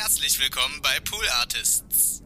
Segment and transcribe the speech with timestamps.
[0.00, 2.22] Herzlich willkommen bei Pool Artists.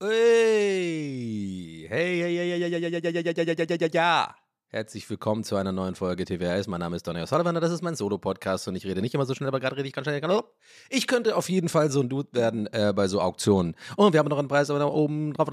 [0.00, 4.36] Hey, hey, hey, hey, hey, hey, hey, hey, hey, hey, hey, hey, ja.
[4.68, 6.68] Herzlich willkommen zu einer neuen Folge TWRS.
[6.68, 9.34] Mein Name ist Donny O'Sullivan das ist mein Solo-Podcast und ich rede nicht immer so
[9.34, 10.22] schnell, aber gerade rede ich ganz schnell.
[10.90, 13.74] Ich könnte auf jeden Fall so ein Dude werden äh, bei so Auktionen.
[13.96, 15.48] Und wir haben noch einen Preis aber da oben drauf.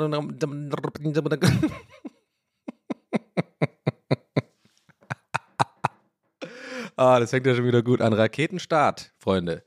[6.98, 8.14] Ah, das fängt ja schon wieder gut an.
[8.14, 9.64] Raketenstart, Freunde.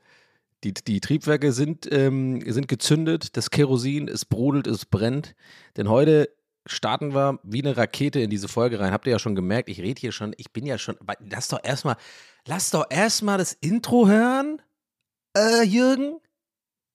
[0.63, 5.35] Die, die Triebwerke sind, ähm, sind gezündet, das Kerosin, es brodelt, es brennt.
[5.75, 6.29] Denn heute
[6.67, 8.91] starten wir wie eine Rakete in diese Folge rein.
[8.91, 10.97] Habt ihr ja schon gemerkt, ich rede hier schon, ich bin ja schon.
[11.29, 11.95] Lass doch erstmal,
[12.45, 14.61] lass doch erstmal das Intro hören.
[15.35, 16.19] Äh, Jürgen,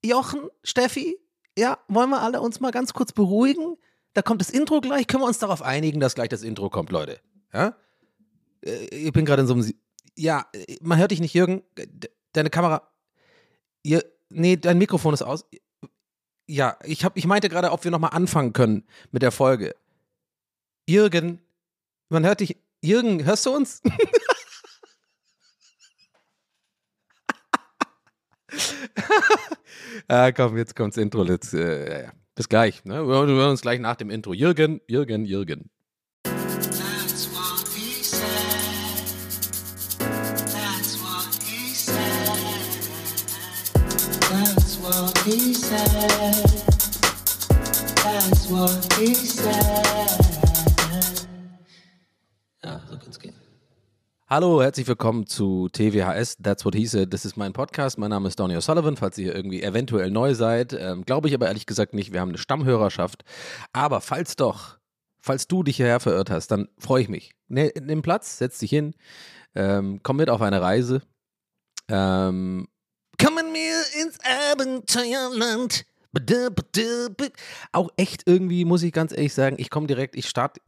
[0.05, 1.19] Jochen, Steffi,
[1.59, 3.77] ja, wollen wir alle uns mal ganz kurz beruhigen?
[4.13, 5.07] Da kommt das Intro gleich.
[5.07, 7.19] Können wir uns darauf einigen, dass gleich das Intro kommt, Leute?
[7.53, 7.77] Ja?
[8.65, 9.73] Äh, ich bin gerade in so einem.
[10.17, 10.47] Ja,
[10.81, 11.63] man hört dich nicht, Jürgen.
[12.33, 12.91] Deine Kamera.
[13.83, 15.45] Ihr, nee, dein Mikrofon ist aus.
[16.49, 19.75] Ja, ich, hab, ich meinte gerade, ob wir nochmal anfangen können mit der Folge.
[20.89, 21.41] Jürgen,
[22.09, 22.57] man hört dich.
[22.83, 23.83] Jürgen, hörst du uns?
[30.09, 31.25] ah, komm, jetzt kommt's Intro.
[31.25, 32.09] Jetzt, äh.
[32.37, 32.85] Bis gleich.
[32.85, 33.07] Ne?
[33.07, 34.35] Wir hören uns gleich nach dem Intro.
[34.35, 35.71] Jürgen, Jürgen, Jürgen.
[52.63, 53.35] Ja, so kann's gehen.
[54.29, 57.13] Hallo, herzlich willkommen zu TWHS, That's What He Said.
[57.13, 57.99] Das ist mein Podcast.
[57.99, 60.73] Mein Name ist Donny O'Sullivan, falls ihr irgendwie eventuell neu seid.
[60.73, 62.13] Ähm, Glaube ich aber ehrlich gesagt nicht.
[62.13, 63.25] Wir haben eine Stammhörerschaft.
[63.73, 64.79] Aber falls doch,
[65.19, 67.33] falls du dich hierher verirrt hast, dann freue ich mich.
[67.49, 68.95] Ne, nimm Platz, setz dich hin,
[69.57, 71.03] ähm, komm mit auf eine Reise.
[71.89, 72.69] Ähm,
[73.21, 74.19] komm mit mir ins
[74.53, 75.87] Abenteuerland.
[77.73, 80.61] Auch echt irgendwie, muss ich ganz ehrlich sagen, ich komme direkt, ich starte,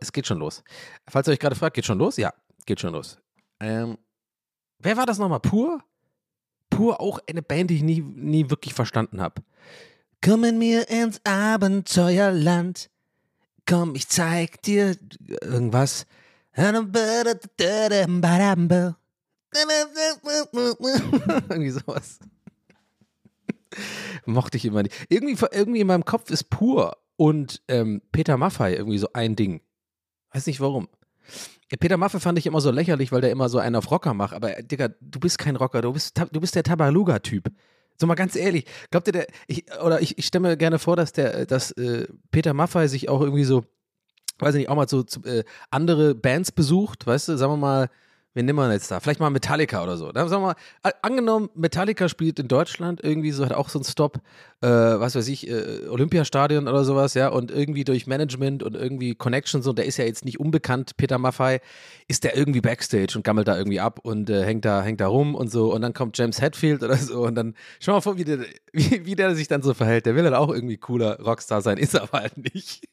[0.00, 0.62] es geht schon los.
[1.08, 2.16] Falls ihr euch gerade fragt, geht schon los?
[2.16, 2.34] Ja,
[2.66, 3.18] geht schon los.
[3.60, 3.96] Ähm,
[4.78, 5.40] wer war das nochmal?
[5.40, 5.82] Pur?
[6.70, 9.42] Pur auch eine Band, die ich nie, nie wirklich verstanden habe.
[10.22, 12.90] Komm mit mir ins Abenteuerland.
[13.66, 14.96] Komm, ich zeig dir
[15.40, 16.06] irgendwas.
[21.48, 22.18] Irgendwie sowas.
[24.26, 24.94] Mochte ich immer nicht.
[25.08, 29.60] Irgendwie, irgendwie in meinem Kopf ist pur und ähm, Peter Maffei irgendwie so ein Ding.
[30.32, 30.88] Weiß nicht warum.
[31.80, 34.34] Peter Maffei fand ich immer so lächerlich, weil der immer so einen auf Rocker macht.
[34.34, 37.50] Aber Digga, du bist kein Rocker, du bist, du bist der Tabaluga-Typ.
[37.96, 40.96] So mal ganz ehrlich, glaubt ihr, der, ich, oder ich, ich stelle mir gerne vor,
[40.96, 43.64] dass der, dass äh, Peter Maffei sich auch irgendwie so,
[44.38, 47.90] weiß ich nicht, auch mal so äh, andere Bands besucht, weißt du, sagen wir mal,
[48.34, 49.00] wen nehmen wir jetzt da?
[49.00, 50.12] Vielleicht mal Metallica oder so.
[50.12, 53.84] Dann sagen wir mal, angenommen, Metallica spielt in Deutschland irgendwie so, hat auch so einen
[53.84, 54.18] Stop,
[54.60, 59.14] äh, was weiß ich, äh, Olympiastadion oder sowas, ja, und irgendwie durch Management und irgendwie
[59.14, 61.60] Connections und der ist ja jetzt nicht unbekannt, Peter Maffei,
[62.08, 65.06] ist der irgendwie Backstage und gammelt da irgendwie ab und äh, hängt da, hängt da
[65.06, 68.18] rum und so und dann kommt James Hetfield oder so und dann schau mal vor,
[68.18, 68.40] wie der,
[68.72, 70.06] wie, wie der sich dann so verhält.
[70.06, 72.88] Der will halt auch irgendwie cooler Rockstar sein, ist er aber halt nicht.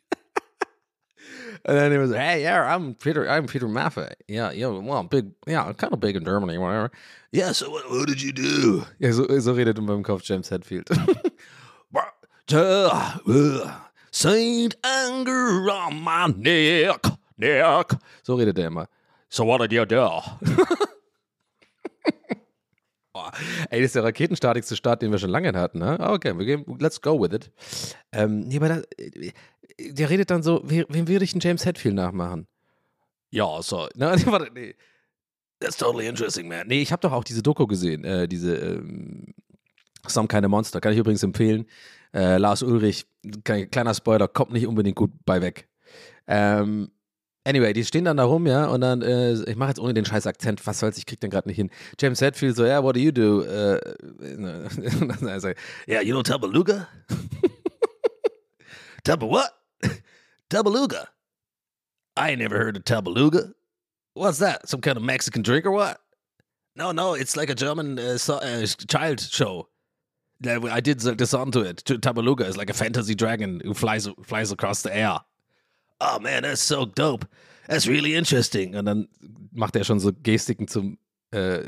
[1.65, 4.13] And then he was, hey, yeah, I'm Peter, I'm Peter Maffei.
[4.27, 6.91] Yeah, yeah, well, big, yeah, kind of big in Germany, whatever.
[7.31, 8.85] Yeah, so what, what did you do?
[8.99, 10.89] Ja, so, so redet in meinem Kopf James Hetfield.
[14.11, 17.05] Saint Anger on my neck,
[17.37, 17.91] neck.
[18.23, 18.87] So redet er immer.
[19.29, 20.09] So what did you do?
[23.69, 25.97] Ey, das ist der raketenstatigste Start, den wir schon lange hatten, ne?
[25.99, 27.51] Okay, wir gehen, let's go with it.
[28.11, 29.31] Ähm, nee, aber da, äh,
[29.79, 32.47] der redet dann so, we- wem würde ich einen James Hetfield nachmachen?
[33.29, 34.75] Ja, so, ne, warte, nee.
[35.59, 36.67] That's totally interesting, man.
[36.67, 39.33] Nee, ich habe doch auch diese Doku gesehen, äh, diese ähm,
[40.07, 41.67] Some Kind of Monster, kann ich übrigens empfehlen.
[42.13, 43.05] Äh, Lars Ulrich,
[43.43, 45.69] kleiner Spoiler, kommt nicht unbedingt gut bei weg.
[46.27, 46.91] Ähm,
[47.43, 50.05] Anyway, die stehen dann da rum, ja, und dann, äh, ich mache jetzt ohne den
[50.05, 51.71] scheiß Akzent, was soll's, ich krieg den gerade nicht hin.
[51.99, 53.41] James Hetfield so, yeah, what do you do?
[53.41, 53.79] Äh,
[54.19, 55.57] und dann sagt
[55.87, 56.87] er, yeah, you know Tabaluga?
[59.03, 59.51] Taba what?
[60.49, 61.07] Tabaluga?
[62.15, 63.53] I ain't never heard of Tabaluga.
[64.13, 64.69] What's that?
[64.69, 65.99] Some kind of Mexican drink or what?
[66.75, 69.67] No, no, it's like a German uh, so, uh, child show.
[70.45, 71.83] I did the song to it.
[71.85, 75.19] Tabaluga is like a fantasy dragon who flies flies across the air.
[76.01, 77.27] Oh man, that's so dope.
[77.67, 78.75] That's really interesting.
[78.75, 79.07] Und dann
[79.51, 80.97] macht er schon so Gestiken zum
[81.29, 81.65] äh,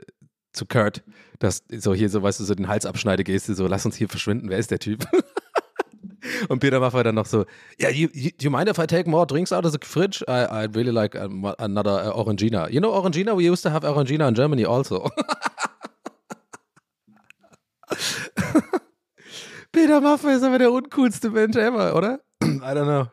[0.54, 1.04] zu Kurt,
[1.40, 4.10] dass so hier so, weißt du, so den Hals abschneide Geste, so lass uns hier
[4.10, 4.50] verschwinden.
[4.50, 5.06] Wer ist der Typ?
[6.48, 7.46] Und Peter Maffay dann noch so,
[7.80, 10.24] yeah, you, you, do you mind if I take more drinks out of the fridge?
[10.28, 12.72] I, I'd really like another uh, Orangina.
[12.72, 13.36] You know Orangina?
[13.36, 15.10] We used to have Orangina in Germany also.
[19.72, 22.20] Peter Maffay ist aber der uncoolste Mensch ever, oder?
[22.42, 23.08] I don't know.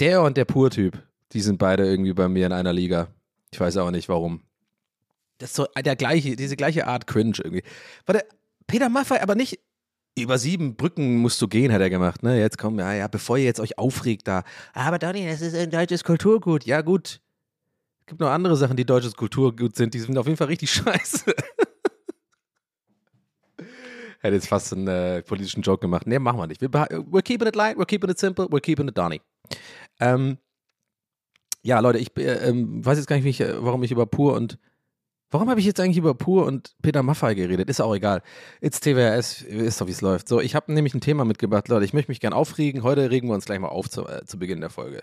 [0.00, 1.02] Der und der Pur-Typ,
[1.32, 3.08] die sind beide irgendwie bei mir in einer Liga.
[3.52, 4.42] Ich weiß auch nicht warum.
[5.38, 7.62] Das ist so der gleiche, diese gleiche Art Cringe irgendwie.
[8.06, 8.24] Warte,
[8.66, 9.60] Peter Maffay, aber nicht
[10.18, 12.22] über sieben Brücken musst du gehen, hat er gemacht.
[12.22, 12.38] Ne?
[12.38, 14.42] Jetzt komm, ja, ja, bevor ihr jetzt euch aufregt da.
[14.74, 16.64] Aber Donny, das ist ein deutsches Kulturgut.
[16.64, 17.20] Ja, gut.
[18.00, 19.94] Es gibt noch andere Sachen, die deutsches Kulturgut sind.
[19.94, 21.34] Die sind auf jeden Fall richtig scheiße.
[24.20, 26.06] Hätte jetzt fast einen äh, politischen Joke gemacht.
[26.06, 26.60] Nee, machen wir nicht.
[26.60, 29.20] We're keeping it light, we're keeping it simple, we're keeping it Donny.
[30.00, 30.38] Ähm,
[31.62, 34.58] ja, Leute, ich äh, ähm, weiß jetzt gar nicht, ich, warum ich über Pur und
[35.30, 37.68] Warum habe ich jetzt eigentlich über Pur und Peter Maffay geredet?
[37.68, 38.22] Ist auch egal.
[38.62, 40.26] It's TWRS, ist doch, wie es läuft.
[40.26, 41.84] So, ich habe nämlich ein Thema mitgebracht, Leute.
[41.84, 42.82] Ich möchte mich gern aufregen.
[42.82, 45.02] Heute regen wir uns gleich mal auf zu, äh, zu Beginn der Folge.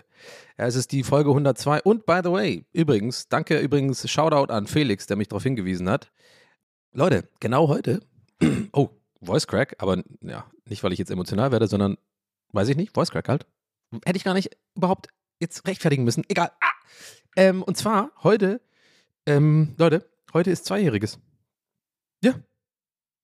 [0.58, 1.82] Ja, es ist die Folge 102.
[1.82, 6.10] Und by the way, übrigens, danke übrigens, Shoutout an Felix, der mich darauf hingewiesen hat.
[6.92, 8.00] Leute, genau heute,
[8.72, 8.88] oh,
[9.22, 11.98] Voice Crack, aber ja, nicht, weil ich jetzt emotional werde, sondern,
[12.52, 13.46] weiß ich nicht, Voice Crack halt.
[14.04, 15.08] Hätte ich gar nicht überhaupt
[15.40, 16.24] jetzt rechtfertigen müssen.
[16.28, 16.50] Egal.
[16.60, 16.72] Ah!
[17.36, 18.60] Ähm, und zwar heute,
[19.26, 21.18] ähm, Leute, heute ist Zweijähriges.
[22.22, 22.34] Ja.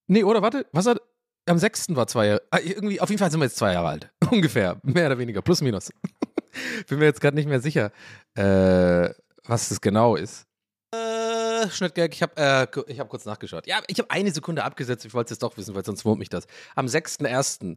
[0.07, 1.01] Nee, oder warte, was hat.
[1.47, 1.97] Am 6.
[1.97, 2.43] war zwei Jahre.
[2.53, 4.13] Ah, irgendwie, auf jeden Fall sind wir jetzt zwei Jahre alt.
[4.31, 4.79] Ungefähr.
[4.85, 5.43] Mehr oder weniger.
[5.43, 5.91] Plus, minus.
[6.89, 7.91] Bin mir jetzt gerade nicht mehr sicher,
[8.35, 9.13] äh,
[9.45, 10.47] was das genau ist.
[10.95, 13.67] Äh, Schnittgag, ich habe äh, hab kurz nachgeschaut.
[13.67, 15.05] Ja, ich habe eine Sekunde abgesetzt.
[15.05, 16.47] Ich wollte es doch wissen, weil sonst wurmt mich das.
[16.77, 17.77] Am 6.1.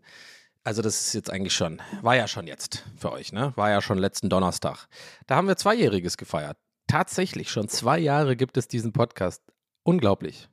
[0.65, 3.53] Also das ist jetzt eigentlich schon, war ja schon jetzt für euch, ne?
[3.55, 4.87] War ja schon letzten Donnerstag.
[5.27, 6.57] Da haben wir Zweijähriges gefeiert.
[6.87, 9.43] Tatsächlich, schon zwei Jahre gibt es diesen Podcast.
[9.83, 10.49] Unglaublich.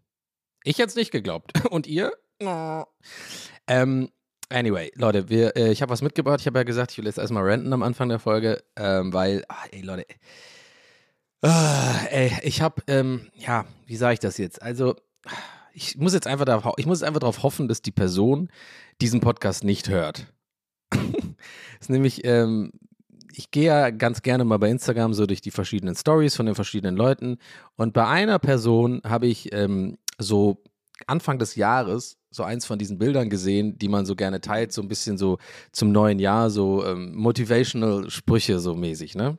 [0.64, 1.64] Ich hätte es nicht geglaubt.
[1.70, 2.12] Und ihr?
[3.66, 4.10] Ähm,
[4.50, 6.40] anyway, Leute, wir, äh, ich habe was mitgebracht.
[6.40, 9.46] Ich habe ja gesagt, ich will jetzt erstmal renten am Anfang der Folge, ähm, weil,
[9.48, 10.04] ach, ey, Leute,
[11.40, 14.60] ah, ey, ich habe, ähm, ja, wie sage ich das jetzt?
[14.60, 14.94] Also,
[15.74, 18.48] ich muss jetzt einfach darauf, ich muss einfach darauf hoffen, dass die Person
[19.00, 20.26] diesen Podcast nicht hört.
[20.90, 21.00] das
[21.80, 22.72] ist nämlich, ähm,
[23.34, 26.54] ich gehe ja ganz gerne mal bei Instagram so durch die verschiedenen Stories von den
[26.54, 27.38] verschiedenen Leuten
[27.76, 30.62] und bei einer Person habe ich ähm, so
[31.06, 34.82] Anfang des Jahres so eins von diesen Bildern gesehen, die man so gerne teilt, so
[34.82, 35.38] ein bisschen so
[35.72, 39.38] zum neuen Jahr, so ähm, motivational Sprüche so mäßig, ne?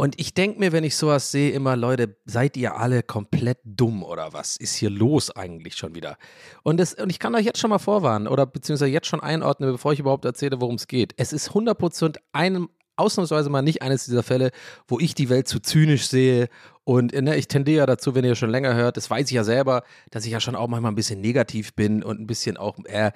[0.00, 4.04] Und ich denke mir, wenn ich sowas sehe, immer, Leute, seid ihr alle komplett dumm
[4.04, 6.18] oder was ist hier los eigentlich schon wieder?
[6.62, 9.72] Und, das, und ich kann euch jetzt schon mal vorwarnen oder beziehungsweise jetzt schon einordnen,
[9.72, 11.14] bevor ich überhaupt erzähle, worum es geht.
[11.16, 14.52] Es ist 100% einem, ausnahmsweise mal nicht eines dieser Fälle,
[14.86, 16.48] wo ich die Welt zu zynisch sehe.
[16.88, 19.44] Und ne, ich tendiere ja dazu, wenn ihr schon länger hört, das weiß ich ja
[19.44, 22.78] selber, dass ich ja schon auch manchmal ein bisschen negativ bin und ein bisschen auch
[22.82, 23.12] eher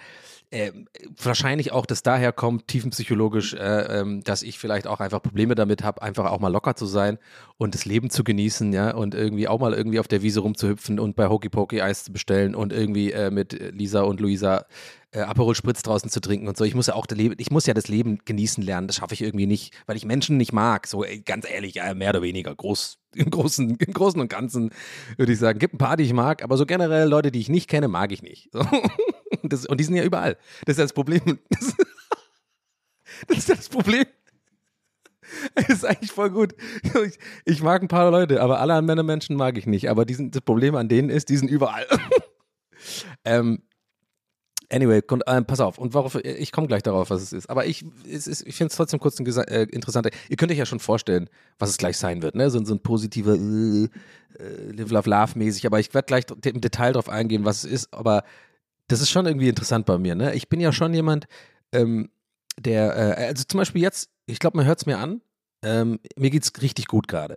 [0.50, 0.72] äh,
[1.16, 5.82] wahrscheinlich auch das daher kommt, tiefenpsychologisch, äh, ähm, dass ich vielleicht auch einfach Probleme damit
[5.82, 7.16] habe, einfach auch mal locker zu sein
[7.56, 11.00] und das Leben zu genießen, ja, und irgendwie auch mal irgendwie auf der Wiese rumzuhüpfen
[11.00, 14.66] und bei Hokey Pokey Eis zu bestellen und irgendwie äh, mit Lisa und Luisa
[15.12, 16.64] äh, Aperol Spritz draußen zu trinken und so.
[16.64, 18.86] Ich muss ja auch das Leben, ich muss ja das Leben genießen lernen.
[18.86, 20.86] Das schaffe ich irgendwie nicht, weil ich Menschen nicht mag.
[20.86, 24.70] So ganz ehrlich, mehr oder weniger groß, im großen, im großen und Ganzen
[25.16, 25.58] würde ich sagen.
[25.58, 28.12] Gibt ein paar, die ich mag, aber so generell Leute, die ich nicht kenne, mag
[28.12, 28.50] ich nicht.
[28.52, 28.64] So.
[29.44, 30.36] Das, und die sind ja überall.
[30.66, 31.38] Das ist das Problem.
[31.48, 31.74] Das,
[33.26, 34.04] das ist das Problem.
[35.54, 36.54] Das ist eigentlich voll gut.
[36.82, 39.90] Ich, ich, mag ein paar Leute, aber alle anderen Menschen mag ich nicht.
[39.90, 41.86] Aber diesen, das Problem an denen ist, die sind überall.
[43.24, 43.62] ähm,
[44.72, 45.76] Anyway, äh, pass auf.
[45.76, 47.50] Und worauf, ich komme gleich darauf, was es ist.
[47.50, 50.10] Aber ich, ich finde es trotzdem kurz ein äh, interessanter.
[50.30, 52.34] Ihr könnt euch ja schon vorstellen, was es gleich sein wird.
[52.34, 52.48] Ne?
[52.48, 53.84] So, so ein positiver äh,
[54.38, 55.66] äh Live, Love, Love mäßig.
[55.66, 57.92] Aber ich werde gleich im Detail darauf eingehen, was es ist.
[57.92, 58.24] Aber
[58.88, 60.14] das ist schon irgendwie interessant bei mir.
[60.14, 60.34] Ne?
[60.34, 61.26] Ich bin ja schon jemand,
[61.72, 62.08] ähm,
[62.58, 65.20] der, äh, also zum Beispiel jetzt, ich glaube, man hört es mir an,
[65.62, 67.36] ähm, mir geht es richtig gut gerade.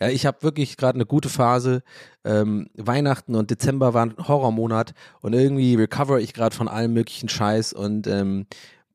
[0.00, 1.82] Ja, ich habe wirklich gerade eine gute Phase.
[2.24, 7.72] Ähm, Weihnachten und Dezember waren Horrormonat und irgendwie recover ich gerade von allem möglichen Scheiß
[7.72, 8.46] und ähm,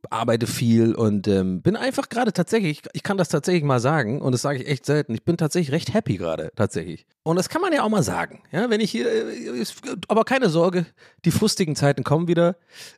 [0.09, 4.31] arbeite viel und ähm, bin einfach gerade tatsächlich, ich kann das tatsächlich mal sagen und
[4.31, 7.05] das sage ich echt selten, ich bin tatsächlich recht happy gerade, tatsächlich.
[7.23, 9.65] Und das kann man ja auch mal sagen, ja, wenn ich hier, äh,
[10.07, 10.85] aber keine Sorge,
[11.25, 12.55] die frustigen Zeiten kommen wieder,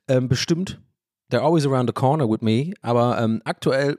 [0.07, 0.79] ähm, bestimmt.
[1.31, 3.97] They're always around the corner with me, aber ähm, aktuell,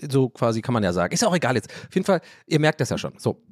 [0.00, 1.70] so quasi kann man ja sagen, ist auch egal jetzt.
[1.70, 3.42] Auf jeden Fall, ihr merkt das ja schon, so.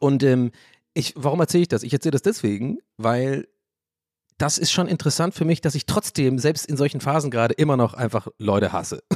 [0.00, 0.50] Und ähm,
[0.94, 1.82] ich, warum erzähle ich das?
[1.82, 3.48] Ich erzähle das deswegen, weil
[4.38, 7.76] das ist schon interessant für mich, dass ich trotzdem, selbst in solchen Phasen gerade, immer
[7.76, 9.02] noch einfach Leute hasse.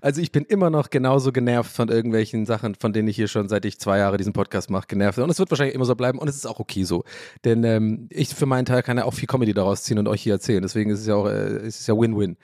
[0.00, 3.48] Also ich bin immer noch genauso genervt von irgendwelchen Sachen, von denen ich hier schon
[3.48, 5.18] seit ich zwei Jahre diesen Podcast mache, genervt.
[5.18, 7.04] Und es wird wahrscheinlich immer so bleiben und es ist auch okay so.
[7.44, 10.22] Denn ähm, ich für meinen Teil kann ja auch viel Comedy daraus ziehen und euch
[10.22, 10.62] hier erzählen.
[10.62, 12.36] Deswegen ist es ja auch, äh, es ist ja Win-Win.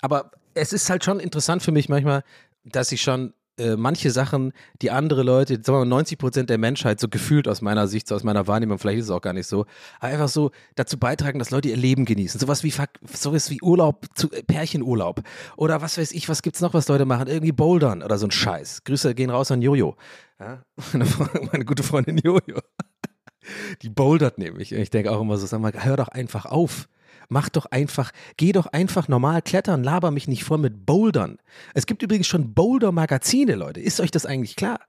[0.00, 2.22] Aber es ist halt schon interessant für mich manchmal,
[2.64, 6.58] dass ich schon äh, manche Sachen, die andere Leute, sagen wir mal 90 Prozent der
[6.58, 9.32] Menschheit, so gefühlt aus meiner Sicht, so aus meiner Wahrnehmung, vielleicht ist es auch gar
[9.32, 9.64] nicht so,
[10.00, 12.38] einfach so dazu beitragen, dass Leute ihr Leben genießen.
[12.38, 12.72] Sowas wie,
[13.12, 15.22] sowas wie Urlaub, zu, äh, Pärchenurlaub.
[15.56, 17.28] Oder was weiß ich, was gibt's noch, was Leute machen?
[17.28, 18.84] Irgendwie Bouldern oder so ein Scheiß.
[18.84, 19.96] Grüße gehen raus an Jojo.
[20.38, 20.62] Ja?
[20.92, 21.06] Meine,
[21.50, 22.60] meine gute Freundin Jojo.
[23.82, 24.72] Die bouldert nämlich.
[24.72, 26.88] Ich denke auch immer so, sag mal, hör doch einfach auf.
[27.28, 31.38] Mach doch einfach, geh doch einfach normal klettern, laber mich nicht voll mit Bouldern.
[31.74, 33.80] Es gibt übrigens schon Boulder-Magazine, Leute.
[33.80, 34.80] Ist euch das eigentlich klar?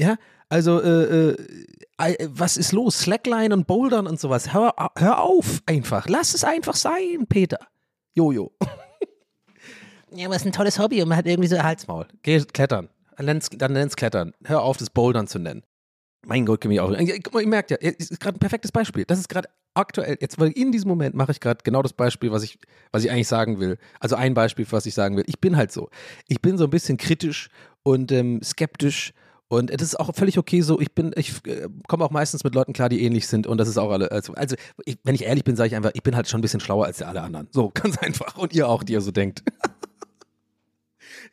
[0.00, 0.16] Ja,
[0.48, 1.30] also, äh,
[1.98, 3.00] äh, was ist los?
[3.00, 4.52] Slackline und Bouldern und sowas.
[4.52, 6.06] Hör, hör auf einfach.
[6.08, 7.58] Lass es einfach sein, Peter.
[8.14, 8.52] Jojo.
[10.12, 12.06] ja, aber es ist ein tolles Hobby und man hat irgendwie so ein Halsmaul.
[12.22, 12.88] Geh klettern.
[13.16, 14.34] Dann nenn's Klettern.
[14.44, 15.62] Hör auf, das Bouldern zu nennen.
[16.26, 16.90] Mein Gott, kann mich auch.
[16.90, 19.04] Ihr merkt ja, es ist gerade ein perfektes Beispiel.
[19.04, 22.32] Das ist gerade aktuell, jetzt, weil in diesem Moment mache ich gerade genau das Beispiel,
[22.32, 22.58] was ich,
[22.92, 23.78] was ich eigentlich sagen will.
[24.00, 25.24] Also ein Beispiel, was ich sagen will.
[25.26, 25.90] Ich bin halt so.
[26.28, 27.48] Ich bin so ein bisschen kritisch
[27.82, 29.12] und ähm, skeptisch.
[29.48, 30.80] Und das ist auch völlig okay so.
[30.80, 33.46] Ich bin, ich äh, komme auch meistens mit Leuten klar, die ähnlich sind.
[33.46, 34.10] Und das ist auch alle.
[34.10, 36.42] Also, also ich, wenn ich ehrlich bin, sage ich einfach, ich bin halt schon ein
[36.42, 37.48] bisschen schlauer als alle anderen.
[37.52, 38.36] So, ganz einfach.
[38.36, 39.44] Und ihr auch, die ihr so denkt.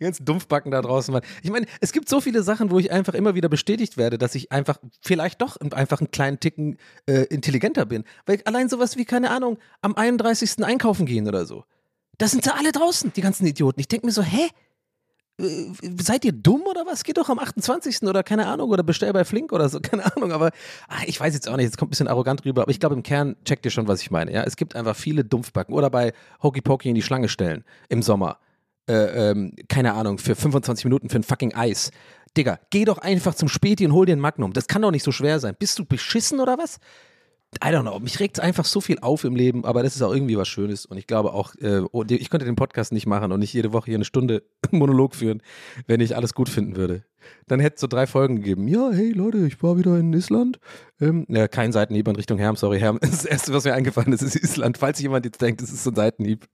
[0.03, 1.23] Ganzen Dumpfbacken da draußen waren.
[1.41, 4.35] Ich meine, es gibt so viele Sachen, wo ich einfach immer wieder bestätigt werde, dass
[4.35, 8.03] ich einfach vielleicht doch einfach einen kleinen Ticken äh, intelligenter bin.
[8.25, 10.63] Weil allein sowas wie, keine Ahnung, am 31.
[10.63, 11.63] einkaufen gehen oder so.
[12.17, 13.79] Da sind sie alle draußen, die ganzen Idioten.
[13.79, 14.49] Ich denke mir so, hä?
[15.39, 17.03] Äh, seid ihr dumm oder was?
[17.03, 18.03] Geht doch am 28.
[18.03, 20.51] oder keine Ahnung oder bestell bei Flink oder so, keine Ahnung, aber
[20.87, 22.95] ach, ich weiß jetzt auch nicht, es kommt ein bisschen arrogant rüber, aber ich glaube
[22.95, 24.43] im Kern checkt ihr schon, was ich meine, ja?
[24.43, 28.37] Es gibt einfach viele Dumpfbacken oder bei Hokey Pokey in die Schlange stellen im Sommer
[28.87, 31.91] äh, ähm, keine Ahnung, für 25 Minuten für ein fucking Eis.
[32.35, 34.53] Digga, geh doch einfach zum Späti und hol dir ein Magnum.
[34.53, 35.55] Das kann doch nicht so schwer sein.
[35.57, 36.79] Bist du beschissen oder was?
[37.63, 37.99] I don't know.
[37.99, 40.85] Mich regt einfach so viel auf im Leben, aber das ist auch irgendwie was Schönes.
[40.85, 43.73] Und ich glaube auch, äh, oh, ich könnte den Podcast nicht machen und nicht jede
[43.73, 45.41] Woche hier eine Stunde Monolog führen,
[45.87, 47.03] wenn ich alles gut finden würde.
[47.47, 48.67] Dann hätte es so drei Folgen gegeben.
[48.67, 50.59] Ja, hey Leute, ich war wieder in Island.
[50.99, 52.99] Ähm, ja, kein Seitenhieb in Richtung Herm, sorry, Herm.
[53.01, 54.77] Das Erste, was mir eingefallen ist, ist Island.
[54.77, 56.47] Falls jemand jetzt denkt, das ist so ein Seitenhieb.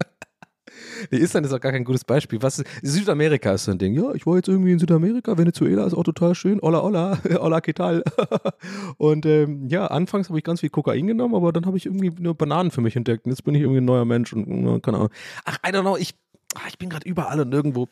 [1.12, 2.42] Nee, Island ist auch gar kein gutes Beispiel.
[2.42, 3.94] Was, Südamerika ist so ein Ding.
[3.94, 5.38] Ja, ich war jetzt irgendwie in Südamerika.
[5.38, 6.60] Venezuela ist auch total schön.
[6.62, 7.20] Hola, hola.
[7.40, 8.04] Hola, ¿qué tal?
[8.98, 12.12] Und ähm, ja, anfangs habe ich ganz viel Kokain genommen, aber dann habe ich irgendwie
[12.20, 13.26] nur Bananen für mich entdeckt.
[13.26, 15.10] Und jetzt bin ich irgendwie ein neuer Mensch und keine Ahnung.
[15.46, 15.98] Ach, I don't know.
[15.98, 16.16] Ich,
[16.56, 17.88] ach, ich bin gerade überall und nirgendwo.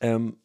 [0.00, 0.36] Ähm,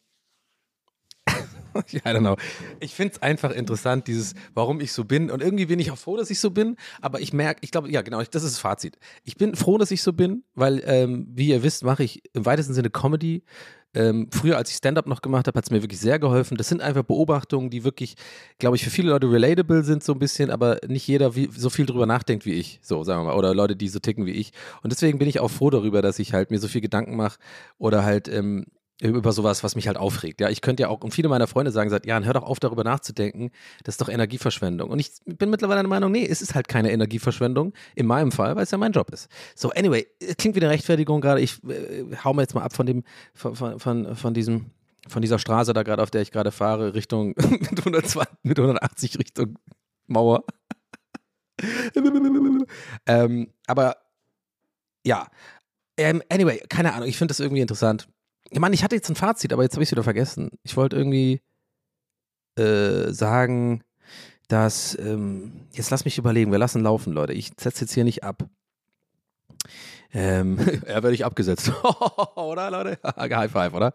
[1.94, 2.36] I don't know.
[2.80, 5.30] Ich finde es einfach interessant, dieses, warum ich so bin.
[5.32, 6.76] Und irgendwie bin ich auch froh, dass ich so bin.
[7.02, 8.98] Aber ich merke, ich glaube, ja, genau, das ist das Fazit.
[9.24, 12.46] Ich bin froh, dass ich so bin, weil, ähm, wie ihr wisst, mache ich im
[12.46, 13.44] weitesten Sinne Comedy.
[13.96, 16.58] Ähm, früher, als ich Stand-up noch gemacht habe, hat es mir wirklich sehr geholfen.
[16.58, 18.16] Das sind einfach Beobachtungen, die wirklich,
[18.60, 21.72] glaube ich, für viele Leute relatable sind, so ein bisschen, aber nicht jeder wie, so
[21.72, 24.34] viel drüber nachdenkt wie ich, so sagen wir mal, oder Leute, die so ticken wie
[24.34, 24.52] ich.
[24.84, 27.40] Und deswegen bin ich auch froh darüber, dass ich halt mir so viel Gedanken mache
[27.80, 28.66] oder halt ähm,
[29.02, 30.42] über sowas, was mich halt aufregt.
[30.42, 32.60] Ja, ich könnte ja auch, und viele meiner Freunde sagen, sagt, ja, hör doch auf,
[32.60, 33.52] darüber nachzudenken.
[33.84, 34.90] Das ist doch Energieverschwendung.
[34.90, 37.74] Und ich bin mittlerweile der Meinung, nee, es ist halt keine Energieverschwendung.
[37.96, 39.30] In meinem Fall, weil es ja mein Job ist.
[39.56, 40.06] So, anyway,
[40.38, 41.40] klingt wie eine Rechtfertigung gerade.
[41.40, 43.04] Ich äh, hau mir jetzt mal ab von dem,
[43.34, 44.72] von, von, von, von diesem,
[45.08, 49.18] von dieser Straße da gerade, auf der ich gerade fahre, Richtung mit 120, mit 180
[49.18, 49.58] Richtung
[50.08, 50.44] Mauer.
[53.06, 53.96] ähm, aber
[55.06, 55.28] ja.
[55.98, 58.08] Ähm, anyway, keine Ahnung, ich finde das irgendwie interessant
[58.52, 60.52] ich meine, ich hatte jetzt ein Fazit, aber jetzt habe ich es wieder vergessen.
[60.64, 61.42] Ich wollte irgendwie
[62.58, 63.84] äh, sagen,
[64.48, 67.34] dass, ähm, jetzt lass mich überlegen, wir lassen laufen, Leute.
[67.34, 68.50] Ich setze jetzt hier nicht ab.
[70.12, 71.72] Ähm, ja, werde ich abgesetzt.
[72.36, 72.98] oder, Leute?
[73.06, 73.94] High five, oder?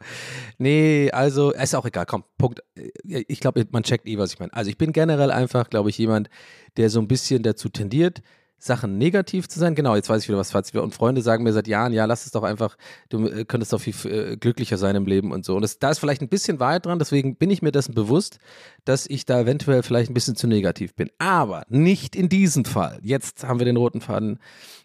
[0.59, 2.63] Nee, also, ist auch egal, komm, Punkt.
[3.03, 4.53] Ich glaube, man checkt eh, was ich meine.
[4.53, 6.31] Also, ich bin generell einfach, glaube ich, jemand,
[6.77, 8.23] der so ein bisschen dazu tendiert,
[8.59, 9.75] Sachen negativ zu sein.
[9.75, 12.25] Genau, jetzt weiß ich wieder, was Fazit Und Freunde sagen mir seit Jahren, ja, lass
[12.25, 12.77] es doch einfach,
[13.09, 15.55] du äh, könntest doch viel äh, glücklicher sein im Leben und so.
[15.55, 18.39] Und das, da ist vielleicht ein bisschen Wahrheit dran, deswegen bin ich mir dessen bewusst,
[18.85, 21.11] dass ich da eventuell vielleicht ein bisschen zu negativ bin.
[21.19, 23.01] Aber nicht in diesem Fall.
[23.03, 24.39] Jetzt haben wir den roten Faden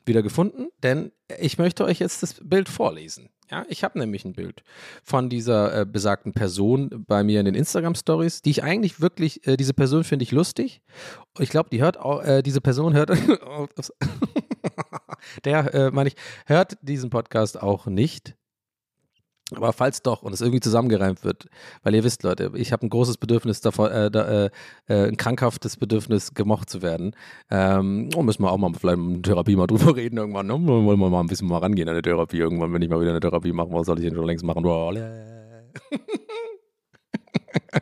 [0.05, 3.29] wieder gefunden, denn ich möchte euch jetzt das Bild vorlesen.
[3.51, 4.63] Ja, ich habe nämlich ein Bild
[5.03, 9.45] von dieser äh, besagten Person bei mir in den Instagram Stories, die ich eigentlich wirklich,
[9.47, 10.81] äh, diese Person finde ich lustig.
[11.39, 13.09] Ich glaube, die hört auch, äh, diese Person hört,
[15.45, 16.15] der, äh, meine ich,
[16.45, 18.35] hört diesen Podcast auch nicht.
[19.55, 21.47] Aber falls doch und es irgendwie zusammengereimt wird,
[21.83, 24.49] weil ihr wisst, Leute, ich habe ein großes Bedürfnis davor, äh, da, äh,
[24.87, 27.15] äh, ein krankhaftes Bedürfnis, gemocht zu werden.
[27.49, 30.47] Ähm, oh, müssen wir auch mal vielleicht in Therapie mal drüber reden irgendwann.
[30.47, 30.53] Ne?
[30.53, 33.11] Wollen wir mal ein bisschen mal rangehen an eine Therapie irgendwann, wenn ich mal wieder
[33.11, 34.63] eine Therapie mache, was soll ich denn schon längst machen?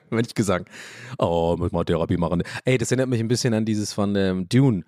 [0.09, 0.69] wenn ich gesagt,
[1.17, 2.43] oh, muss mal Therapie machen.
[2.65, 4.83] Ey, das erinnert mich ein bisschen an dieses von ähm, Dune.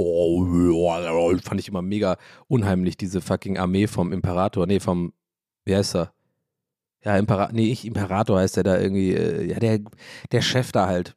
[0.00, 4.64] Oh, Oh, fand ich immer mega unheimlich, diese fucking Armee vom Imperator.
[4.66, 5.12] Nee, vom,
[5.64, 6.12] wie heißt er?
[7.04, 9.80] Ja, Imperator, nee, ich, Imperator heißt der da irgendwie, äh, ja, der,
[10.30, 11.16] der Chef da halt.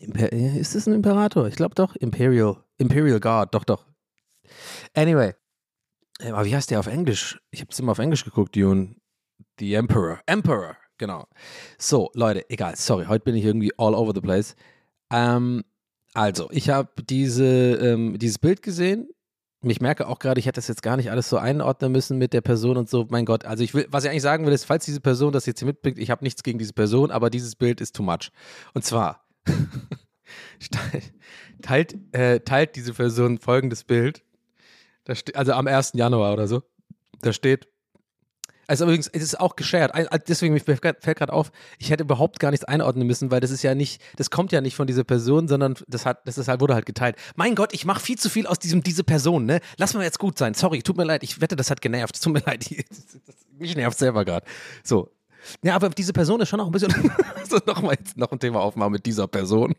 [0.00, 1.46] Imper äh, ist das ein Imperator?
[1.48, 3.86] Ich glaube doch, Imperial, Imperial Guard, doch, doch.
[4.94, 5.32] Anyway,
[6.20, 7.40] äh, aber wie heißt der auf Englisch?
[7.50, 8.96] Ich habe es immer auf Englisch geguckt, Dune.
[9.58, 10.20] The Emperor.
[10.26, 11.26] Emperor, genau.
[11.78, 14.56] So, Leute, egal, sorry, heute bin ich irgendwie all over the place.
[15.10, 15.62] Ähm,
[16.14, 19.08] also, ich habe diese, ähm, dieses Bild gesehen.
[19.64, 22.32] Ich merke auch gerade, ich hätte das jetzt gar nicht alles so einordnen müssen mit
[22.32, 23.06] der Person und so.
[23.10, 25.46] Mein Gott, also ich will, was ich eigentlich sagen will, ist, falls diese Person das
[25.46, 28.32] jetzt hier mitbringt, ich habe nichts gegen diese Person, aber dieses Bild ist too much.
[28.74, 29.24] Und zwar
[31.62, 34.24] teilt, äh, teilt diese Person folgendes Bild.
[35.34, 35.92] also am 1.
[35.94, 36.62] Januar oder so.
[37.20, 37.68] Da steht,
[38.66, 39.92] also übrigens, es ist auch geshared.
[40.28, 43.74] Deswegen fällt gerade auf, ich hätte überhaupt gar nichts einordnen müssen, weil das ist ja
[43.74, 46.74] nicht, das kommt ja nicht von dieser Person, sondern das hat, das ist halt, wurde
[46.74, 47.16] halt geteilt.
[47.36, 49.60] Mein Gott, ich mache viel zu viel aus diesem, diese Person, ne?
[49.76, 50.54] Lass mal jetzt gut sein.
[50.54, 51.22] Sorry, tut mir leid.
[51.22, 52.22] Ich wette, das hat genervt.
[52.22, 52.64] Tut mir leid.
[53.58, 54.46] Mich nervt selber gerade.
[54.82, 55.10] So.
[55.62, 56.92] Ja, aber diese Person ist schon auch ein bisschen,
[57.48, 59.74] so nochmal jetzt noch ein Thema aufmachen mit dieser Person.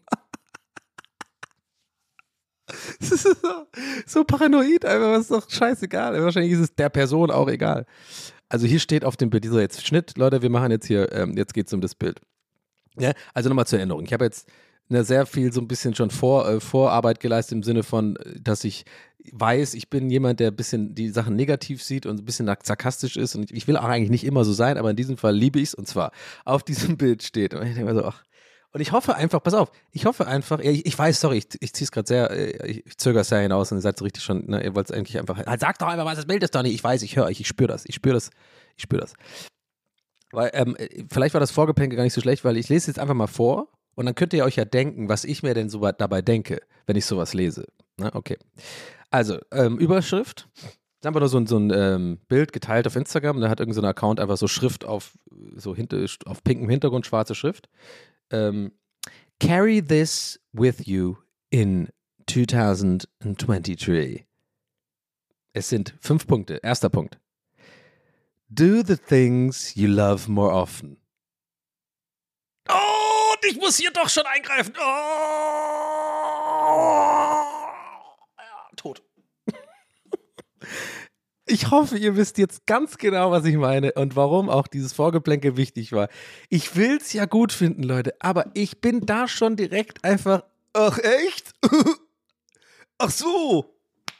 [2.99, 3.17] so,
[4.05, 6.21] so paranoid, einfach, was ist doch scheißegal.
[6.21, 7.85] Wahrscheinlich ist es der Person auch egal.
[8.49, 11.35] Also hier steht auf dem Bild, dieser jetzt Schnitt, Leute, wir machen jetzt hier, ähm,
[11.37, 12.21] jetzt geht es um das Bild.
[12.99, 14.05] Ja, also nochmal zur Erinnerung.
[14.05, 14.47] Ich habe jetzt
[14.89, 18.63] eine sehr viel so ein bisschen schon Vor, äh, Vorarbeit geleistet im Sinne von, dass
[18.63, 18.85] ich
[19.31, 23.15] weiß, ich bin jemand, der ein bisschen die Sachen negativ sieht und ein bisschen sarkastisch
[23.15, 25.59] ist und ich will auch eigentlich nicht immer so sein, aber in diesem Fall liebe
[25.59, 26.11] ich es und zwar
[26.43, 28.23] auf diesem Bild steht und ich denke mir so, ach,
[28.73, 31.73] und ich hoffe einfach, pass auf, ich hoffe einfach, ich, ich weiß, sorry, ich, ich
[31.73, 34.23] ziehe es gerade sehr, äh, ich, ich zögere sehr hinaus und ihr seid so richtig
[34.23, 36.55] schon, ne, ihr wollt es eigentlich einfach, halt, sag doch einfach, was das Bild ist,
[36.55, 36.69] Donny.
[36.69, 38.31] Ich weiß, ich höre euch, ich spüre das, ich spüre das,
[38.75, 39.13] ich spüre das.
[40.31, 40.75] Weil, ähm,
[41.11, 43.67] vielleicht war das Vorgeplänkel gar nicht so schlecht, weil ich lese jetzt einfach mal vor
[43.93, 46.95] und dann könnt ihr euch ja denken, was ich mir denn so dabei denke, wenn
[46.95, 47.67] ich sowas lese.
[47.97, 48.37] Na, ne, okay.
[49.11, 50.47] Also, ähm, Überschrift.
[50.55, 53.39] Das ist einfach nur so ein, so ein ähm, Bild geteilt auf Instagram.
[53.39, 55.11] Da hat irgendein so Account einfach so Schrift auf
[55.55, 57.69] so hinter, auf pinkem Hintergrund, schwarze Schrift
[58.31, 58.71] um,
[59.39, 61.17] carry this with you
[61.51, 61.89] in
[62.27, 64.25] 2023.
[65.53, 66.59] Es sind fünf Punkte.
[66.63, 67.19] Erster Punkt.
[68.49, 70.97] Do the things you love more often.
[72.69, 74.73] Oh, ich muss hier doch schon eingreifen.
[74.77, 74.83] Oh,
[78.37, 79.03] ja, tot.
[81.45, 85.57] Ich hoffe, ihr wisst jetzt ganz genau, was ich meine und warum auch dieses Vorgeplänke
[85.57, 86.07] wichtig war.
[86.49, 90.43] Ich will es ja gut finden, Leute, aber ich bin da schon direkt einfach.
[90.71, 91.53] Ach, echt?
[92.97, 93.73] Ach so.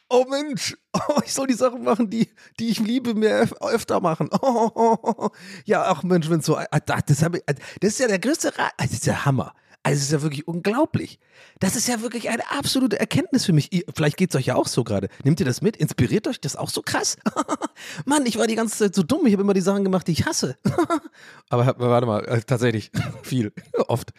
[0.09, 4.01] Oh Mensch, oh, ich soll die Sachen machen, die, die ich liebe, mehr öf öfter
[4.01, 4.29] machen.
[4.41, 5.29] Oh, oh, oh,
[5.65, 8.91] ja, ach Mensch, wenn so, ah, das, das, das ist ja der größte, Ra das
[8.91, 9.53] ist der Hammer.
[9.84, 11.19] Also es ist ja wirklich unglaublich.
[11.60, 13.74] Das ist ja wirklich eine absolute Erkenntnis für mich.
[13.74, 15.10] Ihr, vielleicht geht es euch ja auch so gerade.
[15.24, 15.76] Nehmt ihr das mit?
[15.76, 17.17] Inspiriert euch das auch so krass?
[18.06, 19.26] Mann, ich war die ganze Zeit so dumm.
[19.26, 20.58] Ich habe immer die Sachen gemacht, die ich hasse.
[21.50, 22.91] Aber warte mal, äh, tatsächlich
[23.24, 23.52] viel,
[23.88, 24.13] oft.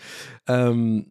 [0.46, 1.10] Ähm,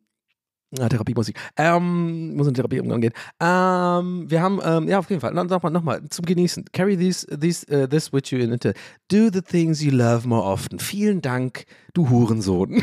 [0.79, 1.37] Ah, Therapiemusik.
[1.55, 3.13] Ähm, muss in Therapie umgehen.
[3.39, 5.31] Ähm, wir haben, ähm, ja, auf jeden Fall.
[5.31, 6.65] Nochmal, nochmal, zum Genießen.
[6.73, 8.71] Carry these, these, uh, this with you into.
[9.07, 10.79] Do the things you love more often.
[10.79, 12.81] Vielen Dank, du Hurensohn.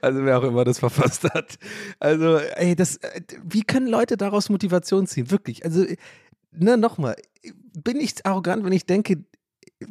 [0.00, 1.58] Also wer auch immer das verfasst hat.
[1.98, 5.30] Also, ey, das, äh, wie können Leute daraus Motivation ziehen?
[5.30, 5.64] Wirklich.
[5.64, 5.84] Also,
[6.52, 7.16] ne, nochmal,
[7.82, 9.24] bin ich arrogant, wenn ich denke,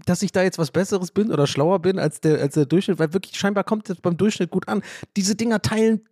[0.05, 2.99] dass ich da jetzt was Besseres bin oder schlauer bin als der, als der Durchschnitt,
[2.99, 4.81] weil wirklich scheinbar kommt das beim Durchschnitt gut an.
[5.15, 6.07] Diese Dinger teilen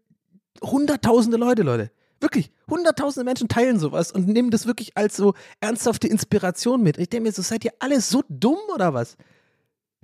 [0.62, 1.92] hunderttausende Leute, Leute.
[2.20, 7.00] Wirklich, hunderttausende Menschen teilen sowas und nehmen das wirklich als so ernsthafte Inspiration mit.
[7.00, 9.18] Ich denke mir so, seid ihr alle so dumm oder was?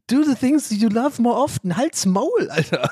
[0.07, 1.77] Do the things you love more often.
[1.77, 2.89] Halt's Maul, Alter.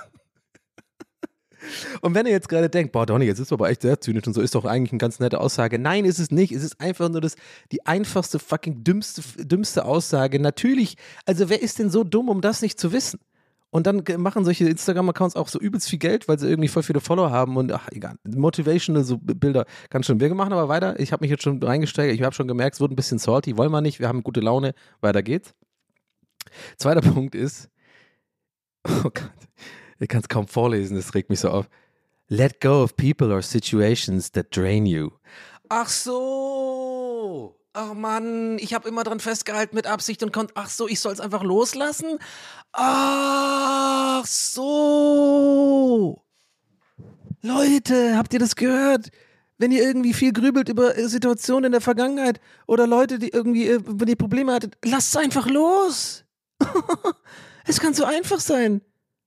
[2.01, 4.33] Und wenn ihr jetzt gerade denkt, boah, Donny, jetzt ist aber echt sehr zynisch und
[4.33, 5.79] so, ist doch eigentlich eine ganz nette Aussage.
[5.79, 6.51] Nein, ist es nicht.
[6.51, 7.35] Es ist einfach nur das,
[7.71, 10.39] die einfachste, fucking dümmste, dümmste Aussage.
[10.39, 13.19] Natürlich, also wer ist denn so dumm, um das nicht zu wissen?
[13.71, 17.01] Und dann machen solche Instagram-Accounts auch so übelst viel Geld, weil sie irgendwie voll viele
[17.01, 18.15] Follower haben und ach, egal.
[18.23, 20.17] Motivational so Bilder ganz schön.
[20.21, 20.97] Wir machen aber weiter.
[20.97, 22.15] Ich habe mich jetzt schon reingesteigert.
[22.15, 23.57] Ich habe schon gemerkt, es wird ein bisschen salty.
[23.57, 23.99] Wollen wir nicht.
[23.99, 24.73] Wir haben gute Laune.
[25.01, 25.53] Weiter geht's.
[26.77, 27.69] Zweiter Punkt ist,
[28.87, 29.31] oh Gott,
[29.99, 31.69] ich kann es kaum vorlesen, das regt mich so auf.
[32.27, 35.11] Let go of people or situations that drain you.
[35.69, 37.55] Ach so.
[37.73, 40.53] Ach Mann, ich habe immer dran festgehalten mit Absicht und konnte.
[40.55, 42.19] Ach so, ich soll es einfach loslassen?
[42.71, 46.23] Ach so.
[47.41, 49.09] Leute, habt ihr das gehört?
[49.57, 53.69] Wenn ihr irgendwie viel grübelt über äh, Situationen in der Vergangenheit oder Leute, die irgendwie,
[53.69, 56.25] äh, wenn ihr Probleme hattet, lasst es einfach los.
[57.65, 58.81] es kann so einfach sein.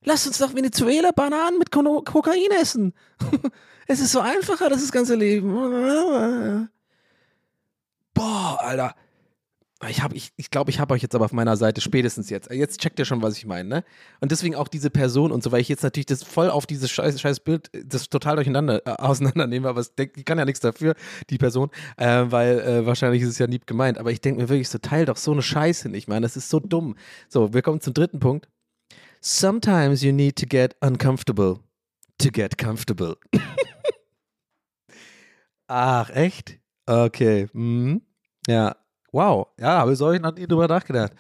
[0.05, 2.95] Lasst uns nach Venezuela Bananen mit Kokain essen.
[3.87, 6.69] es ist so einfacher, das, das ganze Leben.
[8.15, 8.95] Boah, Alter.
[9.89, 12.51] Ich glaube, ich, ich, glaub, ich habe euch jetzt aber auf meiner Seite spätestens jetzt.
[12.51, 13.85] Jetzt checkt ihr schon, was ich meine, ne?
[14.21, 16.91] Und deswegen auch diese Person und so, weil ich jetzt natürlich das voll auf dieses
[16.91, 20.59] scheiß, scheiß Bild, das total durcheinander äh, auseinandernehme, aber es denk, die kann ja nichts
[20.59, 20.97] dafür,
[21.31, 23.99] die Person, äh, weil äh, wahrscheinlich ist es ja nie gemeint.
[23.99, 26.25] Aber ich denke mir wirklich so, teil doch so eine Scheiße nicht, man.
[26.25, 26.97] Das ist so dumm.
[27.29, 28.49] So, wir kommen zum dritten Punkt.
[29.21, 31.61] Sometimes you need to get uncomfortable
[32.19, 33.17] to get comfortable.
[35.69, 36.59] Ach, echt?
[36.87, 37.49] Okay.
[37.53, 38.03] Mhm.
[38.47, 38.77] Ja,
[39.13, 39.49] wow.
[39.59, 41.13] Ja, habe ich noch nie drüber nachgedacht.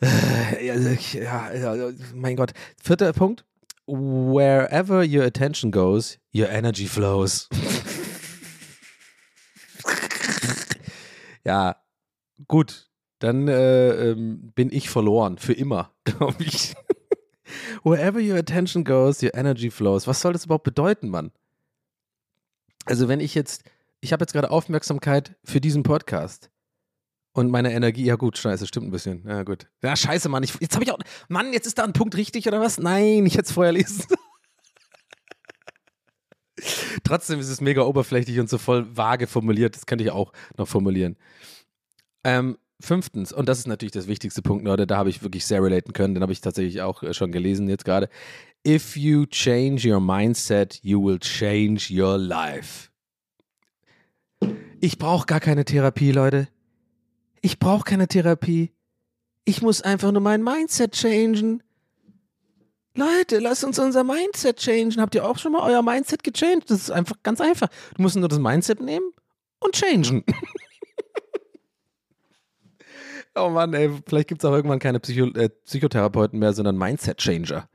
[0.00, 2.52] Also, ja, ja, mein Gott.
[2.82, 3.44] Vierter Punkt.
[3.86, 7.48] Wherever your attention goes, your energy flows.
[11.44, 11.76] ja,
[12.48, 12.88] gut.
[13.18, 15.38] Dann äh, ähm, bin ich verloren.
[15.38, 16.74] Für immer, glaube ich.
[17.82, 20.06] Wherever your attention goes, your energy flows.
[20.06, 21.30] Was soll das überhaupt bedeuten, Mann?
[22.84, 23.64] Also, wenn ich jetzt
[24.00, 26.50] ich habe jetzt gerade Aufmerksamkeit für diesen Podcast.
[27.32, 29.26] Und meine Energie, ja gut, scheiße, stimmt ein bisschen.
[29.26, 29.68] Ja, gut.
[29.82, 30.42] Ja, scheiße, Mann.
[30.42, 30.98] Ich, jetzt habe ich auch.
[31.28, 32.78] Mann, jetzt ist da ein Punkt richtig oder was?
[32.78, 34.04] Nein, ich hätte es vorher lesen.
[37.04, 39.76] Trotzdem ist es mega oberflächlich und so voll vage formuliert.
[39.76, 41.16] Das könnte ich auch noch formulieren.
[42.24, 45.62] Ähm, fünftens, und das ist natürlich das wichtigste Punkt, Leute, da habe ich wirklich sehr
[45.62, 48.08] relaten können, den habe ich tatsächlich auch äh, schon gelesen jetzt gerade.
[48.66, 52.90] If you change your mindset, you will change your life.
[54.80, 56.48] Ich brauche gar keine Therapie, Leute.
[57.40, 58.72] Ich brauche keine Therapie.
[59.44, 61.62] Ich muss einfach nur mein Mindset changen.
[62.94, 65.00] Leute, lasst uns unser Mindset changen.
[65.00, 66.70] Habt ihr auch schon mal euer Mindset gechanged?
[66.70, 67.68] Das ist einfach ganz einfach.
[67.94, 69.12] Du musst nur das Mindset nehmen
[69.60, 70.24] und changen.
[73.36, 77.68] oh Mann, ey, vielleicht gibt es auch irgendwann keine Psycho äh, Psychotherapeuten mehr, sondern Mindset-Changer.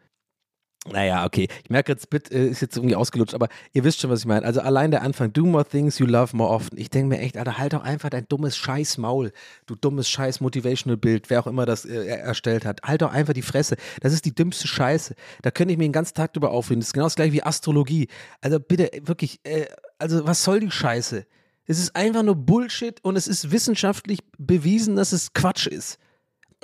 [0.90, 1.48] Naja, okay.
[1.64, 4.26] Ich merke jetzt, Bit äh, ist jetzt irgendwie ausgelutscht, aber ihr wisst schon, was ich
[4.26, 4.44] meine.
[4.44, 6.76] Also allein der Anfang, do more things you love more often.
[6.80, 9.32] Ich denke mir echt, Alter, halt doch einfach dein dummes Scheiß-Maul.
[9.68, 12.82] Du dummes Scheiß-Motivational-Bild, wer auch immer das äh, erstellt hat.
[12.82, 13.76] Halt doch einfach die Fresse.
[14.02, 15.14] Das ist die dümmste Scheiße.
[15.44, 16.80] Da könnte ich mir den ganzen Tag drüber aufreden.
[16.80, 18.08] Das ist genau das gleiche wie Astrologie.
[18.42, 19.68] Also bitte, wirklich, äh,
[20.00, 21.28] also was soll die Scheiße?
[21.72, 26.00] Es ist einfach nur Bullshit und es ist wissenschaftlich bewiesen, dass es Quatsch ist.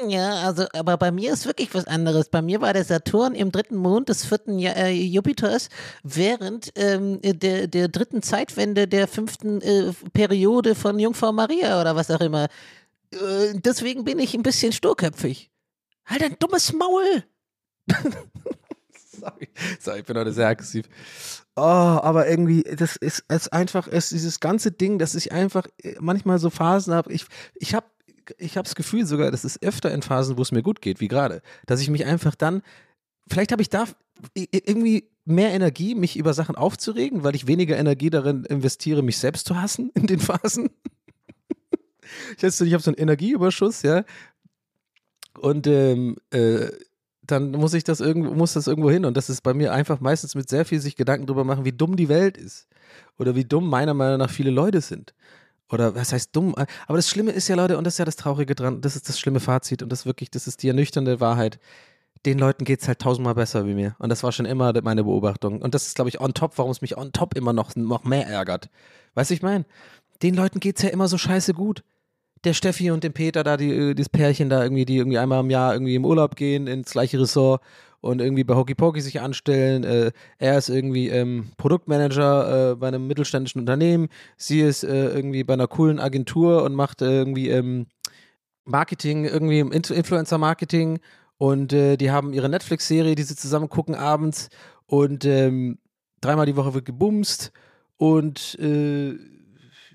[0.06, 2.28] Ja, also, aber bei mir ist wirklich was anderes.
[2.28, 5.70] Bei mir war der Saturn im dritten Mond des vierten äh, Jupiters
[6.04, 12.12] während ähm, der, der dritten Zeitwende der fünften äh, Periode von Jungfrau Maria oder was
[12.12, 12.50] auch immer.
[13.12, 15.50] Äh, deswegen bin ich ein bisschen sturköpfig.
[16.06, 17.24] Halt ein dummes Maul!
[19.28, 19.50] Sorry.
[19.80, 20.88] Sorry, ich bin heute sehr aggressiv.
[21.56, 25.96] Oh, aber irgendwie, das ist, ist einfach, ist dieses ganze Ding, dass ich einfach äh,
[26.00, 27.12] manchmal so Phasen habe.
[27.12, 27.88] Ich, ich habe
[28.40, 31.00] ich habe das Gefühl sogar, das ist öfter in Phasen, wo es mir gut geht,
[31.00, 32.62] wie gerade, dass ich mich einfach dann,
[33.30, 33.86] vielleicht habe ich da
[34.34, 39.48] irgendwie mehr Energie, mich über Sachen aufzuregen, weil ich weniger Energie darin investiere, mich selbst
[39.48, 40.70] zu hassen in den Phasen.
[42.38, 42.52] ich habe
[42.84, 44.04] so einen Energieüberschuss, ja.
[45.40, 46.70] Und ähm, äh,
[47.28, 49.06] dann muss ich das irgendwo, muss das irgendwo hin.
[49.06, 51.72] Und das ist bei mir einfach meistens mit sehr viel sich Gedanken drüber machen, wie
[51.72, 52.68] dumm die Welt ist.
[53.18, 55.14] Oder wie dumm meiner Meinung nach viele Leute sind.
[55.70, 56.56] Oder was heißt dumm?
[56.56, 59.10] Aber das Schlimme ist ja, Leute, und das ist ja das Traurige dran, das ist
[59.10, 61.60] das schlimme Fazit und das wirklich, das ist die ernüchternde Wahrheit.
[62.26, 63.96] Den Leuten geht es halt tausendmal besser wie mir.
[64.00, 65.62] Und das war schon immer meine Beobachtung.
[65.62, 68.06] Und das ist, glaube ich, on top, warum es mich on top immer noch, noch
[68.06, 68.70] mehr ärgert.
[69.14, 69.66] Weißt du, ich meine?
[70.24, 71.84] Den Leuten geht es ja immer so scheiße gut.
[72.44, 75.42] Der Steffi und dem Peter da, die, äh, das Pärchen da irgendwie, die irgendwie einmal
[75.42, 77.62] im Jahr irgendwie im Urlaub gehen ins gleiche Ressort
[78.02, 79.84] und irgendwie bei Hokey Pokey sich anstellen.
[79.84, 84.08] Äh, er ist irgendwie ähm, Produktmanager äh, bei einem mittelständischen Unternehmen.
[84.38, 87.88] Sie ist äh, irgendwie bei einer coolen Agentur und macht irgendwie ähm,
[88.66, 91.00] Marketing, irgendwie Influencer-Marketing.
[91.38, 94.50] Und äh, die haben ihre Netflix-Serie, die sie zusammen gucken abends.
[94.86, 95.78] Und ähm,
[96.22, 97.52] dreimal die Woche wird gebumst.
[97.98, 99.16] Und äh,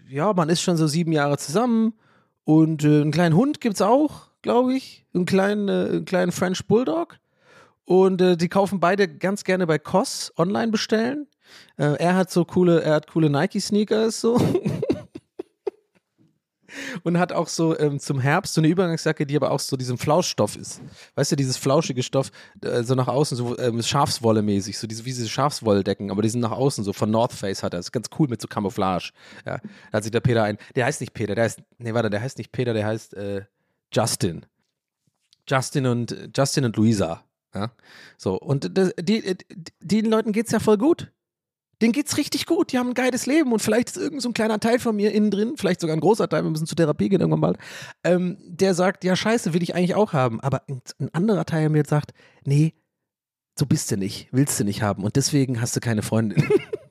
[0.08, 1.94] ja, man ist schon so sieben Jahre zusammen.
[2.44, 5.04] Und äh, einen kleinen Hund gibt es auch, glaube ich.
[5.14, 7.18] Einen kleinen, einen kleinen French Bulldog.
[7.84, 11.26] Und äh, die kaufen beide ganz gerne bei COS online bestellen.
[11.76, 14.40] Äh, er hat so coole, er hat coole Nike-Sneakers so.
[17.02, 19.98] und hat auch so ähm, zum Herbst so eine Übergangsjacke, die aber auch so diesem
[19.98, 20.80] Flauschstoff ist.
[21.14, 22.30] Weißt du, dieses flauschige Stoff,
[22.62, 26.40] äh, so nach außen, so ähm, Schafswolle-mäßig, so diese, wie diese Schafswolldecken, aber die sind
[26.40, 27.78] nach außen, so von North Face hat er.
[27.78, 29.12] Das ist ganz cool mit so Camouflage.
[29.46, 32.10] Ja, da hat sich der Peter ein, der heißt nicht Peter, der heißt, nee, warte,
[32.10, 33.42] der heißt nicht Peter, der heißt äh,
[33.92, 34.46] Justin.
[35.48, 37.24] Justin und Justin und Luisa.
[37.54, 37.70] Ja,
[38.16, 39.36] so und das, die,
[39.80, 41.12] die, den Leuten geht's ja voll gut.
[41.82, 42.72] Denen geht's richtig gut.
[42.72, 45.12] Die haben ein geiles Leben und vielleicht ist irgend so ein kleiner Teil von mir
[45.12, 47.56] innen drin, vielleicht sogar ein großer Teil, wir müssen zur Therapie gehen irgendwann mal,
[48.04, 50.40] ähm, der sagt, ja scheiße, will ich eigentlich auch haben.
[50.40, 52.12] Aber ein, ein anderer Teil mir sagt,
[52.44, 52.74] nee,
[53.58, 56.42] so bist du nicht, willst du nicht haben und deswegen hast du keine Freundin.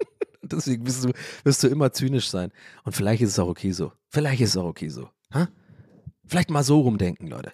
[0.41, 1.11] deswegen wirst du,
[1.45, 2.51] wirst du immer zynisch sein.
[2.83, 3.93] Und vielleicht ist es auch okay so.
[4.09, 5.09] Vielleicht ist es auch okay so.
[5.33, 5.47] Ha?
[6.25, 7.53] Vielleicht mal so rumdenken, Leute.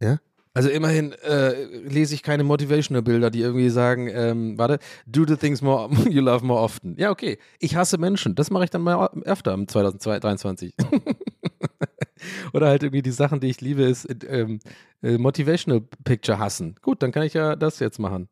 [0.00, 0.20] Ja?
[0.52, 5.62] Also immerhin äh, lese ich keine Motivational-Bilder, die irgendwie sagen, ähm, warte, do the things
[5.62, 6.96] more you love more often.
[6.98, 7.38] Ja, okay.
[7.60, 8.34] Ich hasse Menschen.
[8.34, 10.74] Das mache ich dann mal öfter im 2023.
[12.52, 14.58] Oder halt irgendwie die Sachen, die ich liebe, ist ähm,
[15.02, 16.74] äh, Motivational Picture hassen.
[16.82, 18.28] Gut, dann kann ich ja das jetzt machen.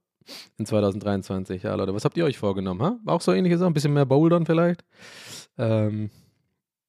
[0.59, 1.63] In 2023.
[1.63, 2.83] Ja, Leute, was habt ihr euch vorgenommen?
[2.83, 2.99] Ha?
[3.07, 3.71] Auch so ähnliche Sachen?
[3.71, 4.85] Ein bisschen mehr Bouldern vielleicht?
[5.57, 6.11] Ähm,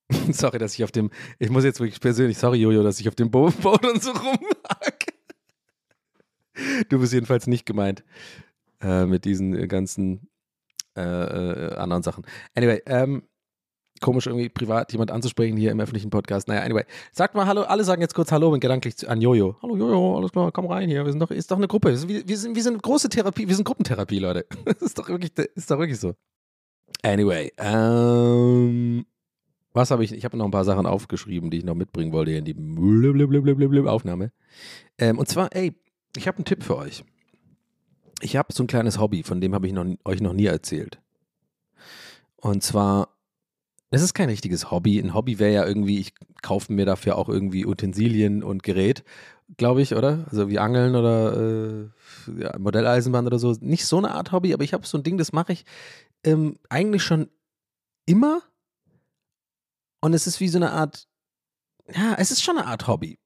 [0.31, 3.15] sorry, dass ich auf dem, ich muss jetzt wirklich persönlich, sorry Jojo, dass ich auf
[3.15, 4.98] dem Bo Bouldern so rumhake.
[6.89, 8.03] Du bist jedenfalls nicht gemeint
[8.81, 10.29] äh, mit diesen äh, ganzen
[10.95, 12.25] äh, äh, anderen Sachen.
[12.55, 13.23] Anyway, ähm,
[13.99, 16.47] komisch irgendwie privat jemand anzusprechen hier im öffentlichen Podcast.
[16.47, 19.57] Naja, anyway, sagt mal Hallo, alle sagen jetzt kurz Hallo und gedanklich an Jojo.
[19.61, 21.05] Hallo Jojo, alles klar, komm rein hier.
[21.05, 21.95] Wir sind doch, ist doch eine Gruppe.
[22.07, 24.45] Wir, wir, sind, wir sind große Therapie, wir sind Gruppentherapie, Leute.
[24.79, 26.13] Ist doch wirklich, ist doch wirklich so.
[27.03, 29.05] Anyway, ähm,
[29.73, 30.11] was habe ich?
[30.11, 34.31] Ich habe noch ein paar Sachen aufgeschrieben, die ich noch mitbringen wollte in die Aufnahme.
[34.97, 35.75] Ähm, und zwar, ey,
[36.15, 37.03] ich habe einen Tipp für euch.
[38.21, 40.99] Ich habe so ein kleines Hobby, von dem habe ich noch, euch noch nie erzählt.
[42.35, 43.09] Und zwar,
[43.91, 44.99] es ist kein richtiges Hobby.
[44.99, 49.03] Ein Hobby wäre ja irgendwie, ich kaufe mir dafür auch irgendwie Utensilien und Gerät,
[49.57, 50.25] glaube ich, oder?
[50.29, 51.89] Also wie Angeln oder äh,
[52.39, 53.55] ja, Modelleisenbahn oder so.
[53.61, 55.65] Nicht so eine Art Hobby, aber ich habe so ein Ding, das mache ich
[56.23, 57.29] ähm, eigentlich schon
[58.05, 58.41] immer.
[60.01, 61.07] Und es ist wie so eine Art,
[61.93, 63.19] ja, es ist schon eine Art Hobby.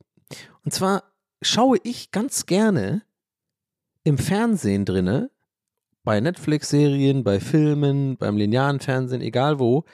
[0.63, 1.12] Und zwar
[1.43, 3.03] schaue ich ganz gerne
[4.03, 5.29] im Fernsehen drinne,
[6.03, 9.85] bei Netflix-Serien, bei Filmen, beim linearen Fernsehen, egal wo.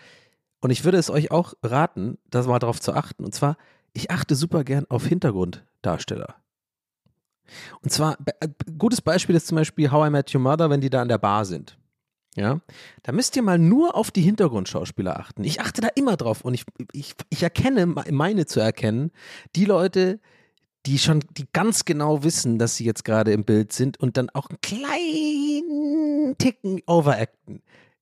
[0.59, 3.23] Und ich würde es euch auch raten, das mal darauf zu achten.
[3.23, 3.57] Und zwar,
[3.93, 6.35] ich achte super gern auf Hintergrunddarsteller.
[7.81, 10.89] Und zwar, äh, gutes Beispiel ist zum Beispiel How I Met Your Mother, wenn die
[10.89, 11.77] da an der Bar sind.
[12.35, 12.61] Ja,
[13.03, 15.43] da müsst ihr mal nur auf die Hintergrundschauspieler achten.
[15.43, 19.11] Ich achte da immer drauf und ich, ich, ich erkenne, meine zu erkennen,
[19.55, 20.19] die Leute,
[20.85, 24.29] die schon, die ganz genau wissen, dass sie jetzt gerade im Bild sind und dann
[24.29, 27.61] auch einen kleinen Ticken overacten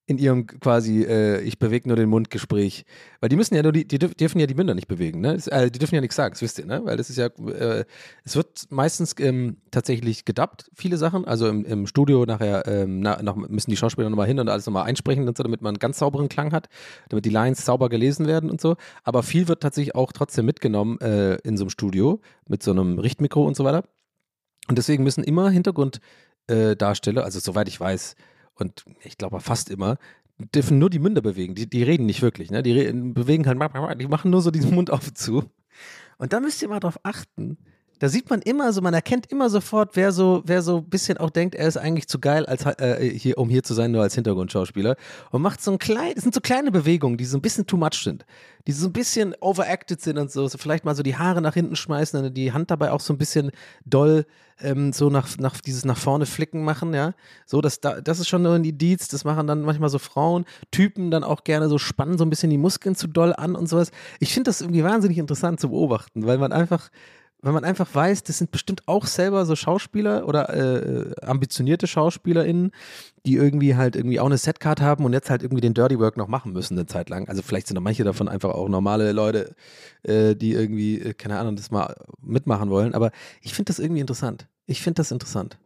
[0.09, 2.85] in ihrem quasi, äh, ich bewege nur den Mundgespräch.
[3.19, 5.33] Weil die müssen ja nur, die, die dürf- dürfen ja die Münder nicht bewegen, ne?
[5.33, 6.79] Das, äh, die dürfen ja nichts sagen, das wisst ihr, ne?
[6.85, 7.83] Weil das ist ja, äh,
[8.23, 11.25] es wird meistens ähm, tatsächlich gedubbt, viele Sachen.
[11.25, 14.65] Also im, im Studio nachher ähm, na, noch, müssen die Schauspieler nochmal hin und alles
[14.65, 16.69] nochmal einsprechen und so, damit man einen ganz sauberen Klang hat,
[17.09, 18.77] damit die Lines sauber gelesen werden und so.
[19.03, 22.97] Aber viel wird tatsächlich auch trotzdem mitgenommen äh, in so einem Studio mit so einem
[22.97, 23.83] Richtmikro und so weiter.
[24.69, 28.15] Und deswegen müssen immer Hintergrunddarsteller, äh, also soweit ich weiß,
[28.59, 29.97] und ich glaube fast immer,
[30.37, 31.55] dürfen nur die Münder bewegen.
[31.55, 32.61] Die, die reden nicht wirklich, ne?
[32.61, 32.73] Die
[33.13, 33.59] bewegen halt,
[33.99, 35.43] die machen nur so diesen Mund auf und zu.
[36.17, 37.57] Und da müsst ihr mal drauf achten.
[37.99, 41.17] Da sieht man immer so, man erkennt immer sofort, wer so, wer so ein bisschen
[41.17, 44.03] auch denkt, er ist eigentlich zu geil, als, äh, hier, um hier zu sein, nur
[44.03, 44.95] als Hintergrundschauspieler.
[45.31, 47.77] Und macht so ein klein, das sind so kleine Bewegungen, die so ein bisschen too
[47.77, 48.25] much sind.
[48.67, 51.53] Die so ein bisschen overacted sind und so, so vielleicht mal so die Haare nach
[51.53, 53.51] hinten schmeißen und die Hand dabei auch so ein bisschen
[53.85, 54.25] doll
[54.59, 57.13] ähm, so nach, nach dieses nach vorne flicken machen, ja.
[57.45, 60.45] So, das, da, das ist schon nur ein Indiz, das machen dann manchmal so Frauen,
[60.71, 63.67] Typen dann auch gerne so spannen so ein bisschen die Muskeln zu doll an und
[63.67, 63.91] sowas.
[64.19, 66.89] Ich finde das irgendwie wahnsinnig interessant zu beobachten, weil man einfach,
[67.41, 72.71] weil man einfach weiß, das sind bestimmt auch selber so Schauspieler oder äh, ambitionierte SchauspielerInnen,
[73.25, 76.17] die irgendwie halt irgendwie auch eine Setcard haben und jetzt halt irgendwie den Dirty Work
[76.17, 77.29] noch machen müssen eine Zeit lang.
[77.29, 79.55] Also vielleicht sind auch manche davon einfach auch normale Leute,
[80.03, 82.95] äh, die irgendwie, äh, keine Ahnung, das mal mitmachen wollen.
[82.95, 84.47] Aber ich finde das irgendwie interessant.
[84.65, 85.57] Ich finde das interessant.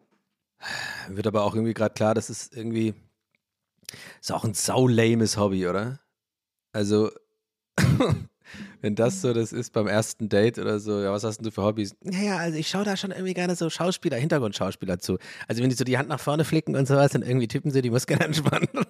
[1.08, 2.94] Wird aber auch irgendwie gerade klar, das ist irgendwie,
[4.20, 6.00] ist auch ein saulames Hobby, oder?
[6.74, 7.12] Also,
[8.82, 11.52] wenn das so das ist beim ersten Date oder so, ja, was hast denn du
[11.52, 11.96] für Hobbys?
[12.04, 15.18] Naja, also ich schaue da schon irgendwie gerne so Schauspieler, Hintergrundschauspieler zu.
[15.48, 17.82] Also wenn die so die Hand nach vorne flicken und sowas, dann irgendwie tippen sie
[17.82, 18.70] die Muskeln anspannen.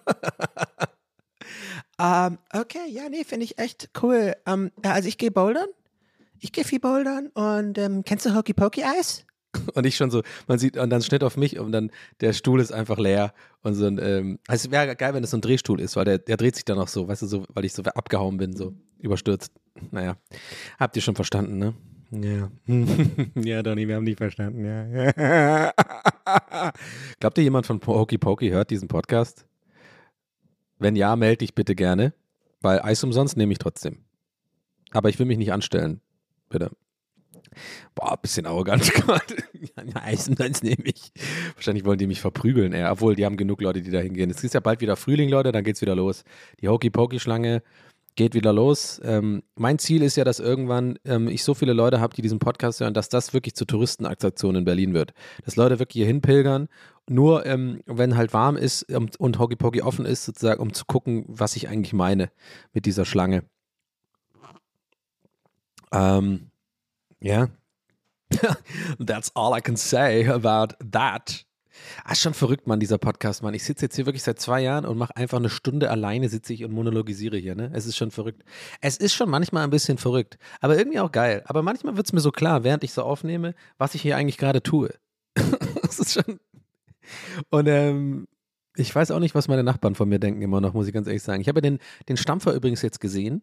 [2.00, 4.36] ähm, okay, ja, nee, finde ich echt cool.
[4.46, 5.68] Ähm, ja, also ich gehe bouldern.
[6.40, 9.26] Ich gehe viel bouldern und ähm, kennst du Hokey Pokey Eis?
[9.74, 12.62] Und ich schon so, man sieht, und dann Schnitt auf mich und dann der Stuhl
[12.62, 13.34] ist einfach leer.
[13.64, 16.06] Und so ein, ähm, also es wäre geil, wenn es so ein Drehstuhl ist, weil
[16.06, 18.56] der, der dreht sich dann auch so, weißt du, so, weil ich so abgehauen bin,
[18.56, 19.52] so überstürzt.
[19.92, 20.16] Naja,
[20.80, 21.74] habt ihr schon verstanden, ne?
[22.12, 22.52] Ja.
[23.36, 25.72] ja, Donny, wir haben nicht verstanden, ja.
[27.20, 29.46] Glaubt ihr, jemand von Hokey Pokey hört diesen Podcast?
[30.78, 32.14] Wenn ja, melde dich bitte gerne,
[32.62, 34.00] weil Eis umsonst nehme ich trotzdem.
[34.92, 36.02] Aber ich will mich nicht anstellen.
[36.50, 36.72] Bitte.
[37.96, 39.36] Boah, bisschen arrogant gerade.
[39.54, 41.12] ja, Eis umsonst nehme ich.
[41.56, 42.90] Wahrscheinlich wollen die mich verprügeln, ey.
[42.90, 44.30] Obwohl, die haben genug Leute, die da hingehen.
[44.30, 46.24] Es ist ja bald wieder Frühling, Leute, dann geht's wieder los.
[46.62, 47.62] Die Hokey Pokey Schlange
[48.16, 49.00] geht wieder los.
[49.04, 52.40] Ähm, mein Ziel ist ja, dass irgendwann ähm, ich so viele Leute habe, die diesen
[52.40, 55.14] Podcast hören, dass das wirklich zur Touristenattraktion in Berlin wird.
[55.46, 56.68] Dass Leute wirklich hier hinpilgern,
[57.10, 60.86] nur ähm, wenn halt warm ist ähm, und Hokey Pokey offen ist, sozusagen, um zu
[60.86, 62.32] gucken, was ich eigentlich meine
[62.74, 63.44] mit dieser Schlange.
[65.94, 66.51] Ähm,
[67.22, 67.50] ja.
[69.00, 71.46] That's all I can say about that.
[72.04, 73.54] Ah, schon verrückt, Mann, dieser Podcast, Mann.
[73.54, 76.54] Ich sitze jetzt hier wirklich seit zwei Jahren und mache einfach eine Stunde alleine, sitze
[76.54, 77.72] ich und monologisiere hier, ne?
[77.74, 78.44] Es ist schon verrückt.
[78.82, 81.44] Es ist schon manchmal ein bisschen verrückt, aber irgendwie auch geil.
[81.46, 84.38] Aber manchmal wird es mir so klar, während ich so aufnehme, was ich hier eigentlich
[84.38, 84.94] gerade tue.
[85.82, 86.40] das ist schon.
[87.50, 88.28] Und ähm,
[88.76, 91.08] ich weiß auch nicht, was meine Nachbarn von mir denken immer noch, muss ich ganz
[91.08, 91.42] ehrlich sagen.
[91.42, 93.42] Ich habe den, den Stampfer übrigens jetzt gesehen.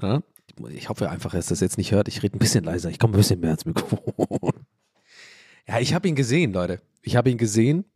[0.00, 0.22] Ja?
[0.70, 2.08] Ich hoffe einfach, dass das jetzt nicht hört.
[2.08, 2.90] Ich rede ein bisschen leiser.
[2.90, 4.52] Ich komme ein bisschen mehr ins Mikrofon.
[5.66, 6.82] Ja, ich habe ihn gesehen, Leute.
[7.00, 7.86] Ich habe ihn gesehen.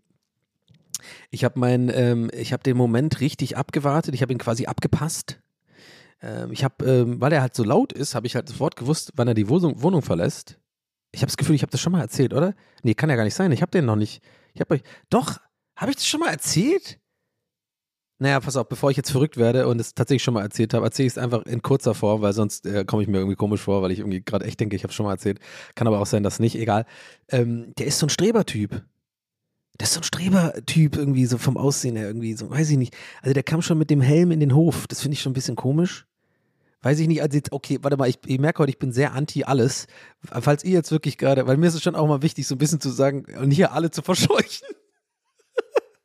[1.30, 4.14] Ich habe mein, ähm, ich habe den Moment richtig abgewartet.
[4.14, 5.38] Ich habe ihn quasi abgepasst.
[6.22, 9.12] Ähm, ich habe, ähm, weil er halt so laut ist, habe ich halt sofort gewusst,
[9.16, 10.58] wann er die Wohnung, Wohnung verlässt.
[11.12, 12.54] Ich habe das Gefühl, ich habe das schon mal erzählt, oder?
[12.82, 13.52] Nee, kann ja gar nicht sein.
[13.52, 14.22] Ich habe den noch nicht.
[14.54, 14.82] Ich habe euch.
[15.10, 15.38] Doch,
[15.76, 16.97] habe ich das schon mal erzählt?
[18.20, 20.85] Naja, pass auf, bevor ich jetzt verrückt werde und es tatsächlich schon mal erzählt habe,
[20.85, 23.61] erzähle ich es einfach in kurzer Form, weil sonst äh, komme ich mir irgendwie komisch
[23.61, 25.38] vor, weil ich irgendwie gerade echt denke, ich habe es schon mal erzählt.
[25.76, 26.85] Kann aber auch sein, dass nicht, egal.
[27.28, 28.83] Ähm, der ist so ein Strebertyp.
[29.78, 32.96] Der ist so ein Strebertyp irgendwie, so vom Aussehen her irgendwie, so, weiß ich nicht.
[33.22, 34.88] Also der kam schon mit dem Helm in den Hof.
[34.88, 36.09] Das finde ich schon ein bisschen komisch.
[36.83, 39.12] Weiß ich nicht, also jetzt, okay, warte mal, ich, ich merke heute, ich bin sehr
[39.12, 39.87] anti alles.
[40.22, 42.59] Falls ihr jetzt wirklich gerade, weil mir ist es schon auch mal wichtig, so ein
[42.59, 44.66] bisschen zu sagen und hier alle zu verscheuchen.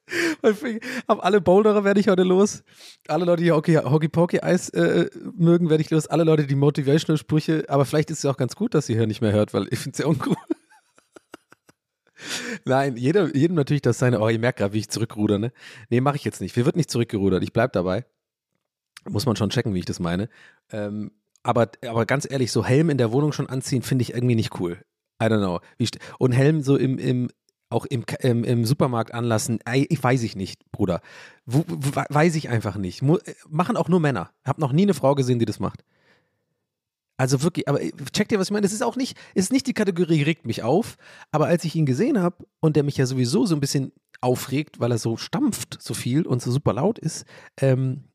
[1.08, 2.64] Ab alle Boulderer werde ich heute los.
[3.08, 6.08] Alle Leute, die Hockey Pokey Eis äh, mögen, werde ich los.
[6.08, 8.98] Alle Leute, die Motivational Sprüche, aber vielleicht ist es ja auch ganz gut, dass ihr
[8.98, 10.36] hier nicht mehr hört, weil ich finde es ja uncool.
[12.66, 15.52] Nein, jeder, jedem natürlich das seine, oh, ihr merkt gerade, wie ich zurückruder, ne?
[15.90, 16.56] Nee, mache ich jetzt nicht.
[16.56, 18.06] Wir wird nicht zurückgerudert, ich bleib dabei.
[19.10, 20.30] Muss man schon checken, wie ich das meine.
[20.72, 21.12] Ähm,
[21.44, 24.60] aber, aber ganz ehrlich, so Helm in der Wohnung schon anziehen, finde ich irgendwie nicht
[24.60, 24.78] cool.
[25.22, 25.60] I don't know.
[26.20, 27.30] und Helm so im, im,
[27.74, 31.02] auch im, im, im Supermarkt anlassen, ich weiß ich nicht, Bruder.
[31.46, 33.02] Wo, wo, weiß ich einfach nicht.
[33.02, 34.32] Mo machen auch nur Männer.
[34.46, 35.84] Hab noch nie eine Frau gesehen, die das macht.
[37.18, 37.80] Also wirklich, aber
[38.12, 38.64] checkt ihr, was ich meine?
[38.64, 40.98] Das ist auch nicht, ist nicht die Kategorie regt mich auf,
[41.32, 44.80] aber als ich ihn gesehen habe und der mich ja sowieso so ein bisschen aufregt,
[44.80, 47.26] weil er so stampft so viel und so super laut ist,
[47.62, 48.06] ähm,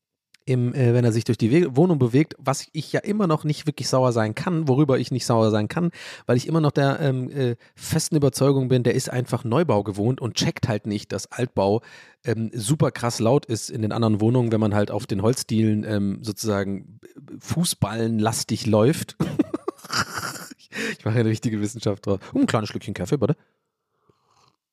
[0.48, 3.44] im, äh, wenn er sich durch die We Wohnung bewegt, was ich ja immer noch
[3.44, 5.90] nicht wirklich sauer sein kann, worüber ich nicht sauer sein kann,
[6.24, 10.22] weil ich immer noch der ähm, äh, festen Überzeugung bin, der ist einfach Neubau gewohnt
[10.22, 11.82] und checkt halt nicht, dass Altbau
[12.24, 15.84] ähm, super krass laut ist in den anderen Wohnungen, wenn man halt auf den Holzdielen
[15.84, 16.98] ähm, sozusagen
[17.40, 19.16] Fußballenlastig läuft.
[20.98, 22.20] ich mache eine richtige Wissenschaft drauf.
[22.32, 23.36] Um ein kleines Schlückchen Kaffee, bitte.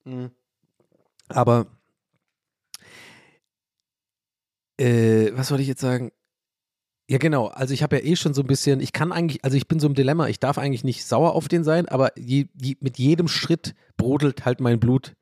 [0.05, 0.31] Mhm.
[1.27, 1.67] Aber
[4.77, 6.11] äh, was wollte ich jetzt sagen?
[7.07, 7.47] Ja, genau.
[7.47, 9.79] Also ich habe ja eh schon so ein bisschen, ich kann eigentlich, also ich bin
[9.79, 12.97] so im Dilemma, ich darf eigentlich nicht sauer auf den sein, aber je, je, mit
[12.97, 15.13] jedem Schritt brodelt halt mein Blut,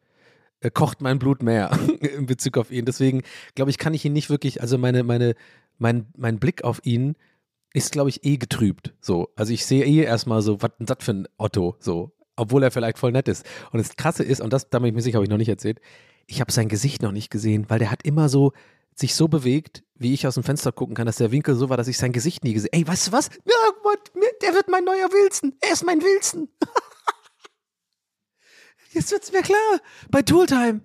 [0.62, 2.86] äh, kocht mein Blut mehr in Bezug auf ihn.
[2.86, 3.24] Deswegen
[3.56, 5.36] glaube ich, kann ich ihn nicht wirklich, also meine, meine,
[5.78, 7.16] mein, mein Blick auf ihn
[7.74, 8.94] ist, glaube ich, eh getrübt.
[9.02, 9.30] So.
[9.36, 12.14] Also ich sehe eh erstmal so, was ist das für ein Otto, so.
[12.36, 13.46] Obwohl er vielleicht voll nett ist.
[13.72, 15.50] Und das Krasse ist, und das, da bin ich mir sicher, habe ich noch nicht
[15.50, 15.82] erzählt,
[16.28, 18.54] ich habe sein Gesicht noch nicht gesehen, weil der hat immer so,
[19.00, 21.78] sich so bewegt, wie ich aus dem Fenster gucken kann, dass der Winkel so war,
[21.78, 23.30] dass ich sein Gesicht nie gesehen Ey, weißt du was?
[23.46, 23.54] Ja,
[24.42, 25.56] der wird mein neuer Wilson.
[25.62, 26.50] Er ist mein Wilson.
[28.92, 29.80] Jetzt wird's mir klar.
[30.10, 30.82] Bei Tooltime.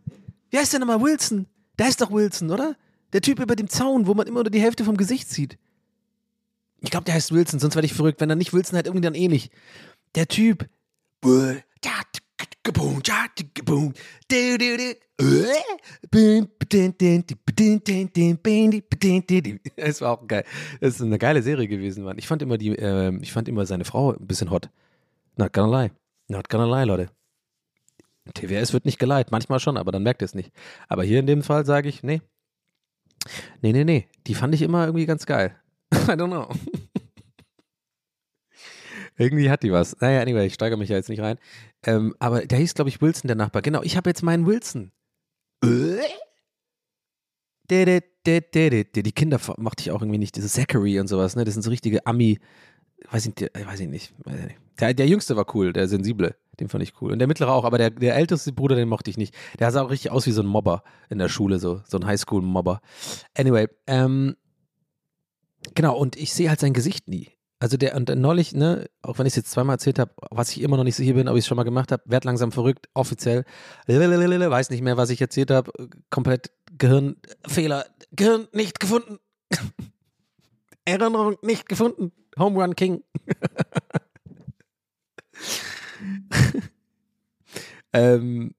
[0.51, 1.03] Wie heißt der nochmal?
[1.03, 1.47] Wilson.
[1.79, 2.77] Der ist doch Wilson, oder?
[3.13, 5.59] Der Typ über dem Zaun, wo man immer nur die Hälfte vom Gesicht sieht.
[6.81, 8.21] Ich glaube, der heißt Wilson, sonst werde ich verrückt.
[8.21, 9.51] Wenn er nicht Wilson hat, irgendwie dann ähnlich.
[10.15, 10.69] Der Typ.
[19.77, 20.45] Es war auch geil.
[20.81, 22.19] Es ist eine geile Serie gewesen, Mann.
[22.19, 24.71] Ich fand immer die, äh, ich fand immer seine Frau ein bisschen hot.
[25.37, 25.91] Not gonna lie.
[26.29, 27.11] Not gonna lie, Leute.
[28.35, 30.53] TWS wird nicht geleitet, manchmal schon, aber dann merkt ihr es nicht.
[30.89, 32.21] Aber hier in dem Fall sage ich, nee.
[33.63, 34.09] Nee, nee, nee.
[34.27, 35.57] Die fand ich immer irgendwie ganz geil.
[35.93, 36.49] I don't know.
[39.19, 40.01] Irgendwie hat die was.
[40.01, 41.39] Naja, anyway, ich steigere mich ja jetzt nicht rein.
[41.85, 43.63] Ähm, aber der hieß, glaube ich, Wilson, der Nachbar.
[43.63, 44.93] Genau, ich habe jetzt meinen Wilson.
[48.55, 48.85] de.
[49.03, 50.37] Die Kinder mochte ich auch irgendwie nicht.
[50.37, 51.45] Diese Zachary und sowas, ne?
[51.45, 52.39] Das sind so richtige Ami.
[53.11, 54.15] Weiß ich, nicht, weiß ich nicht.
[54.25, 54.59] Weiß ich nicht.
[54.81, 56.37] Der, der Jüngste war cool, der Sensible.
[56.61, 57.13] Den fand ich cool.
[57.13, 59.35] Und der Mittlere auch, aber der, der älteste Bruder, den mochte ich nicht.
[59.59, 62.07] Der sah auch richtig aus wie so ein Mobber in der Schule, so, so ein
[62.07, 62.81] Highschool-Mobber.
[63.37, 64.37] Anyway, ähm,
[65.75, 67.29] genau, und ich sehe halt sein Gesicht nie.
[67.61, 70.61] Also der, und neulich, ne, auch wenn ich es jetzt zweimal erzählt habe, was ich
[70.61, 72.89] immer noch nicht sicher bin, ob ich es schon mal gemacht habe, werd langsam verrückt,
[72.95, 73.45] offiziell,
[73.89, 75.73] weiß nicht mehr, was ich erzählt habe,
[76.09, 79.19] komplett Gehirnfehler, Gehirn nicht gefunden.
[80.85, 82.13] Erinnerung nicht gefunden.
[82.39, 83.03] Home Run King.
[87.93, 88.55] ähm,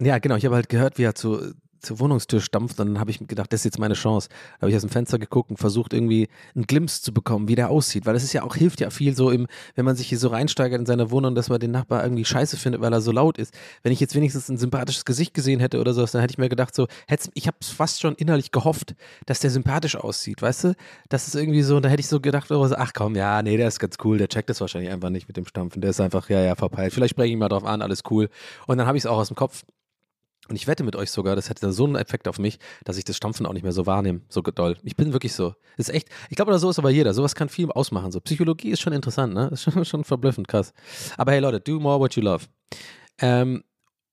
[0.00, 0.36] ja, genau.
[0.36, 1.54] Ich habe halt gehört, wie er zu,
[1.84, 4.28] zur Wohnungstür stampft, dann habe ich gedacht, das ist jetzt meine Chance.
[4.28, 7.54] Da habe ich aus dem Fenster geguckt und versucht irgendwie einen Glimpse zu bekommen, wie
[7.54, 10.08] der aussieht, weil das ist ja auch, hilft ja viel so im, wenn man sich
[10.08, 13.00] hier so reinsteigert in seine Wohnung, dass man den Nachbar irgendwie scheiße findet, weil er
[13.00, 13.54] so laut ist.
[13.82, 16.48] Wenn ich jetzt wenigstens ein sympathisches Gesicht gesehen hätte oder sowas, dann hätte ich mir
[16.48, 16.86] gedacht so,
[17.34, 18.94] ich habe fast schon innerlich gehofft,
[19.26, 20.74] dass der sympathisch aussieht, weißt du?
[21.08, 23.68] Das ist irgendwie so, da hätte ich so gedacht, oh, ach komm, ja, nee, der
[23.68, 26.28] ist ganz cool, der checkt das wahrscheinlich einfach nicht mit dem Stampfen, der ist einfach,
[26.28, 26.92] ja, ja, verpeilt.
[26.92, 28.28] Vielleicht spreche ich mal drauf an, alles cool.
[28.66, 29.64] Und dann habe ich es auch aus dem Kopf
[30.48, 33.04] und ich wette mit euch sogar, das hätte so einen Effekt auf mich, dass ich
[33.04, 34.76] das Stampfen auch nicht mehr so wahrnehme, so doll.
[34.82, 35.54] Ich bin wirklich so.
[35.78, 37.14] ist echt, ich glaube, so ist aber jeder.
[37.14, 38.12] Sowas kann viel ausmachen.
[38.12, 39.48] So Psychologie ist schon interessant, ne?
[39.52, 40.72] Ist schon, schon verblüffend krass.
[41.16, 42.46] Aber hey Leute, do more what you love.
[43.18, 43.64] Ähm,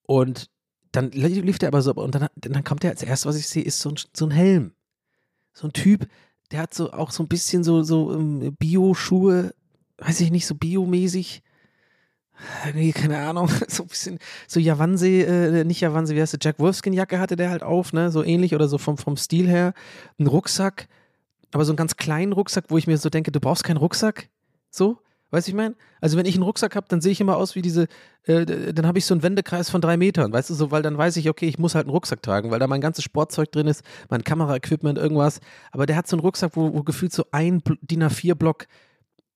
[0.06, 0.48] und
[0.92, 3.62] dann lief der aber so, und dann, dann kommt der als erstes, was ich sehe,
[3.62, 4.72] ist so ein, so ein Helm.
[5.52, 6.06] So ein Typ,
[6.50, 9.54] der hat so auch so ein bisschen so, so ähm, Bio-Schuhe,
[9.98, 11.42] weiß ich nicht, so biomäßig
[12.74, 16.58] nee, keine Ahnung, so ein bisschen, so Jawansee, äh, nicht Jawansee, wie heißt der, Jack
[16.58, 19.74] Wolfskin-Jacke hatte der halt auf, ne, so ähnlich oder so vom, vom Stil her.
[20.18, 20.88] Ein Rucksack,
[21.52, 24.28] aber so einen ganz kleinen Rucksack, wo ich mir so denke, du brauchst keinen Rucksack,
[24.70, 24.98] so,
[25.30, 25.74] weißt du, ich meine?
[26.00, 27.86] Also wenn ich einen Rucksack habe, dann sehe ich immer aus wie diese,
[28.24, 30.98] äh, dann habe ich so einen Wendekreis von drei Metern, weißt du, so, weil dann
[30.98, 33.66] weiß ich, okay, ich muss halt einen Rucksack tragen, weil da mein ganzes Sportzeug drin
[33.66, 37.62] ist, mein Kameraequipment, irgendwas, aber der hat so einen Rucksack, wo, wo gefühlt so ein
[37.82, 38.66] DIN A4-Block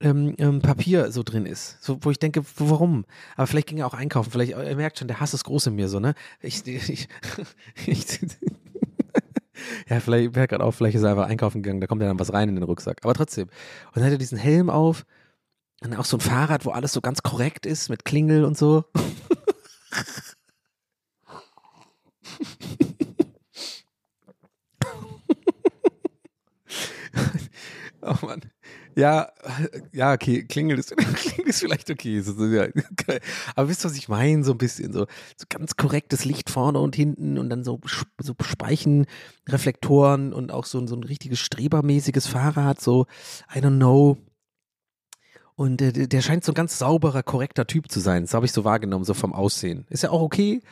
[0.01, 1.83] ähm, ähm, Papier so drin ist.
[1.83, 3.05] So, wo ich denke, warum?
[3.37, 4.31] Aber vielleicht ging er auch einkaufen.
[4.31, 6.15] Vielleicht, er merkt schon, der Hass ist groß in mir so, ne?
[6.41, 7.09] Ich, ich,
[7.87, 8.21] ich
[9.89, 12.19] ja, vielleicht merkt gerade auch, vielleicht ist er einfach einkaufen gegangen, da kommt ja dann
[12.19, 12.99] was rein in den Rucksack.
[13.03, 13.49] Aber trotzdem.
[13.89, 15.05] Und dann hat er diesen Helm auf
[15.83, 18.85] und auch so ein Fahrrad, wo alles so ganz korrekt ist, mit Klingel und so.
[28.03, 28.41] oh Mann.
[28.97, 29.31] Ja,
[29.93, 32.23] ja, okay, Klingel ist, Klingel ist vielleicht okay.
[33.55, 34.43] Aber wisst ihr, was ich meine?
[34.43, 37.79] So ein bisschen so, so ganz korrektes Licht vorne und hinten und dann so,
[38.19, 43.07] so Speichenreflektoren und auch so, so ein richtiges strebermäßiges Fahrrad, so,
[43.55, 44.17] I don't know.
[45.57, 48.23] Und der, der scheint so ein ganz sauberer, korrekter Typ zu sein.
[48.23, 49.87] Das habe ich so wahrgenommen, so vom Aussehen.
[49.91, 50.63] Ist ja auch okay.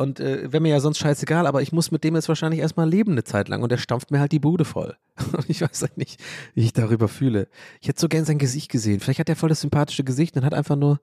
[0.00, 2.88] Und äh, wäre mir ja sonst scheißegal, aber ich muss mit dem jetzt wahrscheinlich erstmal
[2.88, 4.96] leben eine Zeit lang und der stampft mir halt die Bude voll.
[5.34, 6.18] Und ich weiß halt nicht,
[6.54, 7.48] wie ich darüber fühle.
[7.82, 9.00] Ich hätte so gern sein Gesicht gesehen.
[9.00, 11.00] Vielleicht hat er voll das sympathische Gesicht und hat einfach nur.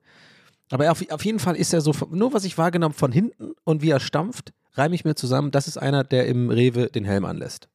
[0.70, 3.82] Aber auf, auf jeden Fall ist er so, nur was ich wahrgenommen von hinten und
[3.82, 7.24] wie er stampft, reime ich mir zusammen, das ist einer, der im Rewe den Helm
[7.24, 7.68] anlässt.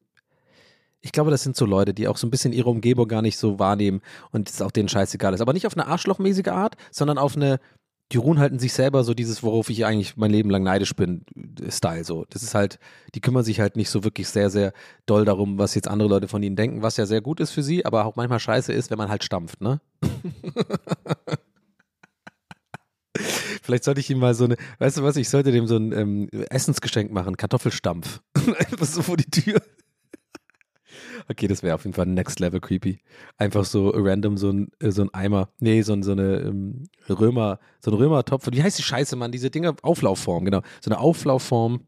[0.99, 3.37] Ich glaube, das sind so Leute, die auch so ein bisschen ihre Umgebung gar nicht
[3.37, 4.01] so wahrnehmen
[4.31, 5.39] und es auch denen scheißegal ist.
[5.39, 7.61] Aber nicht auf eine arschlochmäßige Art, sondern auf eine,
[8.13, 10.95] die ruhen halt in sich selber so dieses, worauf ich eigentlich mein Leben lang neidisch
[10.95, 11.25] bin,
[11.67, 12.25] Style so.
[12.29, 12.77] Das ist halt,
[13.15, 14.71] die kümmern sich halt nicht so wirklich sehr, sehr
[15.07, 17.63] doll darum, was jetzt andere Leute von ihnen denken, was ja sehr gut ist für
[17.63, 19.81] sie, aber auch manchmal scheiße ist, wenn man halt stampft, ne?
[23.63, 25.91] Vielleicht sollte ich ihm mal so eine, weißt du was, ich sollte dem so ein
[25.93, 28.21] ähm, Essensgeschenk machen, Kartoffelstampf.
[28.35, 29.61] Einfach so vor die Tür.
[31.29, 32.99] Okay, das wäre auf jeden Fall next level creepy.
[33.37, 35.49] Einfach so random so ein, äh, so ein Eimer.
[35.59, 38.47] Nee, so, so eine ähm, Römer, so ein Römertopf.
[38.51, 39.31] Wie heißt die Scheiße, Mann?
[39.31, 40.61] Diese Dinger, Auflaufform, genau.
[40.81, 41.87] So eine Auflaufform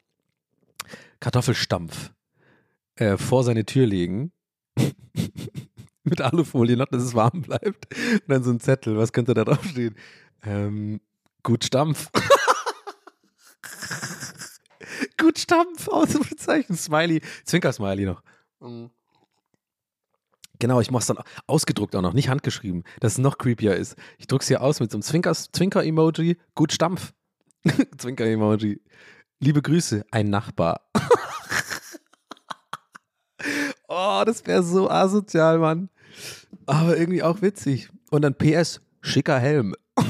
[1.19, 2.11] Kartoffelstampf
[2.95, 4.31] äh, vor seine Tür legen.
[6.03, 7.87] Mit Alufolie noch, dass es warm bleibt.
[7.95, 9.95] Und dann so ein Zettel, was könnte da draufstehen?
[10.43, 11.01] Ähm,
[11.41, 12.11] gut Stampf.
[15.17, 18.21] gut Stampf, Ausrufezeichen, Smiley, Zwinker-Smiley noch.
[18.59, 18.91] Mhm.
[20.59, 23.95] Genau, ich mache es dann ausgedruckt auch noch, nicht handgeschrieben, dass es noch creepier ist.
[24.17, 26.37] Ich drucke es hier aus mit so einem Zwinker-Emoji.
[26.53, 27.13] Gut Stampf.
[27.97, 28.81] Zwinker-Emoji.
[29.39, 30.81] Liebe Grüße, ein Nachbar.
[33.87, 35.89] oh, das wäre so asozial, Mann.
[36.65, 37.89] Aber irgendwie auch witzig.
[38.11, 39.75] Und dann PS, schicker Helm.
[39.97, 40.03] oh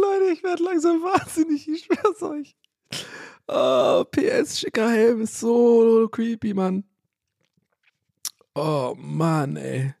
[0.00, 2.56] Leute, ich werde langsam wahnsinnig, ich schwör's euch.
[3.48, 6.84] Oh, PS, schicker Helm ist so creepy, Mann.
[8.54, 9.94] Oh, Mann, ey.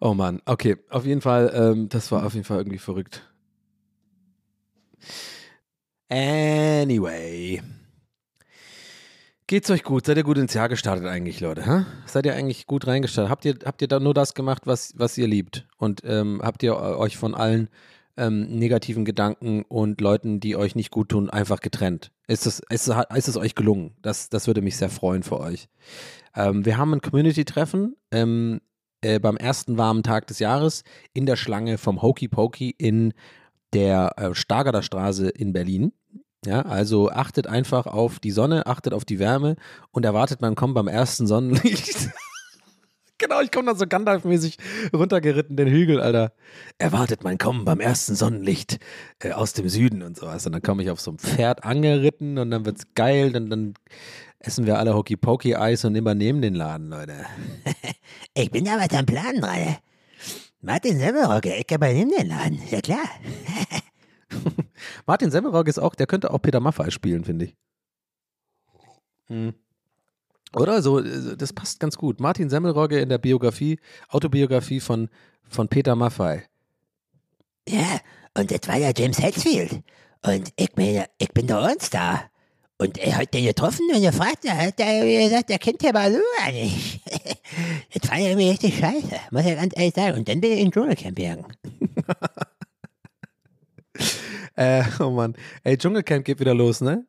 [0.00, 3.22] Oh Mann, okay, auf jeden Fall, ähm, das war auf jeden Fall irgendwie verrückt.
[6.08, 7.62] Anyway.
[9.48, 10.06] Geht's euch gut?
[10.06, 11.64] Seid ihr gut ins Jahr gestartet eigentlich, Leute?
[11.64, 11.84] Hä?
[12.06, 13.30] Seid ihr eigentlich gut reingestartet?
[13.30, 15.66] Habt ihr, habt ihr da nur das gemacht, was, was ihr liebt?
[15.78, 17.68] Und ähm, habt ihr euch von allen
[18.16, 22.12] ähm, negativen Gedanken und Leuten, die euch nicht gut tun, einfach getrennt?
[22.26, 23.96] Ist es, ist, ist es euch gelungen?
[24.02, 25.68] Das, das würde mich sehr freuen für euch.
[26.34, 28.60] Ähm, wir haben ein Community-Treffen ähm,
[29.00, 33.12] äh, beim ersten warmen Tag des Jahres in der Schlange vom Hokey Pokey in
[33.72, 35.92] der äh, Stargarder Straße in Berlin.
[36.44, 39.56] Ja, also achtet einfach auf die Sonne, achtet auf die Wärme
[39.90, 42.10] und erwartet, man kommt beim ersten Sonnenlicht.
[43.18, 44.58] genau, ich komme dann so Gandalf-mäßig
[44.92, 46.32] runtergeritten, den Hügel, Alter.
[46.78, 48.78] Erwartet mein Kommen beim ersten Sonnenlicht
[49.22, 50.46] äh, aus dem Süden und sowas.
[50.46, 53.32] Und dann komme ich auf so ein Pferd angeritten und dann wird's geil.
[53.32, 53.74] Dann, dann
[54.38, 57.24] essen wir alle Hokey Pokey Eis und übernehmen den Laden, Leute.
[58.34, 59.78] Ich bin da was am Plan gerade.
[60.60, 63.08] Martin Semmelrogge, ich übernehme den Laden, ja klar.
[65.06, 67.56] Martin Semmelrogge ist auch, der könnte auch Peter Maffay spielen, finde ich.
[69.28, 69.54] Hm.
[70.54, 72.20] Oder so, äh, das passt ganz gut.
[72.20, 73.78] Martin Semmelrogge in der Biografie,
[74.08, 75.08] Autobiografie von,
[75.48, 76.42] von Peter Maffay.
[77.68, 78.00] Ja,
[78.34, 79.82] und das war ja James Hetfield.
[80.22, 82.30] Und ich meine, ich bin der Ornstar.
[82.78, 86.18] Und er hat den getroffen und gefragt, da hat er gesagt, er kennt ja Baloo
[86.52, 87.00] nicht.
[87.94, 90.18] das fand er mir richtig scheiße, muss ich ganz ehrlich sagen.
[90.18, 91.46] Und dann bin ich in Dschungelcamp gegangen.
[94.58, 95.36] Äh, oh Mann.
[95.64, 97.04] Ey, Dschungelcamp geht wieder los, ne?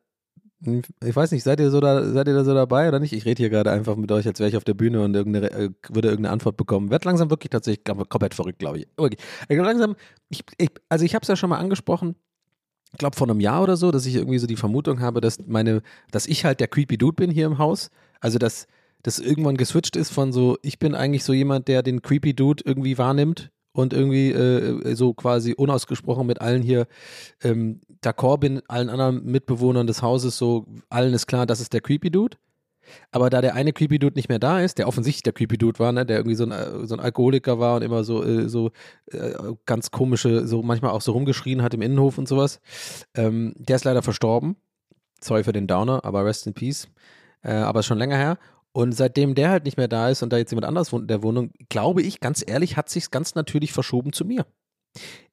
[0.60, 3.12] Ich weiß nicht, seid ihr so da, seid ihr da so dabei oder nicht?
[3.12, 5.50] Ich rede hier gerade einfach mit euch, als wäre ich auf der Bühne und irgendeine,
[5.52, 6.90] äh, würde irgendeine Antwort bekommen.
[6.90, 8.88] Werd langsam wirklich tatsächlich komplett verrückt, glaube ich.
[8.96, 9.16] Okay.
[9.48, 9.94] Also langsam,
[10.28, 12.16] ich, ich, also ich habe es ja schon mal angesprochen,
[12.92, 15.38] ich glaube vor einem Jahr oder so, dass ich irgendwie so die Vermutung habe, dass
[15.46, 17.90] meine, dass ich halt der creepy Dude bin hier im Haus.
[18.20, 18.66] Also dass
[19.02, 22.64] das irgendwann geswitcht ist von so, ich bin eigentlich so jemand, der den creepy Dude
[22.66, 26.88] irgendwie wahrnimmt und irgendwie äh, so quasi unausgesprochen mit allen hier
[27.44, 31.80] ähm, d'accord bin, allen anderen Mitbewohnern des Hauses so, allen ist klar, das ist der
[31.80, 32.36] creepy Dude.
[33.12, 35.78] Aber da der eine Creepy Dude nicht mehr da ist, der offensichtlich der Creepy Dude
[35.78, 38.48] war, ne, der irgendwie so ein, äh, so ein Alkoholiker war und immer so, äh,
[38.48, 38.72] so
[39.12, 39.34] äh,
[39.66, 42.60] ganz komische, so manchmal auch so rumgeschrien hat im Innenhof und sowas,
[43.14, 44.56] ähm, der ist leider verstorben.
[45.20, 46.88] Sorry für den Downer, aber rest in peace.
[47.42, 48.38] Äh, aber ist schon länger her.
[48.72, 51.08] Und seitdem der halt nicht mehr da ist und da jetzt jemand anderes wohnt in
[51.08, 54.46] der Wohnung, glaube ich, ganz ehrlich, hat sich's ganz natürlich verschoben zu mir.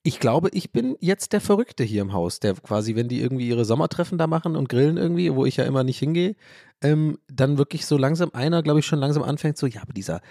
[0.03, 3.47] Ich glaube, ich bin jetzt der Verrückte hier im Haus, der quasi, wenn die irgendwie
[3.47, 6.36] ihre Sommertreffen da machen und grillen irgendwie, wo ich ja immer nicht hingehe,
[6.81, 10.21] ähm, dann wirklich so langsam einer, glaube ich, schon langsam anfängt, so, ja, aber dieser,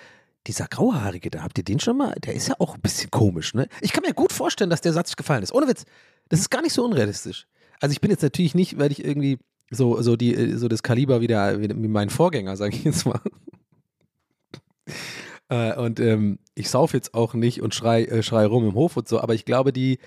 [0.46, 2.14] dieser Grauhaarige, da habt ihr den schon mal?
[2.24, 3.68] Der ist ja auch ein bisschen komisch, ne?
[3.80, 5.52] Ich kann mir gut vorstellen, dass der Satz gefallen ist.
[5.55, 5.84] Ohne Witz.
[6.28, 7.46] Das ist gar nicht so unrealistisch.
[7.80, 9.38] Also ich bin jetzt natürlich nicht, weil ich irgendwie
[9.70, 13.20] so, so die, so das Kaliber wie wie mein Vorgänger, sage ich jetzt mal.
[15.48, 18.96] Äh, und ähm, ich sauf jetzt auch nicht und schrei, äh, schrei rum im Hof
[18.96, 19.98] und so, aber ich glaube, die,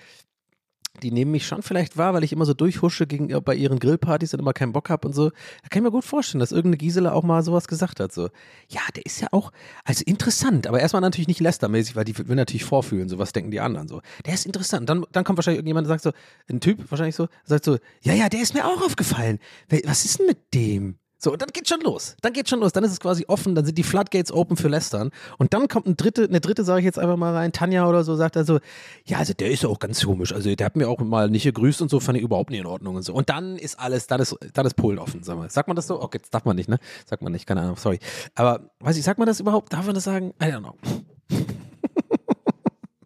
[1.03, 4.33] die nehmen mich schon vielleicht wahr, weil ich immer so durchhusche gegen, bei ihren Grillpartys
[4.33, 5.29] und immer keinen Bock habe und so.
[5.29, 8.11] Da kann ich mir gut vorstellen, dass irgendeine Gisela auch mal sowas gesagt hat.
[8.11, 8.29] So,
[8.69, 9.51] ja, der ist ja auch,
[9.83, 13.51] also interessant, aber erstmal natürlich nicht lästermäßig, weil die will natürlich vorfühlen, so was denken
[13.51, 14.01] die anderen so.
[14.25, 14.89] Der ist interessant.
[14.89, 16.11] Dann, dann kommt wahrscheinlich irgendjemand und sagt so,
[16.49, 19.39] ein Typ wahrscheinlich so, sagt so, ja, ja, der ist mir auch aufgefallen.
[19.85, 20.97] Was ist denn mit dem?
[21.19, 22.15] So, und dann geht's schon los.
[22.21, 22.73] Dann geht's schon los.
[22.73, 25.09] Dann ist es quasi offen, dann sind die Floodgates open für Lästern.
[25.39, 28.03] Und dann kommt ein dritte, eine dritte, sage ich jetzt einfach mal rein, Tanja oder
[28.03, 28.59] so, sagt er so,
[29.05, 30.31] ja, also der ist ja auch ganz komisch.
[30.31, 32.67] Also der hat mir auch mal nicht gegrüßt und so, fand ich überhaupt nicht in
[32.67, 33.13] Ordnung und so.
[33.13, 35.49] Und dann ist alles, dann ist, dann ist Polen offen, sag mal.
[35.49, 35.99] Sagt man das so?
[35.99, 36.77] Okay, das darf man nicht, ne?
[37.07, 37.97] Sagt man nicht, keine Ahnung, sorry.
[38.35, 39.73] Aber, weiß ich, sagt man das überhaupt?
[39.73, 40.35] Darf man das sagen?
[40.41, 40.75] I don't know.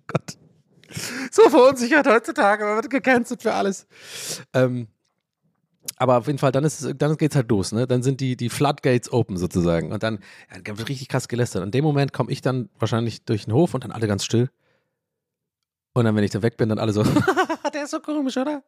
[0.07, 0.38] Gott.
[1.32, 3.88] So verunsichert heutzutage, man wird gecancelt für alles.
[4.53, 4.88] Ähm,
[5.97, 7.88] aber auf jeden Fall, dann, ist es, dann geht's halt los, ne?
[7.88, 9.91] Dann sind die, die Floodgates open sozusagen.
[9.91, 10.19] Und dann,
[10.51, 11.63] ja, wird richtig krass gelästert.
[11.63, 14.49] In dem Moment komme ich dann wahrscheinlich durch den Hof und dann alle ganz still.
[15.93, 17.03] Und dann, wenn ich da weg bin, dann alle so,
[17.73, 18.63] der ist so komisch, oder?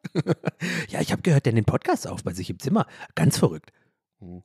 [0.88, 2.86] ja, ich habe gehört, der nimmt Podcast auf bei sich im Zimmer.
[3.14, 3.70] Ganz verrückt.
[4.20, 4.40] Ah,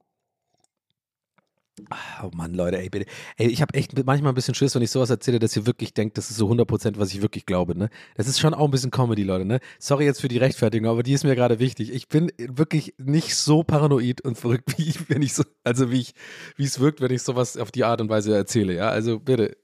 [2.23, 3.05] Oh Mann, Leute, ey, bitte.
[3.38, 5.93] Ey, ich habe echt manchmal ein bisschen Schiss, wenn ich sowas erzähle, dass ihr wirklich
[5.93, 7.89] denkt, das ist so 100%, was ich wirklich glaube, ne?
[8.15, 9.59] Das ist schon auch ein bisschen Comedy, Leute, ne?
[9.80, 11.91] Sorry jetzt für die Rechtfertigung, aber die ist mir gerade wichtig.
[11.93, 16.01] Ich bin wirklich nicht so paranoid und verrückt, wie ich, wenn ich so, also wie
[16.01, 16.13] ich,
[16.55, 18.89] wie es wirkt, wenn ich sowas auf die Art und Weise erzähle, ja?
[18.89, 19.57] Also bitte,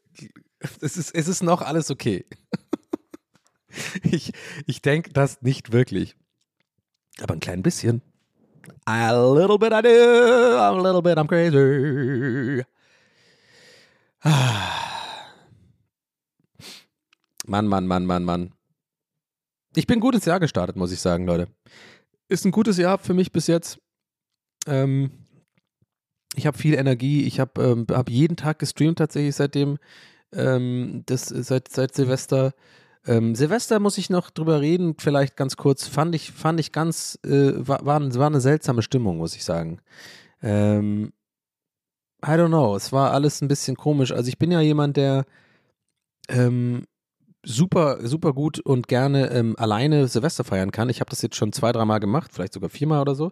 [0.82, 2.26] es ist, es ist noch alles okay.
[4.03, 4.32] Ich,
[4.68, 6.16] ich denke das nicht wirklich.
[7.20, 8.01] Aber ein klein bisschen.
[8.86, 12.63] A little bit I do, a little bit I'm crazy.
[17.47, 18.51] Mann, Mann, Mann, Mann, Mann.
[19.76, 21.47] Ich bin gut ins Jahr gestartet, muss ich sagen, Leute.
[22.28, 23.78] Ist ein gutes Jahr für mich bis jetzt.
[24.68, 25.11] Ähm,
[26.36, 27.24] ich habe viel Energie.
[27.26, 29.78] Ich habe ähm, hab jeden Tag gestreamt tatsächlich seitdem,
[30.34, 32.53] ähm, das, seit, seit Silvester.
[33.06, 35.88] Ähm, Silvester muss ich noch drüber reden, vielleicht ganz kurz.
[35.88, 39.80] Fand ich, fand ich ganz, äh, war, war, war eine seltsame Stimmung, muss ich sagen.
[40.41, 41.14] Ähm,
[42.26, 44.12] I don't know, es war alles ein bisschen komisch.
[44.12, 45.26] Also ich bin ja jemand, der
[46.30, 46.86] ähm,
[47.43, 50.89] super, super gut und gerne ähm, alleine Silvester feiern kann.
[50.89, 53.32] Ich habe das jetzt schon zwei, dreimal gemacht, vielleicht sogar viermal oder so.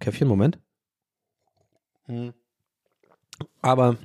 [0.00, 0.58] Käffchen, Moment.
[2.06, 2.32] Hm.
[3.62, 3.96] Aber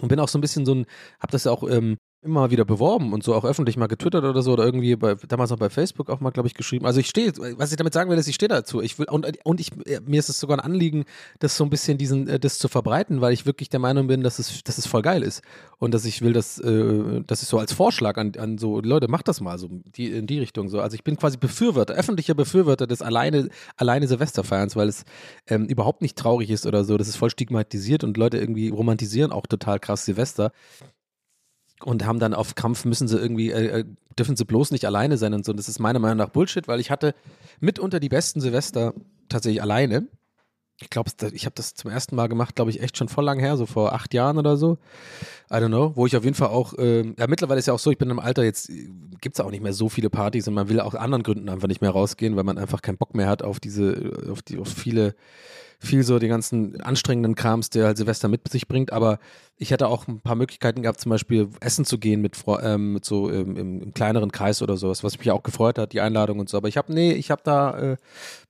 [0.00, 0.86] und bin auch so ein bisschen so ein,
[1.20, 4.42] habe das ja auch ähm, immer wieder beworben und so auch öffentlich mal getwittert oder
[4.42, 6.84] so oder irgendwie bei, damals auch bei Facebook auch mal, glaube ich, geschrieben.
[6.84, 8.80] Also ich stehe, was ich damit sagen will, ist, ich stehe dazu.
[8.80, 9.70] Ich will, und, und ich,
[10.04, 11.04] mir ist es sogar ein Anliegen,
[11.38, 14.22] das so ein bisschen diesen, äh, das zu verbreiten, weil ich wirklich der Meinung bin,
[14.22, 15.42] dass es, dass es voll geil ist.
[15.78, 19.08] Und dass ich will, dass, äh, das ist so als Vorschlag an, an so, Leute,
[19.08, 20.80] macht das mal so die, in die Richtung so.
[20.80, 25.04] Also ich bin quasi Befürworter, öffentlicher Befürworter des alleine, alleine Silvesterfeierns, weil es
[25.46, 26.96] ähm, überhaupt nicht traurig ist oder so.
[26.96, 30.50] Das ist voll stigmatisiert und Leute irgendwie romantisieren auch total krass Silvester
[31.82, 33.84] und haben dann auf Kampf müssen sie irgendwie, äh, äh,
[34.18, 35.52] dürfen sie bloß nicht alleine sein und so.
[35.52, 37.14] Und das ist meiner Meinung nach Bullshit, weil ich hatte
[37.60, 38.94] mitunter die besten Silvester
[39.28, 40.08] tatsächlich alleine.
[40.78, 43.38] Ich glaube, ich habe das zum ersten Mal gemacht, glaube ich, echt schon voll lang
[43.38, 44.76] her, so vor acht Jahren oder so.
[45.50, 45.92] I don't know.
[45.96, 48.10] Wo ich auf jeden Fall auch, äh, ja, mittlerweile ist ja auch so, ich bin
[48.10, 48.90] im Alter, jetzt äh,
[49.22, 51.68] gibt es auch nicht mehr so viele Partys und man will auch anderen Gründen einfach
[51.68, 54.68] nicht mehr rausgehen, weil man einfach keinen Bock mehr hat auf diese, auf die, auf
[54.68, 55.14] viele
[55.78, 58.92] viel so den ganzen anstrengenden Krams, der halt Silvester mit sich bringt.
[58.92, 59.18] Aber
[59.58, 63.06] ich hätte auch ein paar Möglichkeiten gehabt, zum Beispiel essen zu gehen mit, ähm, mit
[63.06, 66.40] so ähm, im, im, kleineren Kreis oder sowas, was mich auch gefreut hat, die Einladung
[66.40, 66.58] und so.
[66.58, 67.96] Aber ich habe, nee, ich habe da äh,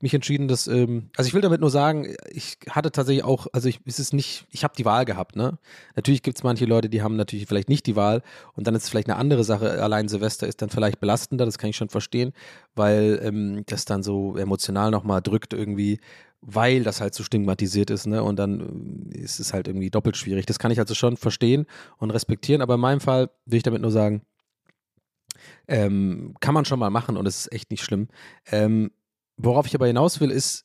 [0.00, 3.68] mich entschieden, dass, ähm, also ich will damit nur sagen, ich hatte tatsächlich auch, also
[3.68, 5.58] ich, es ist nicht, ich habe die Wahl gehabt, ne?
[5.94, 8.22] Natürlich gibt es manche Leute, die haben natürlich vielleicht nicht die Wahl
[8.54, 9.80] und dann ist es vielleicht eine andere Sache.
[9.82, 12.32] Allein Silvester ist dann vielleicht belastender, das kann ich schon verstehen,
[12.74, 16.00] weil ähm, das dann so emotional nochmal drückt irgendwie
[16.48, 18.22] weil das halt so stigmatisiert ist, ne?
[18.22, 20.46] Und dann äh, ist es halt irgendwie doppelt schwierig.
[20.46, 21.66] Das kann ich also schon verstehen
[21.98, 24.22] und respektieren, aber in meinem Fall will ich damit nur sagen,
[25.66, 28.08] ähm, kann man schon mal machen und es ist echt nicht schlimm.
[28.46, 28.92] Ähm,
[29.36, 30.64] worauf ich aber hinaus will, ist,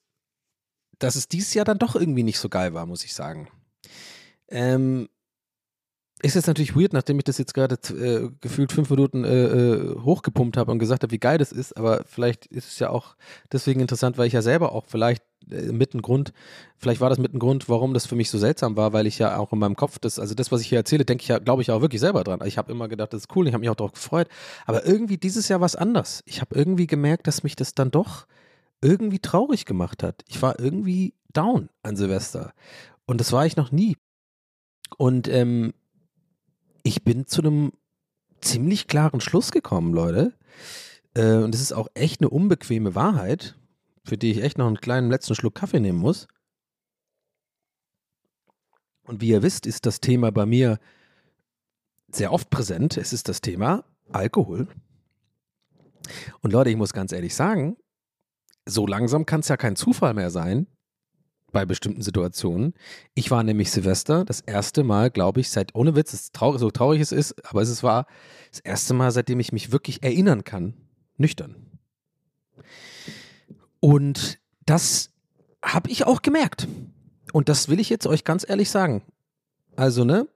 [0.99, 3.47] dass es dieses Jahr dann doch irgendwie nicht so geil war, muss ich sagen.
[4.49, 5.09] Ähm,
[6.21, 9.99] ist jetzt natürlich weird, nachdem ich das jetzt gerade äh, gefühlt fünf Minuten äh, äh,
[9.99, 13.15] hochgepumpt habe und gesagt habe, wie geil das ist, aber vielleicht ist es ja auch
[13.51, 16.31] deswegen interessant, weil ich ja selber auch vielleicht äh, mit ein Grund,
[16.77, 19.17] vielleicht war das mit ein Grund, warum das für mich so seltsam war, weil ich
[19.17, 21.39] ja auch in meinem Kopf das, also das, was ich hier erzähle, denke ich ja,
[21.39, 22.39] glaube ich auch wirklich selber dran.
[22.45, 24.27] Ich habe immer gedacht, das ist cool, ich habe mich auch darauf gefreut,
[24.65, 26.21] aber irgendwie dieses Jahr war es anders.
[26.25, 28.27] Ich habe irgendwie gemerkt, dass mich das dann doch
[28.81, 30.23] irgendwie traurig gemacht hat.
[30.27, 32.53] Ich war irgendwie down an Silvester
[33.05, 33.97] und das war ich noch nie.
[34.97, 35.73] Und ähm,
[36.83, 37.73] ich bin zu einem
[38.41, 40.33] ziemlich klaren Schluss gekommen, Leute.
[41.13, 43.55] Äh, und es ist auch echt eine unbequeme Wahrheit,
[44.03, 46.27] für die ich echt noch einen kleinen letzten Schluck Kaffee nehmen muss.
[49.03, 50.79] Und wie ihr wisst, ist das Thema bei mir
[52.11, 52.97] sehr oft präsent.
[52.97, 54.67] Es ist das Thema Alkohol.
[56.41, 57.77] Und Leute, ich muss ganz ehrlich sagen,
[58.65, 60.67] so langsam kann es ja kein Zufall mehr sein,
[61.51, 62.73] bei bestimmten Situationen.
[63.13, 66.71] Ich war nämlich Silvester das erste Mal, glaube ich, seit, ohne Witz, es traurig, so
[66.71, 68.07] traurig es ist, aber es war
[68.51, 70.73] das erste Mal, seitdem ich mich wirklich erinnern kann,
[71.17, 71.55] nüchtern.
[73.79, 75.11] Und das
[75.63, 76.67] habe ich auch gemerkt.
[77.33, 79.03] Und das will ich jetzt euch ganz ehrlich sagen.
[79.75, 80.27] Also, ne?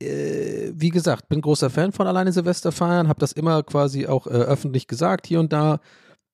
[0.00, 4.26] Äh, wie gesagt, bin großer Fan von alleine Silvester feiern, habe das immer quasi auch
[4.26, 5.80] äh, öffentlich gesagt, hier und da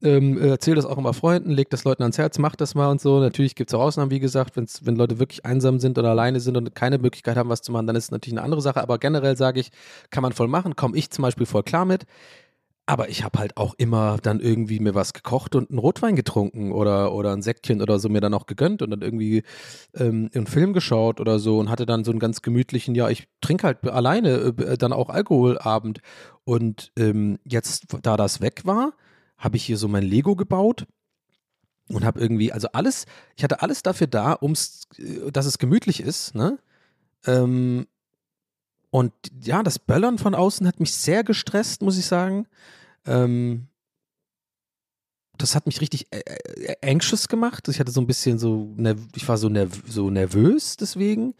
[0.03, 3.01] ähm, erzähl das auch immer Freunden, leg das Leuten ans Herz, mach das mal und
[3.01, 3.18] so.
[3.18, 6.40] Natürlich gibt es auch Ausnahmen, wie gesagt, wenn's, wenn Leute wirklich einsam sind oder alleine
[6.40, 8.80] sind und keine Möglichkeit haben, was zu machen, dann ist es natürlich eine andere Sache.
[8.80, 9.70] Aber generell sage ich,
[10.11, 12.07] kann man voll machen, komme ich zum Beispiel voll klar mit.
[12.86, 16.72] Aber ich habe halt auch immer dann irgendwie mir was gekocht und einen Rotwein getrunken
[16.72, 19.42] oder, oder ein Säckchen oder so mir dann auch gegönnt und dann irgendwie
[19.94, 23.28] ähm, einen Film geschaut oder so und hatte dann so einen ganz gemütlichen, ja, ich
[23.42, 26.01] trinke halt alleine äh, dann auch Alkoholabend.
[26.44, 28.94] Und ähm, jetzt, da das weg war,
[29.39, 30.86] habe ich hier so mein Lego gebaut
[31.89, 36.01] und habe irgendwie, also alles, ich hatte alles dafür da, ums, äh, dass es gemütlich
[36.01, 36.59] ist, ne?
[37.26, 37.86] Ähm,
[38.91, 39.12] und
[39.43, 42.47] ja, das Böllern von außen hat mich sehr gestresst, muss ich sagen.
[43.05, 43.68] Ähm,
[45.36, 47.68] das hat mich richtig äh, äh anxious gemacht.
[47.68, 48.74] Ich hatte so ein bisschen so,
[49.14, 51.34] ich war so, nerv so nervös deswegen.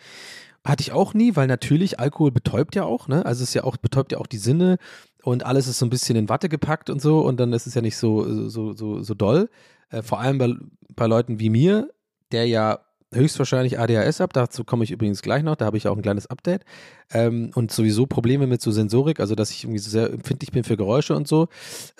[0.65, 3.25] Hatte ich auch nie, weil natürlich Alkohol betäubt ja auch, ne?
[3.25, 4.79] Also es ja auch, betäubt ja auch die Sinne
[5.23, 7.75] und alles ist so ein bisschen in Watte gepackt und so und dann ist es
[7.75, 9.51] ja nicht so, so, so, so doll.
[9.91, 10.55] Äh, vor allem bei,
[10.95, 11.91] bei Leuten wie mir,
[12.33, 12.81] der ja
[13.13, 14.33] höchstwahrscheinlich ADHS habe.
[14.33, 15.57] Dazu komme ich übrigens gleich noch.
[15.57, 16.65] Da habe ich auch ein kleines Update.
[17.11, 20.77] Ähm, und sowieso Probleme mit so Sensorik, also dass ich irgendwie sehr empfindlich bin für
[20.77, 21.49] Geräusche und so.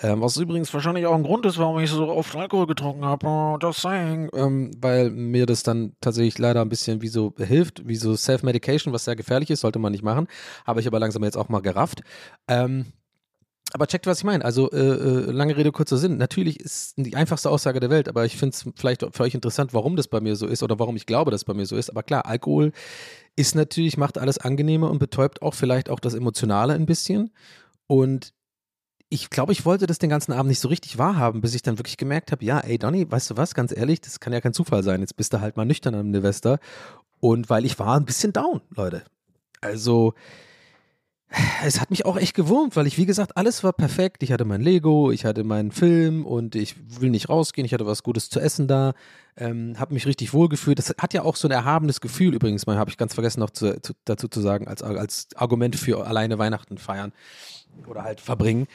[0.01, 3.25] Ähm, was übrigens wahrscheinlich auch ein Grund ist, warum ich so oft Alkohol getrunken habe.
[3.25, 4.29] Oh, just saying.
[4.33, 8.93] Ähm, weil mir das dann tatsächlich leider ein bisschen wie so hilft, wie so Self-Medication,
[8.93, 10.27] was sehr gefährlich ist, sollte man nicht machen.
[10.65, 12.01] Habe ich aber langsam jetzt auch mal gerafft.
[12.47, 12.85] Ähm,
[13.71, 14.43] aber checkt, was ich meine.
[14.43, 16.17] Also, äh, äh, lange Rede, kurzer Sinn.
[16.17, 19.73] Natürlich ist die einfachste Aussage der Welt, aber ich finde es vielleicht für euch interessant,
[19.73, 21.75] warum das bei mir so ist oder warum ich glaube, dass es bei mir so
[21.75, 21.89] ist.
[21.89, 22.71] Aber klar, Alkohol
[23.35, 27.31] ist natürlich, macht alles angenehmer und betäubt auch vielleicht auch das Emotionale ein bisschen.
[27.85, 28.33] Und
[29.09, 31.79] ich glaube, ich wollte das den ganzen Abend nicht so richtig wahrhaben, bis ich dann
[31.79, 34.53] wirklich gemerkt habe, ja, ey Donny, weißt du was, ganz ehrlich, das kann ja kein
[34.53, 35.01] Zufall sein.
[35.01, 36.59] Jetzt bist du halt mal nüchtern am Silvester.
[37.19, 39.03] Und weil ich war ein bisschen down, Leute.
[39.61, 40.13] Also,
[41.63, 44.23] es hat mich auch echt gewurmt, weil ich, wie gesagt, alles war perfekt.
[44.23, 47.65] Ich hatte mein Lego, ich hatte meinen Film und ich will nicht rausgehen.
[47.65, 48.93] Ich hatte was Gutes zu essen da,
[49.37, 50.79] ähm, habe mich richtig wohlgefühlt.
[50.79, 53.51] Das hat ja auch so ein erhabenes Gefühl übrigens, mal habe ich ganz vergessen noch
[53.51, 57.13] zu, zu, dazu zu sagen, als, als Argument für alleine Weihnachten feiern
[57.87, 58.67] oder halt verbringen.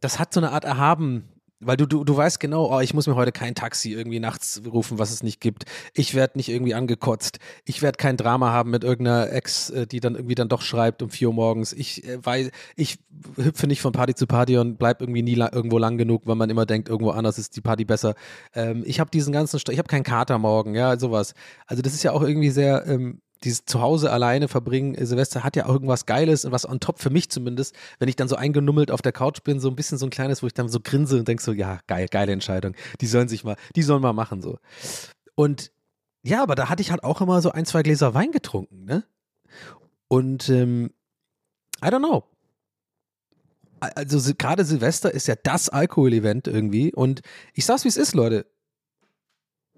[0.00, 1.28] Das hat so eine Art erhaben
[1.60, 4.62] weil du, du, du weißt genau, oh, ich muss mir heute kein Taxi irgendwie nachts
[4.66, 5.64] rufen, was es nicht gibt.
[5.94, 7.38] Ich werde nicht irgendwie angekotzt.
[7.64, 11.02] Ich werde kein Drama haben mit irgendeiner Ex, äh, die dann irgendwie dann doch schreibt
[11.02, 11.72] um vier Uhr morgens.
[11.72, 12.98] Ich äh, weiß, ich
[13.36, 16.36] hüpfe nicht von Party zu Party und bleib irgendwie nie la irgendwo lang genug, weil
[16.36, 18.14] man immer denkt, irgendwo anders ist die Party besser.
[18.54, 21.34] Ähm, ich habe diesen ganzen, St ich habe keinen Kater morgen, ja, sowas.
[21.66, 25.56] Also das ist ja auch irgendwie sehr, ähm, dieses Zuhause alleine verbringen, äh, Silvester hat
[25.56, 28.90] ja irgendwas Geiles und was on top für mich zumindest, wenn ich dann so eingenummelt
[28.90, 31.18] auf der Couch bin, so ein bisschen so ein kleines, wo ich dann so grinse
[31.18, 32.74] und denke so, ja, geil, geile Entscheidung.
[33.00, 34.58] Die sollen sich mal, die sollen mal machen so.
[35.34, 35.70] Und
[36.22, 39.04] ja, aber da hatte ich halt auch immer so ein, zwei Gläser Wein getrunken, ne?
[40.08, 40.90] Und ähm,
[41.82, 42.24] I don't know.
[43.80, 47.20] Also gerade Silvester ist ja das Alkoholevent irgendwie und
[47.54, 48.46] ich sag's wie es ist, Leute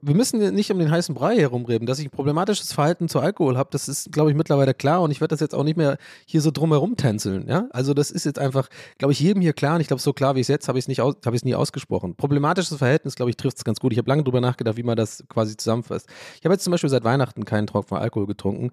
[0.03, 1.87] wir müssen nicht um den heißen Brei herumreden.
[1.87, 5.11] Dass ich ein problematisches Verhalten zu Alkohol habe, das ist, glaube ich, mittlerweile klar und
[5.11, 7.49] ich werde das jetzt auch nicht mehr hier so drumherum tänzeln.
[7.49, 7.69] Ja?
[7.71, 10.37] Also das ist jetzt einfach, glaube ich, jedem hier klar und ich glaube, so klar
[10.37, 12.15] wie es jetzt habe ich es nicht, habe ich es nie ausgesprochen.
[12.17, 13.93] Problematisches Verhältnis, glaube ich, trifft es ganz gut.
[13.93, 16.09] Ich habe lange drüber nachgedacht, wie man das quasi zusammenfasst.
[16.39, 18.71] Ich habe jetzt zum Beispiel seit Weihnachten keinen Tropfen Alkohol getrunken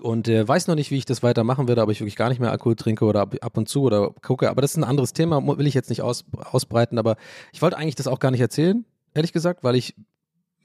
[0.00, 2.40] und äh, weiß noch nicht, wie ich das weitermachen werde, ob ich wirklich gar nicht
[2.40, 4.50] mehr Alkohol trinke oder ab, ab, und zu oder gucke.
[4.50, 6.98] Aber das ist ein anderes Thema, will ich jetzt nicht aus, ausbreiten.
[6.98, 7.16] Aber
[7.52, 8.84] ich wollte eigentlich das auch gar nicht erzählen
[9.14, 9.94] ehrlich gesagt, weil ich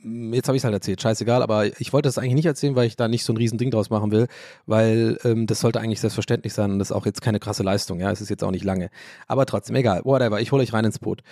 [0.06, 2.86] jetzt habe ich es halt erzählt, scheißegal, aber ich wollte das eigentlich nicht erzählen, weil
[2.86, 4.28] ich da nicht so ein Riesending draus machen will,
[4.68, 8.00] weil ähm, das sollte eigentlich selbstverständlich sein und das ist auch jetzt keine krasse Leistung,
[8.00, 8.90] ja, es ist jetzt auch nicht lange.
[9.28, 11.24] Aber trotzdem, egal, whatever, ich hole euch rein ins Boot.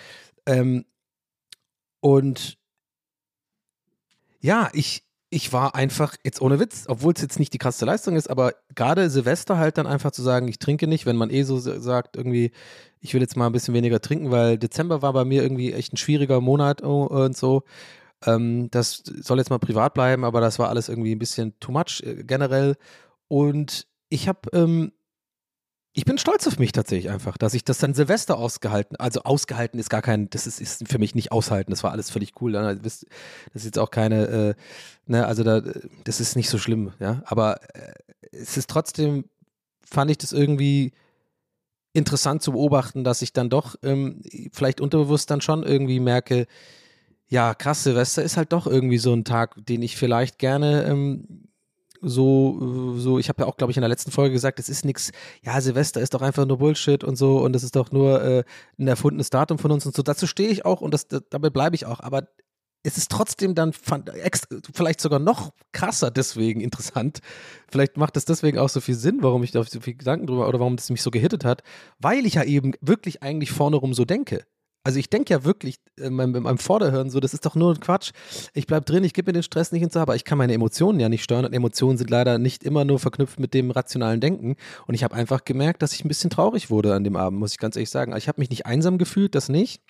[0.46, 0.84] Ähm,
[2.00, 2.58] und
[4.40, 5.04] ja, ich,
[5.34, 8.54] ich war einfach, jetzt ohne Witz, obwohl es jetzt nicht die krasse Leistung ist, aber
[8.76, 12.16] gerade Silvester halt dann einfach zu sagen, ich trinke nicht, wenn man eh so sagt,
[12.16, 12.52] irgendwie,
[13.00, 15.92] ich will jetzt mal ein bisschen weniger trinken, weil Dezember war bei mir irgendwie echt
[15.92, 17.64] ein schwieriger Monat oh, und so.
[18.24, 21.72] Ähm, das soll jetzt mal privat bleiben, aber das war alles irgendwie ein bisschen too
[21.72, 22.76] much äh, generell.
[23.26, 24.92] Und ich habe, ähm,
[25.96, 29.78] ich bin stolz auf mich tatsächlich einfach, dass ich das dann Silvester ausgehalten, also ausgehalten
[29.78, 32.52] ist gar kein, das ist, ist für mich nicht aushalten, das war alles völlig cool.
[32.52, 33.06] Das
[33.54, 34.54] ist jetzt auch keine, äh,
[35.06, 35.62] ne, also da,
[36.02, 37.92] das ist nicht so schlimm, ja, aber äh,
[38.32, 39.26] es ist trotzdem,
[39.84, 40.92] fand ich das irgendwie
[41.92, 44.20] interessant zu beobachten, dass ich dann doch ähm,
[44.52, 46.48] vielleicht unterbewusst dann schon irgendwie merke,
[47.28, 51.43] ja, krass, Silvester ist halt doch irgendwie so ein Tag, den ich vielleicht gerne ähm,
[52.04, 54.84] so, so, ich habe ja auch, glaube ich, in der letzten Folge gesagt, es ist
[54.84, 55.10] nichts,
[55.42, 58.44] ja, Silvester ist doch einfach nur Bullshit und so und das ist doch nur äh,
[58.78, 60.02] ein erfundenes Datum von uns und so.
[60.02, 62.00] Dazu stehe ich auch und das, dabei bleibe ich auch.
[62.00, 62.28] Aber
[62.84, 64.10] es ist trotzdem dann fand,
[64.74, 67.20] vielleicht sogar noch krasser deswegen interessant.
[67.70, 70.46] Vielleicht macht es deswegen auch so viel Sinn, warum ich da so viel Gedanken drüber
[70.46, 71.62] oder warum das mich so gehittet hat,
[71.98, 74.44] weil ich ja eben wirklich eigentlich vorne rum so denke.
[74.84, 77.74] Also ich denke ja wirklich in meinem, in meinem, Vorderhirn so, das ist doch nur
[77.80, 78.12] Quatsch.
[78.52, 81.00] Ich bleib drin, ich gebe mir den Stress nicht so, aber ich kann meine Emotionen
[81.00, 84.56] ja nicht steuern und Emotionen sind leider nicht immer nur verknüpft mit dem rationalen Denken.
[84.86, 87.52] Und ich habe einfach gemerkt, dass ich ein bisschen traurig wurde an dem Abend, muss
[87.52, 88.12] ich ganz ehrlich sagen.
[88.12, 89.80] Also ich habe mich nicht einsam gefühlt, das nicht.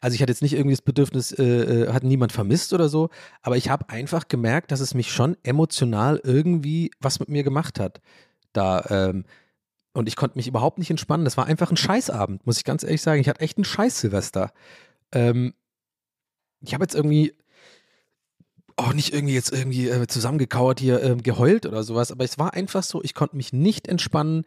[0.00, 3.10] Also ich hatte jetzt nicht irgendwie das Bedürfnis, äh, äh hat niemand vermisst oder so,
[3.42, 7.80] aber ich habe einfach gemerkt, dass es mich schon emotional irgendwie was mit mir gemacht
[7.80, 8.00] hat.
[8.52, 9.24] Da, ähm,
[9.92, 11.24] und ich konnte mich überhaupt nicht entspannen.
[11.24, 13.20] Das war einfach ein Scheißabend, muss ich ganz ehrlich sagen.
[13.20, 14.52] Ich hatte echt ein Scheiß-Silvester.
[15.12, 15.54] Ähm,
[16.60, 17.34] ich habe jetzt irgendwie
[18.76, 22.54] auch nicht irgendwie jetzt irgendwie äh, zusammengekauert hier äh, geheult oder sowas, aber es war
[22.54, 24.44] einfach so, ich konnte mich nicht entspannen.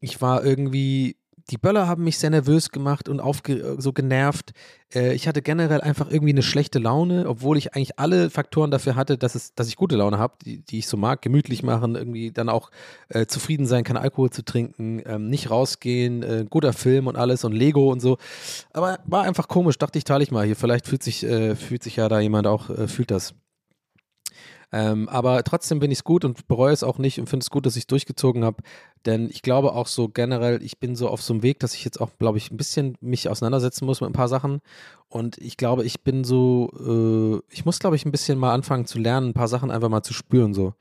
[0.00, 1.16] Ich war irgendwie
[1.50, 4.52] die Böller haben mich sehr nervös gemacht und aufge so genervt.
[4.92, 8.96] Äh, ich hatte generell einfach irgendwie eine schlechte Laune, obwohl ich eigentlich alle Faktoren dafür
[8.96, 11.94] hatte, dass, es, dass ich gute Laune habe, die, die ich so mag, gemütlich machen,
[11.94, 12.70] irgendwie dann auch
[13.08, 17.44] äh, zufrieden sein, keinen Alkohol zu trinken, ähm, nicht rausgehen, äh, guter Film und alles
[17.44, 18.18] und Lego und so.
[18.72, 20.56] Aber war einfach komisch, dachte ich, teile ich mal hier.
[20.56, 23.34] Vielleicht fühlt sich, äh, fühlt sich ja da jemand auch, äh, fühlt das.
[24.72, 27.50] Ähm, aber trotzdem bin ich es gut und bereue es auch nicht und finde es
[27.50, 28.62] gut, dass ich es durchgezogen habe.
[29.04, 31.84] Denn ich glaube auch so generell, ich bin so auf so einem Weg, dass ich
[31.84, 34.60] jetzt auch, glaube ich, ein bisschen mich auseinandersetzen muss mit ein paar Sachen.
[35.08, 38.86] Und ich glaube, ich bin so, äh, ich muss, glaube ich, ein bisschen mal anfangen
[38.86, 40.52] zu lernen, ein paar Sachen einfach mal zu spüren.
[40.52, 40.74] So.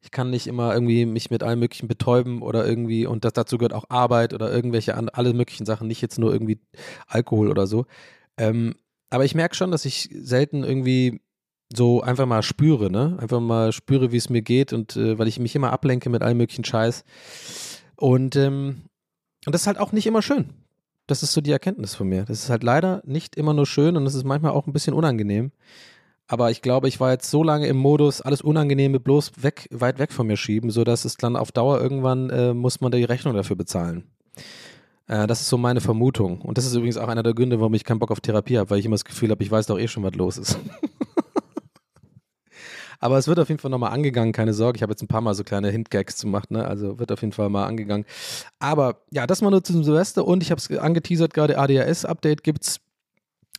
[0.00, 3.56] Ich kann nicht immer irgendwie mich mit allem möglichen betäuben oder irgendwie, und das, dazu
[3.56, 6.58] gehört auch Arbeit oder irgendwelche an, alle möglichen Sachen, nicht jetzt nur irgendwie
[7.06, 7.86] Alkohol oder so.
[8.36, 8.74] Ähm,
[9.10, 11.20] aber ich merke schon, dass ich selten irgendwie
[11.74, 13.16] so einfach mal spüre, ne?
[13.20, 16.22] Einfach mal spüre, wie es mir geht und äh, weil ich mich immer ablenke mit
[16.22, 17.04] allem möglichen Scheiß.
[17.96, 18.82] Und, ähm,
[19.44, 20.50] und das ist halt auch nicht immer schön.
[21.06, 22.24] Das ist so die Erkenntnis von mir.
[22.24, 24.94] Das ist halt leider nicht immer nur schön und es ist manchmal auch ein bisschen
[24.94, 25.52] unangenehm.
[26.26, 29.98] Aber ich glaube, ich war jetzt so lange im Modus, alles Unangenehme bloß weg, weit
[29.98, 33.34] weg von mir schieben, sodass es dann auf Dauer irgendwann äh, muss man die Rechnung
[33.34, 34.04] dafür bezahlen.
[35.06, 36.42] Äh, das ist so meine Vermutung.
[36.42, 38.68] Und das ist übrigens auch einer der Gründe, warum ich keinen Bock auf Therapie habe,
[38.68, 40.58] weil ich immer das Gefühl habe, ich weiß doch eh schon, was los ist.
[43.00, 44.76] Aber es wird auf jeden Fall nochmal angegangen, keine Sorge.
[44.76, 46.66] Ich habe jetzt ein paar Mal so kleine Hintgags gemacht, ne?
[46.66, 48.04] Also wird auf jeden Fall mal angegangen.
[48.58, 52.64] Aber ja, das mal nur zum Silvester und ich habe es angeteasert, gerade ADHS-Update gibt
[52.64, 52.80] es.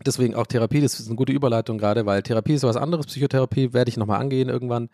[0.06, 3.08] Deswegen auch Therapie, das ist eine gute Überleitung gerade, weil Therapie ist was anderes.
[3.08, 4.90] Psychotherapie werde ich nochmal angehen irgendwann,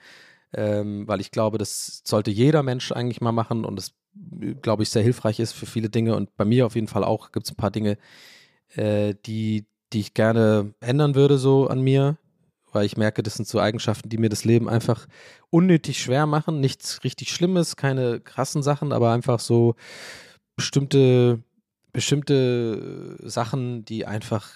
[0.53, 3.93] ähm, weil ich glaube, das sollte jeder Mensch eigentlich mal machen und das,
[4.61, 7.31] glaube ich, sehr hilfreich ist für viele Dinge und bei mir auf jeden Fall auch
[7.31, 7.97] gibt es ein paar Dinge,
[8.75, 12.17] äh, die, die ich gerne ändern würde so an mir,
[12.75, 15.07] weil ich merke, das sind so Eigenschaften, die mir das Leben einfach
[15.49, 16.59] unnötig schwer machen.
[16.59, 19.75] Nichts richtig Schlimmes, keine krassen Sachen, aber einfach so
[20.55, 21.41] bestimmte,
[21.93, 24.49] bestimmte Sachen, die einfach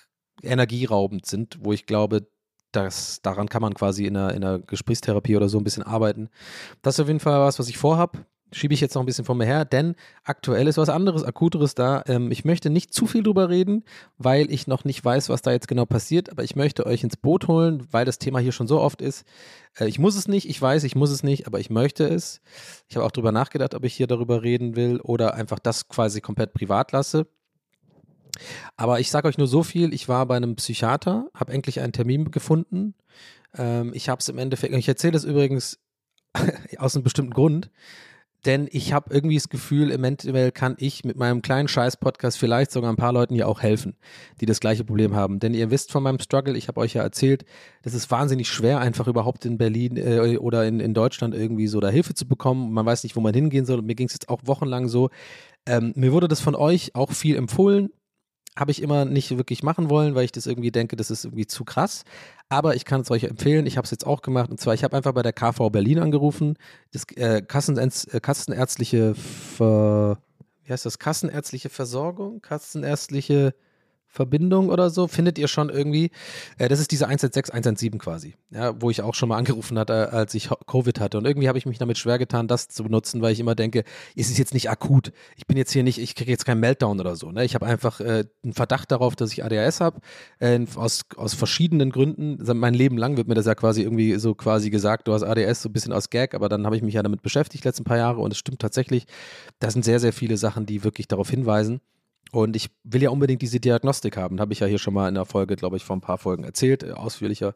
[0.43, 2.28] energieraubend sind, wo ich glaube,
[2.72, 6.30] dass daran kann man quasi in einer, in einer Gesprächstherapie oder so ein bisschen arbeiten.
[6.82, 8.20] Das ist auf jeden Fall was, was ich vorhabe
[8.52, 11.76] schiebe ich jetzt noch ein bisschen vor mir her, denn aktuell ist was anderes, akuteres
[11.76, 12.04] da.
[12.08, 13.84] Ähm, ich möchte nicht zu viel drüber reden,
[14.18, 17.18] weil ich noch nicht weiß, was da jetzt genau passiert, aber ich möchte euch ins
[17.18, 19.26] Boot holen, weil das Thema hier schon so oft ist.
[19.80, 22.41] Äh, ich muss es nicht, ich weiß, ich muss es nicht, aber ich möchte es.
[22.88, 26.22] Ich habe auch drüber nachgedacht, ob ich hier darüber reden will oder einfach das quasi
[26.22, 27.28] komplett privat lasse.
[28.78, 31.93] Aber ich sage euch nur so viel, ich war bei einem Psychiater, habe endlich einen
[31.93, 32.95] Termin gefunden.
[33.58, 35.80] Ähm, ich habe es im Endeffekt, ich erzähle es übrigens
[36.78, 37.70] aus einem bestimmten Grund,
[38.46, 42.92] denn ich habe irgendwie das Gefühl, eventuell kann ich mit meinem kleinen Scheiß-Podcast vielleicht sogar
[42.92, 43.98] ein paar Leuten hier auch helfen,
[44.40, 45.40] die das gleiche Problem haben.
[45.40, 47.44] Denn ihr wisst von meinem Struggle, ich habe euch ja erzählt,
[47.82, 51.80] das ist wahnsinnig schwer, einfach überhaupt in Berlin äh, oder in, in Deutschland irgendwie so
[51.80, 52.72] da Hilfe zu bekommen.
[52.72, 53.82] Man weiß nicht, wo man hingehen soll.
[53.82, 55.10] Mir ging es jetzt auch wochenlang so.
[55.66, 57.90] Ähm, mir wurde das von euch auch viel empfohlen
[58.60, 61.47] habe ich immer nicht wirklich machen wollen, weil ich das irgendwie denke, das ist irgendwie
[61.47, 62.03] zu krass.
[62.49, 63.66] Aber ich kann es euch empfehlen.
[63.66, 64.49] Ich habe es jetzt auch gemacht.
[64.49, 66.57] Und zwar, ich habe einfach bei der KV Berlin angerufen,
[66.91, 70.18] das äh, Kassenärz äh, kassenärztliche, Ver
[70.64, 70.99] wie heißt das?
[70.99, 73.55] Kassenärztliche Versorgung, kassenärztliche
[74.12, 76.10] Verbindung oder so, findet ihr schon irgendwie.
[76.57, 80.12] Äh, das ist diese 116, 117 quasi, ja, wo ich auch schon mal angerufen hatte,
[80.12, 81.20] als ich Covid hatte.
[81.20, 83.84] Und irgendwie habe ich mich damit schwer getan, das zu benutzen, weil ich immer denke,
[84.16, 85.14] es ist jetzt nicht akut.
[85.38, 87.32] Ich bin jetzt hier nicht, ich kriege jetzt keinen Meltdown oder so.
[87.32, 87.45] Ne?
[87.45, 89.99] Ich habe einfach äh, einen Verdacht darauf, dass ich ADHS habe,
[90.39, 92.39] äh, aus, aus verschiedenen Gründen.
[92.57, 95.62] Mein Leben lang wird mir das ja quasi irgendwie so quasi gesagt, du hast ADS
[95.62, 97.97] so ein bisschen aus Gag, aber dann habe ich mich ja damit beschäftigt, letzten paar
[97.97, 98.22] Jahre.
[98.22, 99.05] Und es stimmt tatsächlich,
[99.60, 101.80] da sind sehr, sehr viele Sachen, die wirklich darauf hinweisen.
[102.32, 104.39] Und ich will ja unbedingt diese Diagnostik haben.
[104.39, 106.43] Habe ich ja hier schon mal in der Folge, glaube ich, vor ein paar Folgen
[106.43, 107.55] erzählt, äh, ausführlicher.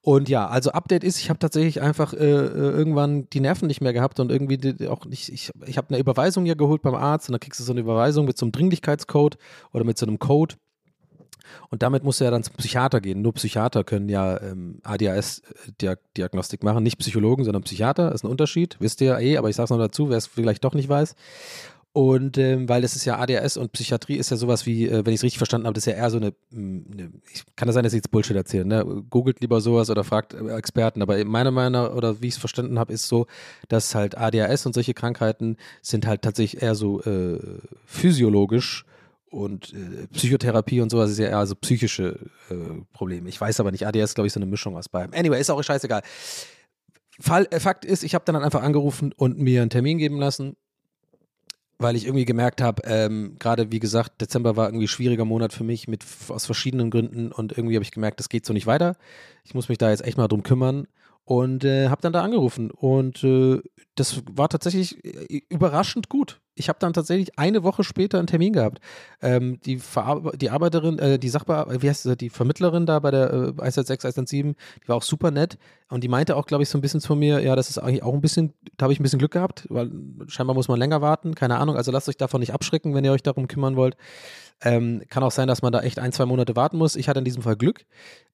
[0.00, 3.82] Und ja, also Update ist, ich habe tatsächlich einfach äh, äh, irgendwann die Nerven nicht
[3.82, 6.94] mehr gehabt und irgendwie die, auch nicht, ich, ich habe eine Überweisung ja geholt beim
[6.94, 9.36] Arzt und dann kriegst du so eine Überweisung mit so einem Dringlichkeitscode
[9.72, 10.54] oder mit so einem Code.
[11.70, 13.22] Und damit musst du ja dann zum Psychiater gehen.
[13.22, 16.82] Nur Psychiater können ja ähm, ADHS-Diagnostik machen.
[16.82, 18.12] Nicht Psychologen, sondern Psychiater.
[18.12, 18.76] Ist ein Unterschied.
[18.80, 20.88] Wisst ihr ja eh, aber ich sage es noch dazu, wer es vielleicht doch nicht
[20.88, 21.14] weiß.
[21.92, 25.12] Und ähm, weil es ist ja ADHS und Psychiatrie ist ja sowas wie, äh, wenn
[25.12, 27.74] ich es richtig verstanden habe, das ist ja eher so eine, eine ich, kann das
[27.74, 28.84] sein, dass ich jetzt Bullshit erzähle, ne?
[29.08, 31.02] Googelt lieber sowas oder fragt äh, Experten.
[31.02, 33.26] Aber meiner Meinung nach, oder wie ich es verstanden habe, ist so,
[33.68, 37.40] dass halt ADHS und solche Krankheiten sind halt tatsächlich eher so äh,
[37.86, 38.84] physiologisch
[39.30, 42.18] und äh, Psychotherapie und sowas ist ja eher so psychische
[42.50, 42.54] äh,
[42.92, 43.28] Probleme.
[43.30, 45.14] Ich weiß aber nicht, ADHS ist, glaube ich, so eine Mischung aus beidem.
[45.14, 46.02] Anyway, ist auch scheißegal.
[47.18, 50.56] Fall, äh, Fakt ist, ich habe dann einfach angerufen und mir einen Termin geben lassen
[51.78, 55.52] weil ich irgendwie gemerkt habe, ähm, gerade wie gesagt, Dezember war irgendwie ein schwieriger Monat
[55.52, 58.66] für mich mit aus verschiedenen Gründen und irgendwie habe ich gemerkt, das geht so nicht
[58.66, 58.96] weiter.
[59.44, 60.88] Ich muss mich da jetzt echt mal drum kümmern
[61.24, 63.60] und äh, habe dann da angerufen und äh,
[63.94, 66.40] das war tatsächlich äh, überraschend gut.
[66.58, 68.80] Ich habe dann tatsächlich eine Woche später einen Termin gehabt.
[69.22, 69.80] Ähm, die,
[70.36, 74.08] die Arbeiterin, äh, die Sachbearbeiterin, wie heißt sie, die Vermittlerin da bei der äh, 116,
[74.08, 77.00] 117, die war auch super nett und die meinte auch, glaube ich, so ein bisschen
[77.00, 79.32] zu mir, ja, das ist eigentlich auch ein bisschen, da habe ich ein bisschen Glück
[79.32, 79.90] gehabt, weil
[80.26, 83.12] scheinbar muss man länger warten, keine Ahnung, also lasst euch davon nicht abschrecken, wenn ihr
[83.12, 83.96] euch darum kümmern wollt.
[84.60, 86.96] Ähm, kann auch sein, dass man da echt ein, zwei Monate warten muss.
[86.96, 87.84] Ich hatte in diesem Fall Glück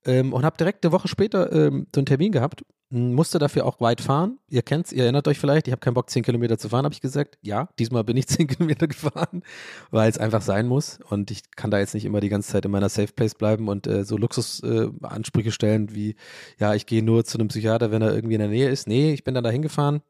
[0.07, 2.65] ähm, und habe direkt eine Woche später ähm, so einen Termin gehabt
[2.95, 4.39] musste dafür auch weit fahren.
[4.49, 6.95] Ihr kennt's, ihr erinnert euch vielleicht, ich habe keinen Bock, 10 Kilometer zu fahren, habe
[6.95, 7.39] ich gesagt.
[7.43, 9.43] Ja, diesmal bin ich 10 Kilometer gefahren,
[9.91, 11.01] weil es einfach sein muss.
[11.11, 13.69] Und ich kann da jetzt nicht immer die ganze Zeit in meiner Safe Place bleiben
[13.69, 16.17] und äh, so Luxusansprüche äh, stellen wie,
[16.59, 18.87] ja, ich gehe nur zu einem Psychiater, wenn er irgendwie in der Nähe ist.
[18.87, 20.03] Nee, ich bin dann da hingefahren.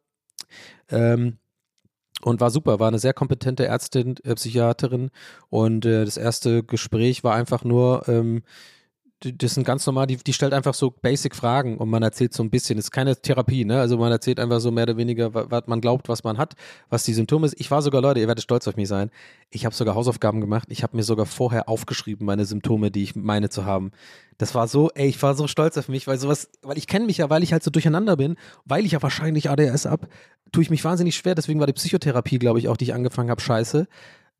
[0.90, 1.38] Ähm,
[2.22, 5.10] und war super, war eine sehr kompetente Ärztin, äh, Psychiaterin
[5.50, 8.42] und äh, das erste Gespräch war einfach nur, ähm,
[9.32, 12.42] das sind ganz normal, die, die stellt einfach so basic Fragen und man erzählt so
[12.42, 13.80] ein bisschen, das ist keine Therapie, ne?
[13.80, 16.54] Also man erzählt einfach so mehr oder weniger, wa- was man glaubt, was man hat,
[16.90, 17.54] was die Symptome ist.
[17.58, 19.10] Ich war sogar, Leute, ihr werdet stolz auf mich sein,
[19.50, 23.14] ich habe sogar Hausaufgaben gemacht, ich habe mir sogar vorher aufgeschrieben, meine Symptome, die ich
[23.16, 23.90] meine zu haben.
[24.38, 27.06] Das war so, ey, ich war so stolz auf mich, weil sowas, weil ich kenne
[27.06, 30.08] mich ja, weil ich halt so durcheinander bin, weil ich ja wahrscheinlich ADS ab,
[30.52, 31.34] tue ich mich wahnsinnig schwer.
[31.34, 33.86] Deswegen war die Psychotherapie, glaube ich, auch, die ich angefangen habe, scheiße.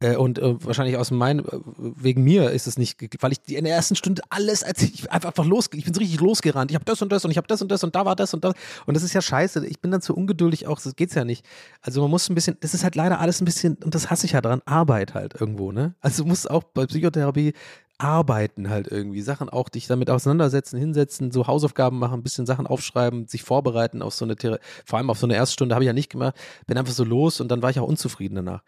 [0.00, 3.64] Äh, und äh, wahrscheinlich aus meinem, äh, wegen mir ist es nicht, weil ich in
[3.64, 6.70] der ersten Stunde alles, als ich einfach, einfach los, ich bin so richtig losgerannt.
[6.70, 8.34] Ich habe das und das und ich habe das und das und da war das
[8.34, 8.54] und das.
[8.86, 9.66] Und das ist ja scheiße.
[9.66, 11.44] Ich bin dann zu ungeduldig auch, das geht's ja nicht.
[11.80, 14.26] Also man muss ein bisschen, das ist halt leider alles ein bisschen, und das hasse
[14.26, 15.94] ich ja dran, Arbeit halt irgendwo, ne?
[16.00, 17.54] Also du musst auch bei Psychotherapie
[17.98, 22.66] arbeiten halt irgendwie, Sachen auch dich damit auseinandersetzen, hinsetzen, so Hausaufgaben machen, ein bisschen Sachen
[22.66, 25.86] aufschreiben, sich vorbereiten auf so eine, Thera vor allem auf so eine Erststunde habe ich
[25.86, 26.34] ja nicht gemacht,
[26.66, 28.62] bin einfach so los und dann war ich auch unzufrieden danach.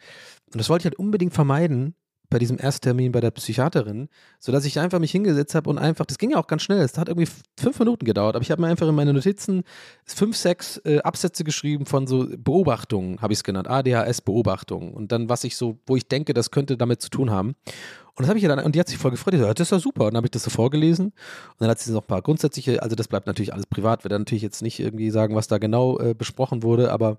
[0.56, 1.94] Und das wollte ich halt unbedingt vermeiden
[2.30, 4.08] bei diesem Ersttermin bei der Psychiaterin,
[4.40, 6.96] sodass ich einfach mich hingesetzt habe und einfach, das ging ja auch ganz schnell, es
[6.96, 7.30] hat irgendwie
[7.60, 9.64] fünf Minuten gedauert, aber ich habe mir einfach in meine Notizen
[10.06, 15.28] fünf, sechs äh, Absätze geschrieben von so Beobachtungen, habe ich es genannt, ADHS-Beobachtungen und dann,
[15.28, 17.48] was ich so, wo ich denke, das könnte damit zu tun haben.
[17.48, 19.66] Und das habe ich ja dann, und die hat sich voll gefreut, die so, das
[19.66, 20.06] ist ja super.
[20.06, 21.08] Und dann habe ich das so vorgelesen.
[21.08, 21.14] Und
[21.58, 24.42] dann hat sie noch ein paar grundsätzliche, also das bleibt natürlich alles privat, werde natürlich
[24.42, 27.18] jetzt nicht irgendwie sagen, was da genau äh, besprochen wurde, aber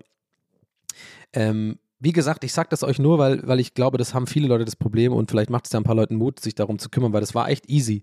[1.32, 4.48] ähm, wie gesagt, ich sage das euch nur, weil, weil ich glaube, das haben viele
[4.48, 6.90] Leute das Problem und vielleicht macht es ja ein paar Leuten Mut, sich darum zu
[6.90, 8.02] kümmern, weil das war echt easy.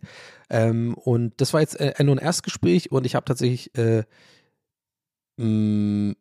[0.50, 4.04] Ähm, und das war jetzt äh, nur ein Erstgespräch und ich habe tatsächlich äh,
[5.38, 6.16] mh,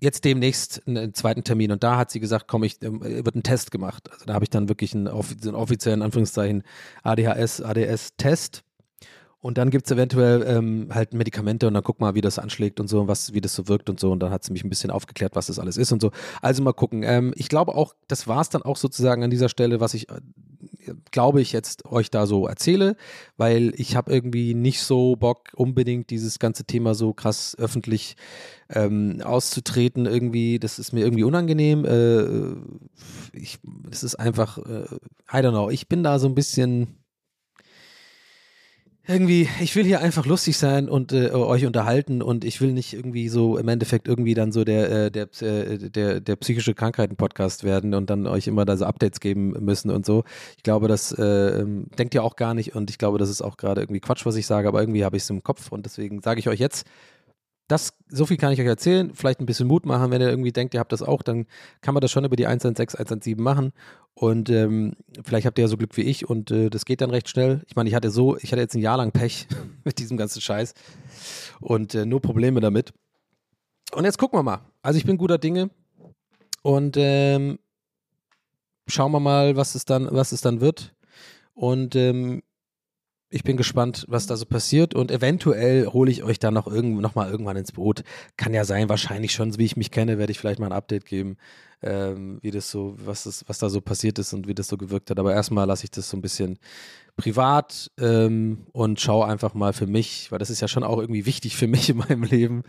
[0.00, 3.42] jetzt demnächst einen zweiten Termin und da hat sie gesagt, komm, ich ähm, wird ein
[3.42, 4.10] Test gemacht.
[4.12, 6.62] Also da habe ich dann wirklich einen, einen offiziellen Anführungszeichen
[7.02, 8.62] ADHS, ADS-Test.
[9.44, 12.80] Und dann gibt es eventuell ähm, halt Medikamente und dann guck mal, wie das anschlägt
[12.80, 14.10] und so, und was, wie das so wirkt und so.
[14.10, 16.12] Und dann hat sie mich ein bisschen aufgeklärt, was das alles ist und so.
[16.40, 17.02] Also mal gucken.
[17.02, 20.08] Ähm, ich glaube auch, das war es dann auch sozusagen an dieser Stelle, was ich,
[20.08, 20.14] äh,
[21.10, 22.96] glaube ich, jetzt euch da so erzähle,
[23.36, 28.16] weil ich habe irgendwie nicht so Bock, unbedingt dieses ganze Thema so krass öffentlich
[28.70, 30.06] ähm, auszutreten.
[30.06, 31.84] Irgendwie, das ist mir irgendwie unangenehm.
[31.84, 33.58] Äh, ich,
[33.90, 34.86] das ist einfach, äh,
[35.30, 37.03] I don't know, ich bin da so ein bisschen
[39.06, 42.94] irgendwie, ich will hier einfach lustig sein und äh, euch unterhalten und ich will nicht
[42.94, 47.64] irgendwie so im Endeffekt irgendwie dann so der, äh, der, äh, der, der psychische Krankheiten-Podcast
[47.64, 50.24] werden und dann euch immer da so Updates geben müssen und so.
[50.56, 51.22] Ich glaube, das äh,
[51.60, 54.24] ähm, denkt ihr auch gar nicht und ich glaube, das ist auch gerade irgendwie Quatsch,
[54.24, 56.60] was ich sage, aber irgendwie habe ich es im Kopf und deswegen sage ich euch
[56.60, 56.86] jetzt,
[57.68, 60.52] das, so viel kann ich euch erzählen, vielleicht ein bisschen Mut machen, wenn ihr irgendwie
[60.52, 61.46] denkt, ihr habt das auch, dann
[61.80, 63.72] kann man das schon über die 116, 117 machen
[64.14, 64.94] und ähm,
[65.24, 67.62] vielleicht habt ihr ja so Glück wie ich und äh, das geht dann recht schnell.
[67.66, 69.48] Ich meine, ich hatte so, ich hatte jetzt ein Jahr lang Pech
[69.84, 70.74] mit diesem ganzen Scheiß
[71.60, 72.92] und äh, nur Probleme damit.
[73.92, 74.60] Und jetzt gucken wir mal.
[74.82, 75.70] Also ich bin guter Dinge
[76.62, 77.58] und ähm,
[78.86, 80.94] schauen wir mal, was es dann, was es dann wird.
[81.54, 82.42] Und ähm,
[83.34, 87.00] ich bin gespannt, was da so passiert und eventuell hole ich euch dann noch, irgend,
[87.00, 88.04] noch mal irgendwann ins Boot.
[88.36, 91.04] Kann ja sein, wahrscheinlich schon, wie ich mich kenne, werde ich vielleicht mal ein Update
[91.04, 91.36] geben,
[91.82, 94.76] ähm, wie das so, was, das, was da so passiert ist und wie das so
[94.76, 95.18] gewirkt hat.
[95.18, 96.60] Aber erstmal lasse ich das so ein bisschen
[97.16, 101.26] privat ähm, und schaue einfach mal für mich, weil das ist ja schon auch irgendwie
[101.26, 102.62] wichtig für mich in meinem Leben.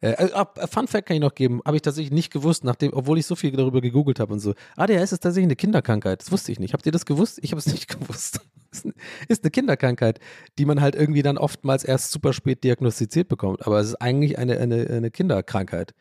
[0.00, 3.18] Äh, äh, Fun Fact kann ich noch geben, habe ich tatsächlich nicht gewusst, nachdem, obwohl
[3.18, 4.54] ich so viel darüber gegoogelt habe und so.
[4.76, 6.22] ADHS ist tatsächlich eine Kinderkrankheit.
[6.22, 6.74] Das wusste ich nicht.
[6.74, 7.40] Habt ihr das gewusst?
[7.42, 8.40] Ich habe es nicht gewusst.
[8.72, 10.18] Ist eine- Kinderkrankheit,
[10.58, 13.66] die man halt irgendwie dann oftmals erst super spät diagnostiziert bekommt.
[13.66, 15.94] Aber es ist eigentlich eine, eine, eine Kinderkrankheit,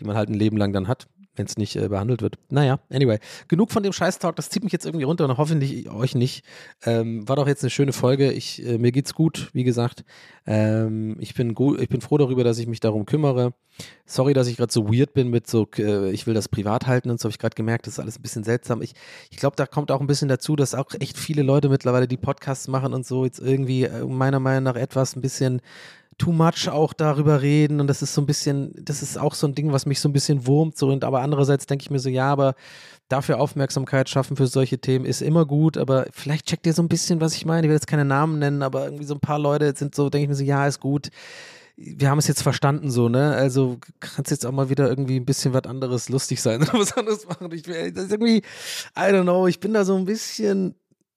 [0.00, 1.06] die man halt ein Leben lang dann hat,
[1.36, 2.36] wenn es nicht äh, behandelt wird.
[2.50, 3.18] Naja, anyway.
[3.48, 6.44] Genug von dem Scheiß-Talk, das zieht mich jetzt irgendwie runter und hoffentlich euch nicht.
[6.84, 8.32] Ähm, war doch jetzt eine schöne Folge.
[8.32, 10.04] Ich, äh, mir geht's gut, wie gesagt.
[10.46, 13.54] Ähm, ich, bin gut, ich bin froh darüber, dass ich mich darum kümmere.
[14.06, 17.10] Sorry, dass ich gerade so weird bin mit so, äh, ich will das privat halten
[17.10, 18.82] und so habe ich gerade gemerkt, das ist alles ein bisschen seltsam.
[18.82, 18.94] Ich,
[19.30, 22.16] ich glaube, da kommt auch ein bisschen dazu, dass auch echt viele Leute mittlerweile die
[22.16, 25.60] Podcasts machen und so jetzt irgendwie äh, meiner Meinung nach etwas ein bisschen
[26.18, 29.46] too much auch darüber reden und das ist so ein bisschen, das ist auch so
[29.46, 31.98] ein Ding, was mich so ein bisschen wurmt so und aber andererseits denke ich mir
[31.98, 32.54] so, ja, aber
[33.08, 36.88] dafür Aufmerksamkeit schaffen für solche Themen ist immer gut, aber vielleicht checkt ihr so ein
[36.88, 37.66] bisschen, was ich meine.
[37.66, 40.24] Ich will jetzt keine Namen nennen, aber irgendwie so ein paar Leute sind so, denke
[40.24, 41.10] ich mir so, ja, ist gut.
[41.76, 43.34] Wir haben es jetzt verstanden so, ne?
[43.34, 46.96] Also kannst jetzt auch mal wieder irgendwie ein bisschen was anderes lustig sein oder was
[46.96, 47.50] anderes machen.
[47.52, 48.38] Ich will, das irgendwie,
[48.96, 50.76] I don't know, ich bin da so ein bisschen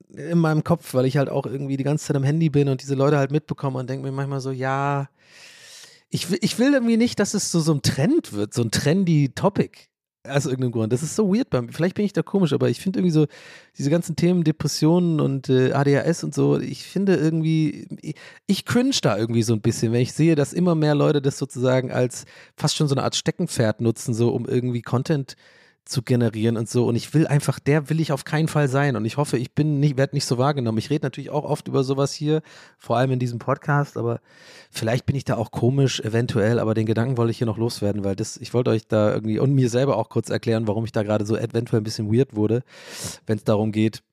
[0.09, 2.81] in meinem Kopf, weil ich halt auch irgendwie die ganze Zeit am Handy bin und
[2.81, 5.09] diese Leute halt mitbekomme und denke mir manchmal so, ja,
[6.09, 8.71] ich, will- ich will irgendwie nicht, dass es so, so ein Trend wird, so ein
[8.71, 9.71] trendy Topic.
[10.27, 10.91] Aus irgendeinem Grund.
[10.91, 11.71] Das ist so weird bei mir.
[11.71, 13.27] Vielleicht bin ich da komisch, aber ich finde irgendwie so,
[13.77, 18.91] diese ganzen Themen, Depressionen und äh, ADHS und so, ich finde irgendwie, ich, ich cringe
[19.01, 22.25] da irgendwie so ein bisschen, wenn ich sehe, dass immer mehr Leute das sozusagen als
[22.57, 25.37] fast schon so eine Art Steckenpferd nutzen, so um irgendwie Content
[25.87, 26.85] zu generieren und so.
[26.85, 28.95] Und ich will einfach, der will ich auf keinen Fall sein.
[28.95, 30.77] Und ich hoffe, ich bin nicht, werde nicht so wahrgenommen.
[30.77, 32.41] Ich rede natürlich auch oft über sowas hier,
[32.77, 34.19] vor allem in diesem Podcast, aber
[34.71, 38.03] vielleicht bin ich da auch komisch, eventuell, aber den Gedanken wollte ich hier noch loswerden,
[38.03, 40.91] weil das, ich wollte euch da irgendwie und mir selber auch kurz erklären, warum ich
[40.91, 42.63] da gerade so eventuell ein bisschen weird wurde,
[43.25, 44.03] wenn es darum geht,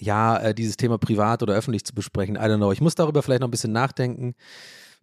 [0.00, 2.36] ja, äh, dieses Thema privat oder öffentlich zu besprechen.
[2.36, 2.72] I don't know.
[2.72, 4.34] Ich muss darüber vielleicht noch ein bisschen nachdenken.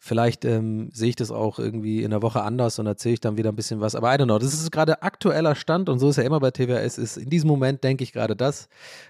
[0.02, 3.38] Vielleicht ähm, sehe ich das auch irgendwie in der Woche anders und erzähle ich dann
[3.38, 3.96] wieder ein bisschen was.
[3.96, 4.40] Aber I don't know.
[4.40, 6.98] Das ist gerade aktueller Stand und so ist ja immer bei TWS.
[6.98, 8.70] Ist in diesem Moment denke ich gerade das.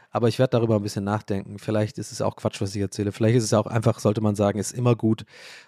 [0.09, 1.59] Aber ich werde darüber ein bisschen nachdenken.
[1.59, 3.11] Vielleicht ist es auch Quatsch, was ich erzähle.
[3.11, 5.25] Vielleicht ist es auch einfach, sollte man sagen, ist immer gut,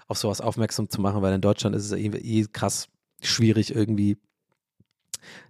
[0.08, 2.88] auf sowas aufmerksam zu machen, weil in Deutschland ist es eh, eh krass
[3.22, 4.18] schwierig, irgendwie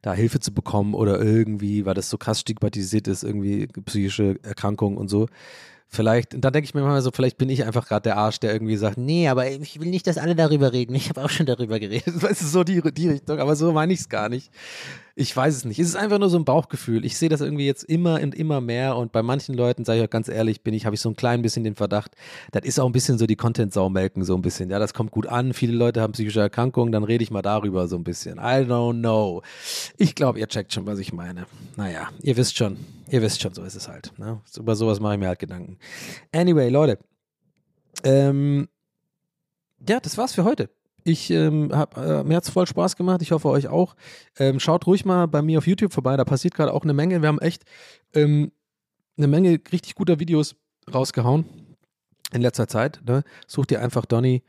[0.01, 4.97] da Hilfe zu bekommen oder irgendwie, weil das so krass stigmatisiert ist, irgendwie psychische Erkrankungen
[4.97, 5.28] und so.
[5.94, 8.39] Vielleicht, und dann denke ich mir manchmal so, vielleicht bin ich einfach gerade der Arsch,
[8.39, 10.96] der irgendwie sagt, nee, aber ich will nicht, dass alle darüber reden.
[10.96, 12.06] Ich habe auch schon darüber geredet.
[12.24, 14.52] Weißt du, so die, die Richtung, aber so meine ich es gar nicht.
[15.22, 15.78] Ich weiß es nicht.
[15.78, 17.05] Es ist einfach nur so ein Bauchgefühl.
[17.05, 20.05] Ich sehe das irgendwie jetzt immer und immer mehr und bei manchen Leuten, sage ich
[20.05, 22.15] auch ganz ehrlich, bin ich, habe ich so ein klein bisschen den Verdacht,
[22.51, 24.72] das ist auch ein bisschen so die Content-Sau-Melken, so ein bisschen.
[24.72, 25.53] Ja, das kommt gut an.
[25.53, 28.39] Viele Leute haben psychische Erkrankungen, dann rede ich mal darüber so ein bisschen.
[28.39, 29.43] I don't know.
[29.97, 31.45] Ich glaube, ihr checkt schon, was ich meine.
[31.78, 32.78] Naja, ihr wisst schon.
[33.07, 34.17] Ihr wisst schon, so ist es halt.
[34.17, 34.41] Ne?
[34.57, 35.78] Über sowas mache ich mir halt Gedanken.
[36.32, 36.97] Anyway, Leute.
[38.03, 38.67] Ähm,
[39.88, 40.72] ja, das war's für heute.
[41.04, 43.22] Ich ähm, hab, äh, mir hat's voll Spaß gemacht.
[43.22, 43.95] Ich hoffe euch auch.
[44.38, 46.16] Ähm, schaut ruhig mal bei mir auf YouTube vorbei.
[46.18, 47.22] Da passiert gerade auch eine Menge.
[47.22, 47.64] Wir haben echt
[48.14, 48.52] ähm,
[49.18, 50.56] eine Menge richtig guter Videos
[50.93, 51.45] rausgehauen
[52.34, 53.02] in letzter Zeit.
[53.06, 53.24] Ne?
[53.47, 54.43] Sucht ihr einfach Donny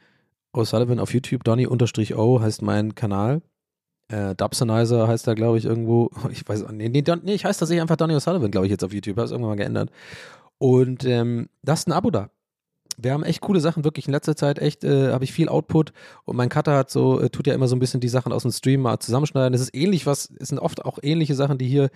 [0.54, 1.44] O'Sullivan auf YouTube.
[1.44, 3.42] Donny-O heißt mein Kanal.
[4.08, 6.10] Äh, Dubsonizer heißt da, glaube ich, irgendwo.
[6.30, 8.84] Ich weiß nee, nee, Don, nee, ich heiße tatsächlich einfach Donny O'Sullivan, glaube ich, jetzt
[8.84, 9.16] auf YouTube.
[9.16, 9.90] Habe es irgendwann mal geändert.
[10.58, 12.30] Und ähm, lasst ein Abo da.
[12.98, 15.92] Wir haben echt coole Sachen, wirklich in letzter Zeit echt, äh, habe ich viel Output
[16.24, 18.42] und mein Cutter hat so, äh, tut ja immer so ein bisschen die Sachen aus
[18.42, 19.54] dem Stream mal zusammenschneiden.
[19.54, 21.90] Es ist ähnlich, was, es sind oft auch ähnliche Sachen, die hier,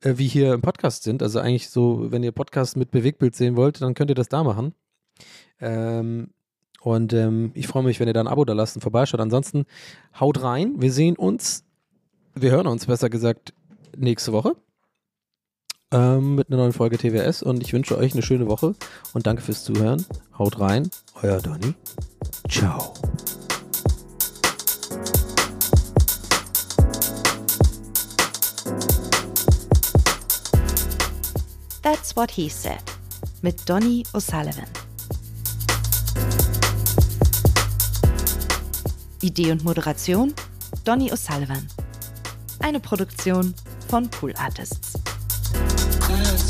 [0.00, 1.22] äh, wie hier im Podcast sind.
[1.22, 4.42] Also eigentlich so, wenn ihr Podcast mit Bewegtbild sehen wollt, dann könnt ihr das da
[4.44, 4.74] machen.
[5.60, 6.30] Ähm,
[6.80, 9.20] und ähm, ich freue mich, wenn ihr da ein Abo da lasst und vorbeischaut.
[9.20, 9.66] Ansonsten
[10.18, 10.74] haut rein.
[10.78, 11.64] Wir sehen uns,
[12.34, 13.52] wir hören uns besser gesagt
[13.96, 14.54] nächste Woche
[15.92, 18.74] ähm, mit einer neuen Folge TWS und ich wünsche euch eine schöne Woche
[19.14, 20.04] und danke fürs Zuhören.
[20.38, 20.90] Haut rein,
[21.22, 21.74] euer Donny.
[22.48, 22.92] Ciao.
[31.82, 32.82] That's What He Said
[33.42, 34.66] mit Donny O'Sullivan.
[39.22, 40.34] Idee und Moderation
[40.84, 41.66] Donny O'Sullivan.
[42.60, 43.54] Eine Produktion
[43.88, 44.97] von Pool Artists.